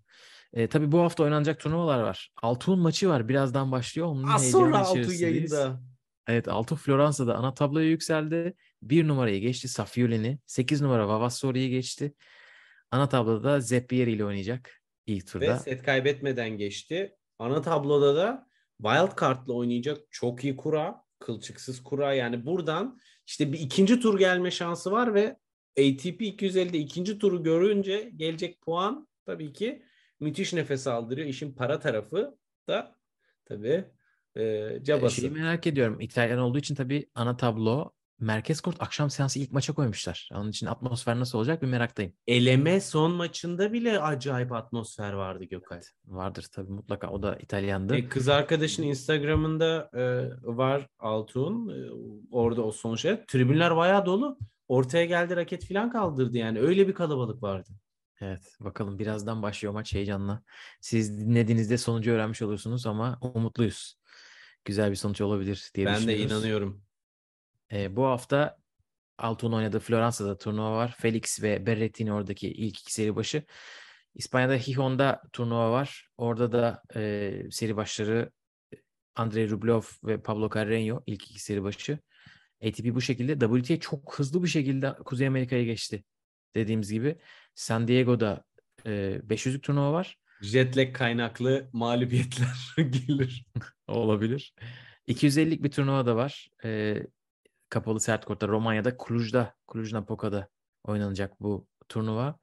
Ee, 0.54 0.66
tabii 0.66 0.92
bu 0.92 0.98
hafta 1.00 1.22
oynanacak 1.22 1.60
turnuvalar 1.60 2.00
var. 2.00 2.30
Altun 2.42 2.78
maçı 2.78 3.08
var. 3.08 3.28
Birazdan 3.28 3.72
başlıyor. 3.72 4.08
Onun 4.08 4.28
Az 4.28 4.50
sonra 4.50 4.78
Altun 4.78 5.12
yayında. 5.12 5.80
Evet 6.26 6.48
Altun 6.48 6.76
Floransa'da 6.76 7.34
ana 7.34 7.54
tabloya 7.54 7.86
yükseldi. 7.88 8.54
Bir 8.82 9.08
numarayı 9.08 9.40
geçti 9.40 9.68
Safiulin'i. 9.68 10.38
8 10.46 10.80
numara 10.80 11.08
Vavassori'yi 11.08 11.70
geçti. 11.70 12.14
Ana 12.90 13.08
tabloda 13.08 13.60
Zeppieri 13.60 14.12
ile 14.12 14.24
oynayacak 14.24 14.80
ilk 15.06 15.22
Ve 15.26 15.30
turda. 15.30 15.58
set 15.58 15.82
kaybetmeden 15.82 16.50
geçti. 16.50 17.16
Ana 17.38 17.62
tabloda 17.62 18.16
da 18.16 18.46
wild 18.82 19.20
card'la 19.20 19.52
oynayacak 19.52 19.98
çok 20.10 20.44
iyi 20.44 20.56
kura. 20.56 21.04
Kılçıksız 21.18 21.82
kura. 21.82 22.14
Yani 22.14 22.46
buradan 22.46 22.98
işte 23.26 23.52
bir 23.52 23.58
ikinci 23.58 24.00
tur 24.00 24.18
gelme 24.18 24.50
şansı 24.50 24.92
var 24.92 25.14
ve 25.14 25.36
ATP 25.78 26.20
250'de 26.20 26.78
ikinci 26.78 27.18
turu 27.18 27.42
görünce 27.42 28.12
gelecek 28.16 28.60
puan 28.60 29.08
tabii 29.26 29.52
ki 29.52 29.82
müthiş 30.20 30.52
nefes 30.52 30.86
aldırıyor. 30.86 31.28
İşin 31.28 31.52
para 31.52 31.78
tarafı 31.78 32.38
da 32.68 32.96
tabii 33.44 33.84
e, 34.34 34.42
Ee, 34.42 34.80
cabası. 34.82 35.20
Şeyi 35.20 35.30
merak 35.30 35.66
ediyorum. 35.66 36.00
İtalyan 36.00 36.38
olduğu 36.38 36.58
için 36.58 36.74
tabii 36.74 37.10
ana 37.14 37.36
tablo 37.36 37.92
merkez 38.20 38.60
kort 38.60 38.76
akşam 38.82 39.10
seansı 39.10 39.38
ilk 39.38 39.52
maça 39.52 39.72
koymuşlar. 39.72 40.28
Onun 40.34 40.50
için 40.50 40.66
atmosfer 40.66 41.20
nasıl 41.20 41.38
olacak 41.38 41.62
bir 41.62 41.66
meraktayım. 41.66 42.12
Eleme 42.26 42.80
son 42.80 43.12
maçında 43.12 43.72
bile 43.72 44.00
acayip 44.00 44.52
atmosfer 44.52 45.12
vardı 45.12 45.44
Gökay. 45.44 45.80
Vardır 46.06 46.46
tabii 46.52 46.72
mutlaka. 46.72 47.10
O 47.10 47.22
da 47.22 47.36
İtalyandı. 47.36 47.96
E, 47.96 48.08
kız 48.08 48.28
arkadaşın 48.28 48.82
Instagram'ında 48.82 49.90
e, 49.94 50.02
var 50.42 50.86
Altun. 50.98 51.68
E, 51.68 51.90
orada 52.30 52.62
o 52.62 52.72
son 52.72 52.96
şey. 52.96 53.24
Tribünler 53.28 53.76
bayağı 53.76 54.06
dolu. 54.06 54.38
Ortaya 54.68 55.04
geldi 55.04 55.36
raket 55.36 55.68
falan 55.68 55.90
kaldırdı 55.90 56.38
yani. 56.38 56.60
Öyle 56.60 56.88
bir 56.88 56.94
kalabalık 56.94 57.42
vardı. 57.42 57.70
Evet 58.20 58.56
bakalım 58.60 58.98
birazdan 58.98 59.42
başlıyor 59.42 59.74
maç 59.74 59.94
heyecanla. 59.94 60.42
Siz 60.80 61.20
dinlediğinizde 61.20 61.78
sonucu 61.78 62.10
öğrenmiş 62.10 62.42
olursunuz 62.42 62.86
ama 62.86 63.18
umutluyuz. 63.20 63.98
Güzel 64.64 64.90
bir 64.90 64.96
sonuç 64.96 65.20
olabilir 65.20 65.70
diye 65.74 65.86
ben 65.86 65.94
de 65.94 65.98
düşünüyoruz. 65.98 66.32
inanıyorum. 66.32 66.82
Ee, 67.72 67.96
bu 67.96 68.04
hafta 68.04 68.60
Altun 69.20 69.52
oynadığı 69.52 69.78
Floransa'da 69.80 70.38
turnuva 70.38 70.72
var. 70.72 70.94
Felix 70.98 71.42
ve 71.42 71.66
Berrettini 71.66 72.12
oradaki 72.12 72.48
ilk 72.48 72.80
iki 72.80 72.92
seri 72.92 73.16
başı. 73.16 73.42
İspanya'da 74.14 74.56
Gijon'da 74.56 75.22
turnuva 75.32 75.70
var. 75.72 76.08
Orada 76.16 76.52
da 76.52 76.82
e, 76.96 77.32
seri 77.50 77.76
başları 77.76 78.30
Andrei 79.14 79.50
Rublev 79.50 79.80
ve 80.04 80.22
Pablo 80.22 80.46
Carreño 80.46 81.02
ilk 81.06 81.30
iki 81.30 81.42
seri 81.42 81.62
başı. 81.62 81.98
ATP 82.64 82.94
bu 82.94 83.00
şekilde. 83.00 83.38
WTA 83.62 83.80
çok 83.80 84.18
hızlı 84.18 84.42
bir 84.42 84.48
şekilde 84.48 84.94
Kuzey 85.04 85.26
Amerika'ya 85.26 85.64
geçti. 85.64 86.04
Dediğimiz 86.54 86.92
gibi. 86.92 87.18
San 87.54 87.88
Diego'da 87.88 88.44
e, 88.86 88.90
500'lük 89.28 89.62
turnuva 89.62 89.92
var. 89.92 90.18
Jetlag 90.42 90.94
kaynaklı 90.94 91.70
mağlubiyetler 91.72 92.76
gelir. 92.76 93.44
Olabilir. 93.86 94.54
250'lik 95.08 95.62
bir 95.62 95.70
turnuva 95.70 96.06
da 96.06 96.16
var. 96.16 96.48
Ee, 96.64 97.02
kapalı 97.68 98.00
sert 98.00 98.24
kortta 98.24 98.48
Romanya'da 98.48 98.96
Cluj'da, 99.08 99.54
Cluj-Napoca'da 99.68 100.48
oynanacak 100.84 101.40
bu 101.40 101.66
turnuva. 101.88 102.38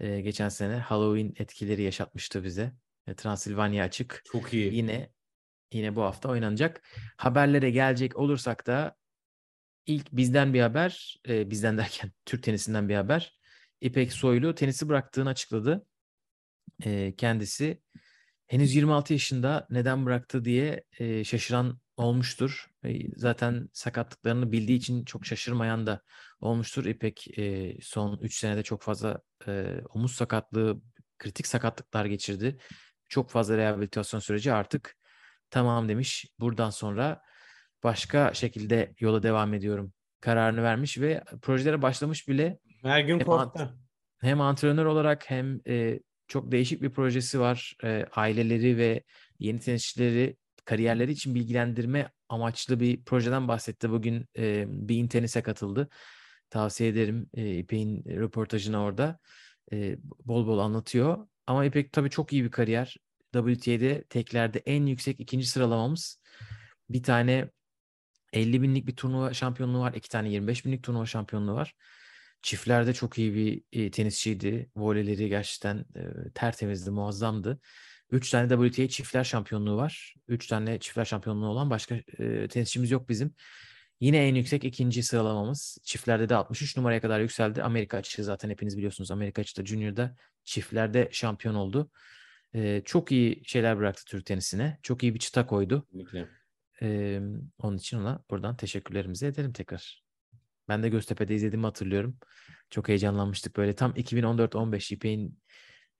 Ee, 0.00 0.20
geçen 0.20 0.48
sene 0.48 0.76
Halloween 0.76 1.32
etkileri 1.36 1.82
yaşatmıştı 1.82 2.44
bize. 2.44 2.72
E, 3.06 3.14
Transilvanya 3.14 3.84
açık. 3.84 4.22
Çok 4.24 4.54
iyi. 4.54 4.74
Yine 4.74 5.10
yine 5.72 5.96
bu 5.96 6.02
hafta 6.02 6.28
oynanacak. 6.28 6.82
Haberlere 7.16 7.70
gelecek 7.70 8.16
olursak 8.16 8.66
da 8.66 8.96
ilk 9.86 10.12
bizden 10.12 10.54
bir 10.54 10.60
haber, 10.60 11.16
e, 11.28 11.50
bizden 11.50 11.78
derken 11.78 12.12
Türk 12.26 12.42
tenisinden 12.42 12.88
bir 12.88 12.94
haber. 12.94 13.38
İpek 13.84 14.12
Soylu 14.12 14.54
tenisi 14.54 14.88
bıraktığını 14.88 15.28
açıkladı. 15.28 15.86
E, 16.84 17.14
kendisi 17.16 17.82
henüz 18.46 18.74
26 18.74 19.12
yaşında 19.12 19.66
neden 19.70 20.06
bıraktı 20.06 20.44
diye 20.44 20.84
e, 20.98 21.24
şaşıran 21.24 21.80
olmuştur. 21.96 22.66
E, 22.84 23.16
Zaten 23.16 23.68
sakatlıklarını 23.72 24.52
bildiği 24.52 24.76
için 24.76 25.04
çok 25.04 25.26
şaşırmayan 25.26 25.86
da 25.86 26.02
olmuştur. 26.40 26.84
İpek 26.84 27.38
e, 27.38 27.76
son 27.82 28.18
3 28.22 28.38
senede 28.38 28.62
çok 28.62 28.82
fazla 28.82 29.20
e, 29.46 29.80
omuz 29.88 30.12
sakatlığı, 30.12 30.80
kritik 31.18 31.46
sakatlıklar 31.46 32.04
geçirdi. 32.04 32.58
Çok 33.08 33.30
fazla 33.30 33.56
rehabilitasyon 33.56 34.20
süreci 34.20 34.52
artık 34.52 34.96
tamam 35.50 35.88
demiş. 35.88 36.26
Buradan 36.40 36.70
sonra 36.70 37.22
başka 37.82 38.34
şekilde 38.34 38.94
yola 39.00 39.22
devam 39.22 39.54
ediyorum 39.54 39.92
kararını 40.20 40.62
vermiş 40.62 40.98
ve 40.98 41.24
projelere 41.42 41.82
başlamış 41.82 42.28
bile 42.28 42.58
Her 42.84 43.00
gün 43.00 43.18
Hep 43.18 43.26
korktu. 43.26 43.78
hem 44.20 44.40
antrenör 44.40 44.84
olarak 44.84 45.30
hem 45.30 45.60
e, 45.68 46.00
çok 46.28 46.52
değişik 46.52 46.82
bir 46.82 46.90
projesi 46.90 47.40
var. 47.40 47.76
E, 47.84 48.06
aileleri 48.12 48.76
ve 48.76 49.02
yeni 49.38 49.60
tenisçileri 49.60 50.36
kariyerleri 50.64 51.12
için 51.12 51.34
bilgilendirme 51.34 52.10
amaçlı 52.28 52.80
bir 52.80 53.04
projeden 53.04 53.48
bahsetti. 53.48 53.90
Bugün 53.90 54.26
e, 54.38 54.64
Bein 54.68 55.08
Tenis'e 55.08 55.42
katıldı. 55.42 55.88
Tavsiye 56.50 56.90
ederim 56.90 57.28
e, 57.34 57.58
İpek'in 57.58 58.04
röportajını 58.04 58.82
orada. 58.82 59.18
E, 59.72 59.96
bol 60.24 60.46
bol 60.46 60.58
anlatıyor. 60.58 61.26
Ama 61.46 61.64
İpek 61.64 61.92
tabii 61.92 62.10
çok 62.10 62.32
iyi 62.32 62.44
bir 62.44 62.50
kariyer. 62.50 62.96
WTA'de 63.32 64.04
teklerde 64.04 64.58
en 64.58 64.86
yüksek 64.86 65.20
ikinci 65.20 65.46
sıralamamız. 65.46 66.20
Bir 66.90 67.02
tane 67.02 67.50
50 68.32 68.62
binlik 68.62 68.86
bir 68.86 68.96
turnuva 68.96 69.32
şampiyonluğu 69.34 69.80
var. 69.80 69.92
iki 69.94 70.08
tane 70.08 70.30
25 70.30 70.64
binlik 70.66 70.82
turnuva 70.82 71.06
şampiyonluğu 71.06 71.54
var. 71.54 71.74
Çiftlerde 72.44 72.92
çok 72.94 73.18
iyi 73.18 73.34
bir 73.34 73.62
e, 73.72 73.90
tenisçiydi. 73.90 74.70
Voleyleri 74.76 75.28
gerçekten 75.28 75.78
e, 75.78 76.30
tertemizdi, 76.34 76.90
muazzamdı. 76.90 77.60
Üç 78.10 78.30
tane 78.30 78.68
WTA 78.68 78.88
çiftler 78.88 79.24
şampiyonluğu 79.24 79.76
var. 79.76 80.14
Üç 80.28 80.46
tane 80.46 80.78
çiftler 80.78 81.04
şampiyonluğu 81.04 81.46
olan 81.46 81.70
başka 81.70 81.94
e, 81.94 82.48
tenisçimiz 82.48 82.90
yok 82.90 83.08
bizim. 83.08 83.34
Yine 84.00 84.28
en 84.28 84.34
yüksek 84.34 84.64
ikinci 84.64 85.02
sıralamamız. 85.02 85.78
Çiftlerde 85.84 86.28
de 86.28 86.34
63 86.34 86.76
numaraya 86.76 87.00
kadar 87.00 87.20
yükseldi. 87.20 87.62
Amerika 87.62 87.96
açığı 87.96 88.24
zaten 88.24 88.50
hepiniz 88.50 88.76
biliyorsunuz. 88.76 89.10
Amerika 89.10 89.42
açığı 89.42 89.66
Junior'da 89.66 90.16
çiftlerde 90.44 91.08
şampiyon 91.12 91.54
oldu. 91.54 91.90
E, 92.54 92.82
çok 92.84 93.12
iyi 93.12 93.42
şeyler 93.44 93.78
bıraktı 93.78 94.04
Türk 94.04 94.26
tenisine. 94.26 94.78
Çok 94.82 95.02
iyi 95.02 95.14
bir 95.14 95.18
çıta 95.18 95.46
koydu. 95.46 95.86
Kesinlikle. 95.92 96.28
Onun 97.58 97.76
için 97.76 97.98
ona 97.98 98.24
buradan 98.30 98.56
teşekkürlerimizi 98.56 99.26
edelim 99.26 99.52
tekrar. 99.52 100.03
Ben 100.68 100.82
de 100.82 100.88
Göztepe'de 100.88 101.34
izlediğimi 101.34 101.66
hatırlıyorum. 101.66 102.16
Çok 102.70 102.88
heyecanlanmıştık. 102.88 103.56
Böyle 103.56 103.74
tam 103.74 103.92
2014-15 103.92 104.94
İpek'in 104.94 105.38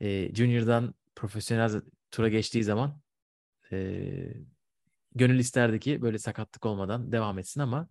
e, 0.00 0.34
Junior'dan 0.34 0.94
profesyonel 1.14 1.82
tura 2.10 2.28
geçtiği 2.28 2.64
zaman 2.64 3.00
e, 3.72 4.08
gönül 5.14 5.38
isterdi 5.38 5.80
ki 5.80 6.02
böyle 6.02 6.18
sakatlık 6.18 6.66
olmadan 6.66 7.12
devam 7.12 7.38
etsin 7.38 7.60
ama 7.60 7.88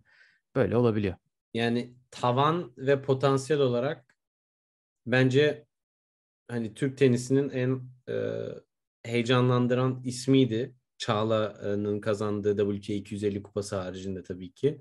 böyle 0.54 0.76
olabiliyor. 0.76 1.16
Yani 1.54 1.94
tavan 2.10 2.72
ve 2.76 3.02
potansiyel 3.02 3.62
olarak 3.62 4.16
bence 5.06 5.66
hani 6.48 6.74
Türk 6.74 6.98
tenisinin 6.98 7.50
en 7.50 7.82
e, 8.08 8.44
heyecanlandıran 9.02 10.02
ismiydi. 10.04 10.74
Çağla'nın 10.98 12.00
kazandığı 12.00 12.56
WTA 12.56 12.92
250 12.92 13.42
kupası 13.42 13.76
haricinde 13.76 14.22
tabii 14.22 14.52
ki. 14.52 14.80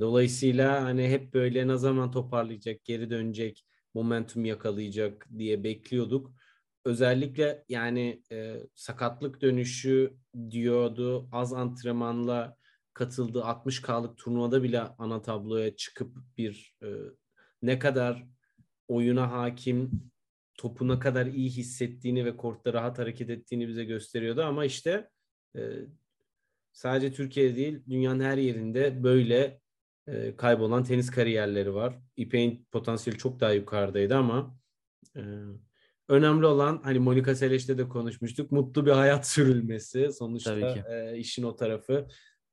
Dolayısıyla 0.00 0.84
hani 0.84 1.08
hep 1.08 1.34
böyle 1.34 1.68
ne 1.68 1.76
zaman 1.76 2.10
toparlayacak, 2.10 2.84
geri 2.84 3.10
dönecek, 3.10 3.66
momentum 3.94 4.44
yakalayacak 4.44 5.28
diye 5.38 5.64
bekliyorduk. 5.64 6.32
Özellikle 6.84 7.64
yani 7.68 8.22
e, 8.32 8.56
sakatlık 8.74 9.40
dönüşü 9.40 10.14
diyordu. 10.50 11.28
Az 11.32 11.52
antrenmanla 11.52 12.56
katıldığı 12.94 13.40
60K'lık 13.40 14.18
turnuvada 14.18 14.62
bile 14.62 14.80
ana 14.80 15.22
tabloya 15.22 15.76
çıkıp 15.76 16.16
bir 16.38 16.76
e, 16.82 16.88
ne 17.62 17.78
kadar 17.78 18.26
oyuna 18.88 19.32
hakim, 19.32 19.90
topu 20.54 20.88
ne 20.88 20.98
kadar 20.98 21.26
iyi 21.26 21.50
hissettiğini 21.50 22.24
ve 22.24 22.36
kortta 22.36 22.72
rahat 22.72 22.98
hareket 22.98 23.30
ettiğini 23.30 23.68
bize 23.68 23.84
gösteriyordu. 23.84 24.42
Ama 24.42 24.64
işte 24.64 25.08
e, 25.56 25.60
sadece 26.72 27.12
Türkiye'de 27.12 27.56
değil 27.56 27.82
dünyanın 27.88 28.24
her 28.24 28.38
yerinde 28.38 29.02
böyle 29.02 29.60
e, 30.06 30.36
kaybolan 30.36 30.84
tenis 30.84 31.10
kariyerleri 31.10 31.74
var. 31.74 31.98
İpek'in 32.16 32.66
potansiyeli 32.72 33.18
çok 33.18 33.40
daha 33.40 33.52
yukarıdaydı 33.52 34.16
ama 34.16 34.56
e, 35.16 35.22
önemli 36.08 36.46
olan 36.46 36.80
hani 36.84 36.98
Monika 36.98 37.34
Seleş'te 37.34 37.78
de 37.78 37.88
konuşmuştuk. 37.88 38.52
Mutlu 38.52 38.86
bir 38.86 38.90
hayat 38.90 39.26
sürülmesi. 39.28 40.12
Sonuçta 40.12 40.84
e, 40.90 41.18
işin 41.18 41.42
o 41.42 41.56
tarafı. 41.56 42.06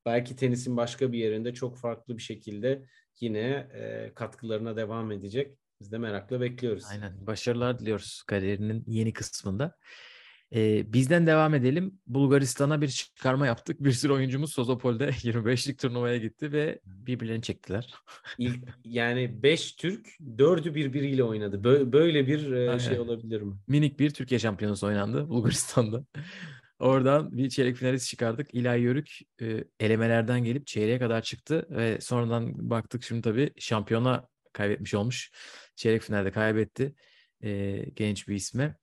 Belki 0.05 0.35
tenisin 0.35 0.77
başka 0.77 1.11
bir 1.11 1.17
yerinde 1.17 1.53
çok 1.53 1.77
farklı 1.77 2.17
bir 2.17 2.21
şekilde 2.21 2.85
yine 3.19 3.69
e, 3.73 4.11
katkılarına 4.15 4.75
devam 4.75 5.11
edecek. 5.11 5.57
Biz 5.81 5.91
de 5.91 5.97
merakla 5.97 6.41
bekliyoruz. 6.41 6.85
Aynen. 6.91 7.27
Başarılar 7.27 7.79
diliyoruz 7.79 8.23
kariyerinin 8.27 8.83
yeni 8.87 9.13
kısmında. 9.13 9.77
Ee, 10.55 10.93
bizden 10.93 11.27
devam 11.27 11.53
edelim. 11.53 11.99
Bulgaristan'a 12.07 12.81
bir 12.81 12.87
çıkarma 12.87 13.47
yaptık. 13.47 13.83
Bir 13.83 13.91
sürü 13.91 14.13
oyuncumuz 14.13 14.53
Sozopol'de 14.53 15.09
25'lik 15.23 15.79
turnuvaya 15.79 16.17
gitti 16.17 16.51
ve 16.51 16.79
birbirlerini 16.85 17.41
çektiler. 17.41 17.93
İlk, 18.37 18.55
yani 18.85 19.43
5 19.43 19.71
Türk 19.71 20.07
4'ü 20.37 20.75
birbiriyle 20.75 21.23
oynadı. 21.23 21.55
Bö- 21.55 21.91
Böyle 21.91 22.27
bir 22.27 22.51
e, 22.51 22.79
şey 22.79 22.99
olabilir 22.99 23.41
mi? 23.41 23.53
Minik 23.67 23.99
bir 23.99 24.09
Türkiye 24.09 24.39
şampiyonası 24.39 24.87
oynandı 24.87 25.29
Bulgaristan'da. 25.29 26.05
Oradan 26.79 27.37
bir 27.37 27.49
çeyrek 27.49 27.75
finalist 27.75 28.07
çıkardık. 28.09 28.53
İlay 28.53 28.81
Yörük 28.81 29.19
e, 29.41 29.63
elemelerden 29.79 30.43
gelip 30.43 30.67
çeyreğe 30.67 30.99
kadar 30.99 31.21
çıktı 31.21 31.67
ve 31.69 32.01
sonradan 32.01 32.69
baktık 32.69 33.03
şimdi 33.03 33.21
tabii 33.21 33.51
şampiyona 33.57 34.27
kaybetmiş 34.53 34.93
olmuş. 34.93 35.31
Çeyrek 35.75 36.01
finalde 36.01 36.31
kaybetti. 36.31 36.95
E, 37.43 37.81
genç 37.93 38.27
bir 38.27 38.35
isme. 38.35 38.75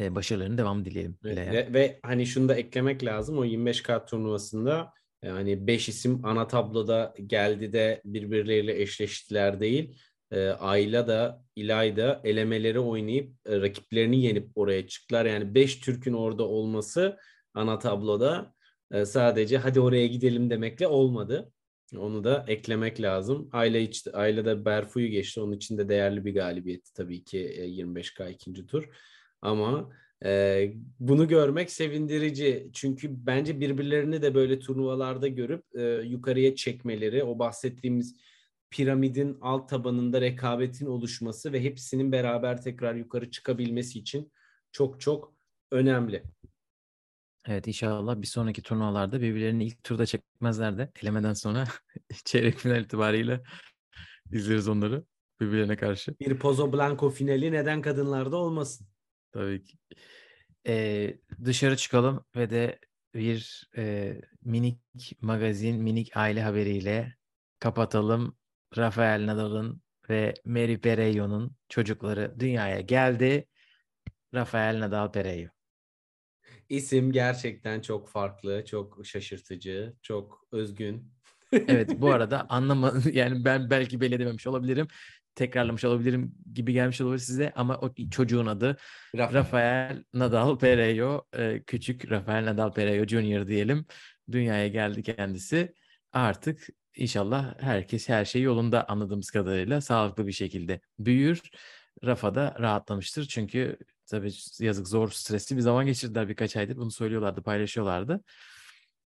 E, 0.00 0.14
başarılarının 0.14 0.58
devamı 0.58 0.84
dileyelim 0.84 1.18
Ve, 1.24 1.36
ve, 1.36 1.72
ve 1.72 2.00
hani 2.02 2.26
şunu 2.26 2.48
da 2.48 2.54
eklemek 2.54 3.04
lazım. 3.04 3.38
O 3.38 3.44
25K 3.44 4.06
turnuvasında 4.06 4.92
yani 5.22 5.66
5 5.66 5.88
isim 5.88 6.24
ana 6.24 6.46
tabloda 6.48 7.14
geldi 7.26 7.72
de 7.72 8.02
birbirleriyle 8.04 8.82
eşleştiler 8.82 9.60
değil. 9.60 10.00
E, 10.30 10.48
Ayla 10.48 11.08
da 11.08 11.42
İlay 11.56 11.96
da 11.96 12.20
elemeleri 12.24 12.80
oynayıp 12.80 13.32
e, 13.46 13.60
rakiplerini 13.60 14.22
yenip 14.22 14.50
oraya 14.54 14.86
çıktılar. 14.86 15.26
Yani 15.26 15.54
5 15.54 15.80
Türk'ün 15.80 16.12
orada 16.12 16.42
olması 16.44 17.18
ana 17.54 17.78
tabloda 17.78 18.54
e, 18.92 19.04
sadece 19.04 19.58
hadi 19.58 19.80
oraya 19.80 20.06
gidelim 20.06 20.50
demekle 20.50 20.86
olmadı. 20.86 21.52
Onu 21.96 22.24
da 22.24 22.44
eklemek 22.48 23.00
lazım. 23.00 23.48
Ayla, 23.52 23.80
hiç, 23.80 24.06
Ayla 24.12 24.44
da 24.44 24.64
Berfu'yu 24.64 25.08
geçti. 25.08 25.40
Onun 25.40 25.52
için 25.52 25.78
de 25.78 25.88
değerli 25.88 26.24
bir 26.24 26.34
galibiyetti 26.34 26.94
tabii 26.94 27.24
ki 27.24 27.38
e, 27.38 27.66
25K 27.66 28.30
ikinci 28.30 28.66
tur. 28.66 28.88
Ama 29.42 29.90
e, 30.24 30.72
bunu 31.00 31.28
görmek 31.28 31.70
sevindirici. 31.70 32.70
Çünkü 32.72 33.26
bence 33.26 33.60
birbirlerini 33.60 34.22
de 34.22 34.34
böyle 34.34 34.58
turnuvalarda 34.58 35.28
görüp 35.28 35.64
e, 35.74 35.82
yukarıya 36.04 36.54
çekmeleri, 36.54 37.24
o 37.24 37.38
bahsettiğimiz 37.38 38.16
piramidin 38.70 39.38
alt 39.40 39.68
tabanında 39.68 40.20
rekabetin 40.20 40.86
oluşması 40.86 41.52
ve 41.52 41.62
hepsinin 41.62 42.12
beraber 42.12 42.62
tekrar 42.62 42.94
yukarı 42.94 43.30
çıkabilmesi 43.30 43.98
için 43.98 44.32
çok 44.72 45.00
çok 45.00 45.34
önemli. 45.70 46.22
Evet 47.46 47.68
inşallah 47.68 48.20
bir 48.20 48.26
sonraki 48.26 48.62
turnuvalarda 48.62 49.20
birbirlerini 49.20 49.64
ilk 49.64 49.84
turda 49.84 50.06
çekmezler 50.06 50.78
de 50.78 50.90
elemeden 51.02 51.32
sonra 51.32 51.64
çeyrek 52.24 52.58
final 52.58 52.80
itibariyle 52.80 53.42
izleriz 54.32 54.68
onları 54.68 55.04
birbirlerine 55.40 55.76
karşı. 55.76 56.14
Bir 56.20 56.38
Pozo 56.38 56.72
Blanco 56.72 57.10
finali 57.10 57.52
neden 57.52 57.82
kadınlarda 57.82 58.36
olmasın? 58.36 58.86
Tabii 59.32 59.64
ki. 59.64 59.78
Ee, 60.66 61.18
dışarı 61.44 61.76
çıkalım 61.76 62.24
ve 62.36 62.50
de 62.50 62.78
bir 63.14 63.70
e, 63.76 64.14
minik 64.42 64.80
magazin, 65.20 65.82
minik 65.82 66.16
aile 66.16 66.42
haberiyle 66.42 67.14
kapatalım. 67.58 68.36
Rafael 68.76 69.26
Nadal'ın 69.26 69.82
ve 70.10 70.34
Mary 70.44 70.80
Pereio'nun 70.80 71.56
çocukları 71.68 72.40
dünyaya 72.40 72.80
geldi. 72.80 73.48
Rafael 74.34 74.80
Nadal 74.80 75.12
Pereio. 75.12 75.48
İsim 76.68 77.12
gerçekten 77.12 77.80
çok 77.80 78.08
farklı, 78.08 78.64
çok 78.64 79.06
şaşırtıcı, 79.06 79.94
çok 80.02 80.44
özgün. 80.52 81.12
Evet 81.52 81.90
bu 82.00 82.10
arada 82.12 82.46
anlama 82.48 82.92
yani 83.12 83.44
ben 83.44 83.70
belki 83.70 84.00
belli 84.00 84.14
edememiş 84.14 84.46
olabilirim. 84.46 84.88
Tekrarlamış 85.38 85.84
olabilirim 85.84 86.34
gibi 86.54 86.72
gelmiş 86.72 87.00
olabilir 87.00 87.18
size 87.18 87.52
ama 87.56 87.76
o 87.78 87.94
çocuğun 88.10 88.46
adı 88.46 88.76
Rafael. 89.16 89.34
Rafael 89.34 90.04
Nadal 90.14 90.58
Pereio, 90.58 91.24
e, 91.32 91.62
küçük 91.62 92.10
Rafael 92.10 92.44
Nadal 92.44 92.72
Pereio 92.72 93.06
Junior 93.06 93.46
diyelim. 93.46 93.86
Dünyaya 94.32 94.68
geldi 94.68 95.02
kendisi. 95.02 95.74
Artık 96.12 96.68
inşallah 96.96 97.62
herkes 97.62 98.08
her 98.08 98.24
şey 98.24 98.42
yolunda 98.42 98.88
anladığımız 98.88 99.30
kadarıyla 99.30 99.80
sağlıklı 99.80 100.26
bir 100.26 100.32
şekilde 100.32 100.80
büyür. 100.98 101.42
Rafa 102.04 102.34
da 102.34 102.56
rahatlamıştır 102.60 103.24
çünkü 103.24 103.78
tabii 104.06 104.30
yazık 104.60 104.88
zor 104.88 105.10
stresli 105.10 105.56
bir 105.56 105.60
zaman 105.60 105.86
geçirdiler 105.86 106.28
birkaç 106.28 106.56
aydır. 106.56 106.76
Bunu 106.76 106.90
söylüyorlardı, 106.90 107.42
paylaşıyorlardı. 107.42 108.24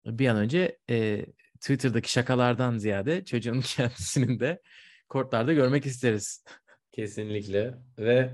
bir 0.06 0.28
an 0.28 0.36
önce 0.36 0.78
e, 0.90 1.26
Twitter'daki 1.60 2.12
şakalardan 2.12 2.78
ziyade 2.78 3.24
çocuğun 3.24 3.60
kendisinin 3.76 4.40
de 4.40 4.62
kortlarda 5.10 5.52
görmek 5.52 5.86
isteriz. 5.86 6.44
Kesinlikle 6.92 7.74
ve 7.98 8.30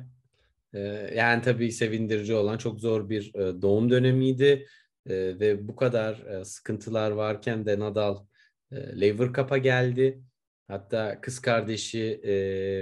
e, 0.72 0.78
yani 1.14 1.42
tabii 1.42 1.72
sevindirici 1.72 2.34
olan 2.34 2.58
çok 2.58 2.80
zor 2.80 3.08
bir 3.08 3.34
e, 3.34 3.62
doğum 3.62 3.90
dönemiydi 3.90 4.66
E, 5.06 5.14
ve 5.40 5.68
bu 5.68 5.76
kadar 5.76 6.14
e, 6.26 6.44
sıkıntılar 6.44 7.10
varken 7.10 7.66
de 7.66 7.78
Nadal 7.78 8.26
e, 8.72 9.00
Lever 9.00 9.32
Cup'a 9.32 9.58
geldi. 9.58 10.22
Hatta 10.68 11.20
kız 11.20 11.40
kardeşi 11.40 12.20
e, 12.22 12.34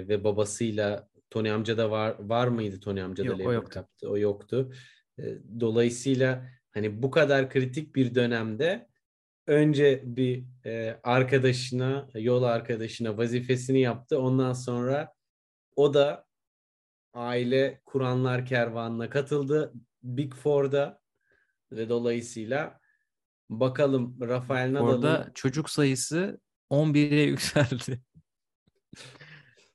ve 0.09 0.24
babasıyla 0.24 1.09
Tony 1.30 1.51
amca 1.51 1.78
da 1.78 1.90
var 1.90 2.16
var 2.18 2.49
mıydı 2.49 2.80
Tony 2.80 3.03
amca 3.03 3.24
da 3.24 3.28
Yok, 3.28 3.36
o 3.36 3.42
Lever 3.42 3.55
yoktu. 3.55 3.80
Cup'ta? 3.80 4.09
O 4.09 4.18
yoktu. 4.18 4.72
E, 5.18 5.22
dolayısıyla 5.61 6.49
hani 6.70 7.03
bu 7.03 7.11
kadar 7.11 7.51
kritik 7.51 7.95
bir 7.97 8.14
dönemde 8.14 8.88
önce 9.47 10.03
bir 10.05 10.45
e, 10.64 11.01
arkadaşına, 11.03 12.09
yol 12.14 12.42
arkadaşına 12.42 13.18
vazifesini 13.18 13.80
yaptı. 13.80 14.20
Ondan 14.20 14.53
sonra 14.53 15.12
o 15.76 15.95
da 15.95 16.26
aile 17.12 17.80
kuranlar 17.86 18.47
kervanına 18.47 19.11
katıldı 19.11 19.72
Big 20.03 20.34
Four'da 20.34 21.01
ve 21.72 21.88
dolayısıyla 21.88 22.80
bakalım 23.51 24.16
Rafael 24.20 24.72
Nadal'ın 24.72 24.95
Orada 24.95 25.30
çocuk 25.34 25.70
sayısı 25.70 26.40
11'e 26.70 27.22
yükseldi. 27.22 28.01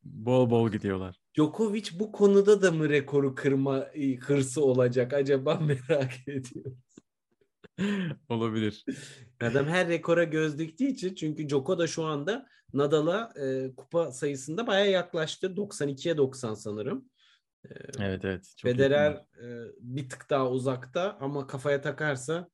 bol 0.04 0.50
bol 0.50 0.72
gidiyorlar. 0.72 1.20
Djokovic 1.38 1.90
bu 2.00 2.12
konuda 2.12 2.62
da 2.62 2.72
mı 2.72 2.90
rekoru 2.90 3.36
kırma 3.36 3.80
e, 3.80 4.16
hırsı 4.16 4.66
olacak 4.66 5.14
acaba 5.14 5.56
merak 5.60 6.28
ediyorum. 6.28 6.78
Olabilir. 8.30 8.86
Adam 9.42 9.68
her 9.68 9.88
rekora 9.88 10.24
göz 10.24 10.60
diktiği 10.60 10.88
için 10.88 11.16
çünkü 11.16 11.50
Djoko 11.50 11.80
da 11.80 11.88
şu 11.88 12.04
anda 12.04 12.48
Nadal'a 12.74 13.34
e, 13.42 13.76
kupa 13.76 14.12
sayısında 14.12 14.68
bayağı 14.68 14.90
yaklaştı. 14.90 15.48
92'ye 15.48 16.18
90 16.18 16.54
sanırım. 16.54 17.10
E, 17.66 17.70
Evet 18.00 18.26
evet. 18.26 18.54
çok 18.58 18.72
Federer 18.72 19.12
e, 19.14 19.48
bir 19.80 20.10
tık 20.10 20.30
daha 20.30 20.50
uzakta 20.50 21.18
ama 21.22 21.48
kafaya 21.48 21.82
takarsa 21.82 22.50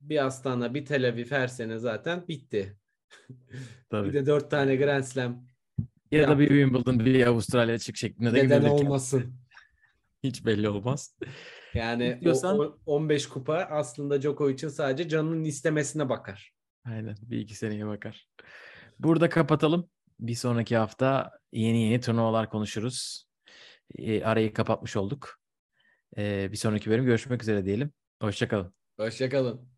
bir 0.00 0.26
Astana 0.26 0.74
bir 0.74 0.86
Tel 0.86 1.08
Aviv 1.08 1.30
her 1.30 1.48
sene 1.48 1.78
zaten 1.78 2.28
bitti. 2.28 2.76
Tabii. 3.90 4.08
Bir 4.08 4.14
de 4.14 4.26
dört 4.26 4.50
tane 4.50 4.76
Grand 4.76 5.04
Slam. 5.04 5.46
Ya 6.10 6.28
da 6.28 6.38
bir 6.38 6.48
Wimbledon, 6.48 6.98
bir 6.98 7.26
Avustralya 7.26 7.74
açık 7.74 7.96
şeklinde 7.96 8.34
de 8.34 8.44
Neden 8.44 8.64
olmasın? 8.64 9.34
Hiç 10.22 10.46
belli 10.46 10.68
olmaz. 10.68 11.16
Yani 11.74 12.16
o- 12.18 12.24
Diyorsan- 12.24 12.58
o, 12.58 12.78
15 12.86 13.28
kupa 13.28 13.54
aslında 13.56 14.22
Djokovic'in 14.22 14.68
sadece 14.68 15.08
canının 15.08 15.44
istemesine 15.44 16.08
bakar. 16.08 16.52
Aynen. 16.84 17.16
Bir 17.22 17.38
iki 17.38 17.54
seneye 17.54 17.86
bakar. 17.86 18.28
Burada 18.98 19.28
kapatalım. 19.28 19.90
Bir 20.20 20.34
sonraki 20.34 20.76
hafta 20.76 21.30
yeni 21.52 21.82
yeni 21.82 22.00
turnuvalar 22.00 22.50
konuşuruz. 22.50 23.24
E, 23.98 24.24
arayı 24.24 24.52
kapatmış 24.54 24.96
olduk. 24.96 25.40
E, 26.18 26.52
bir 26.52 26.56
sonraki 26.56 26.90
bölüm 26.90 27.04
görüşmek 27.04 27.42
üzere 27.42 27.64
diyelim. 27.64 27.92
Hoşçakalın. 28.22 28.74
Hoşçakalın. 28.98 29.77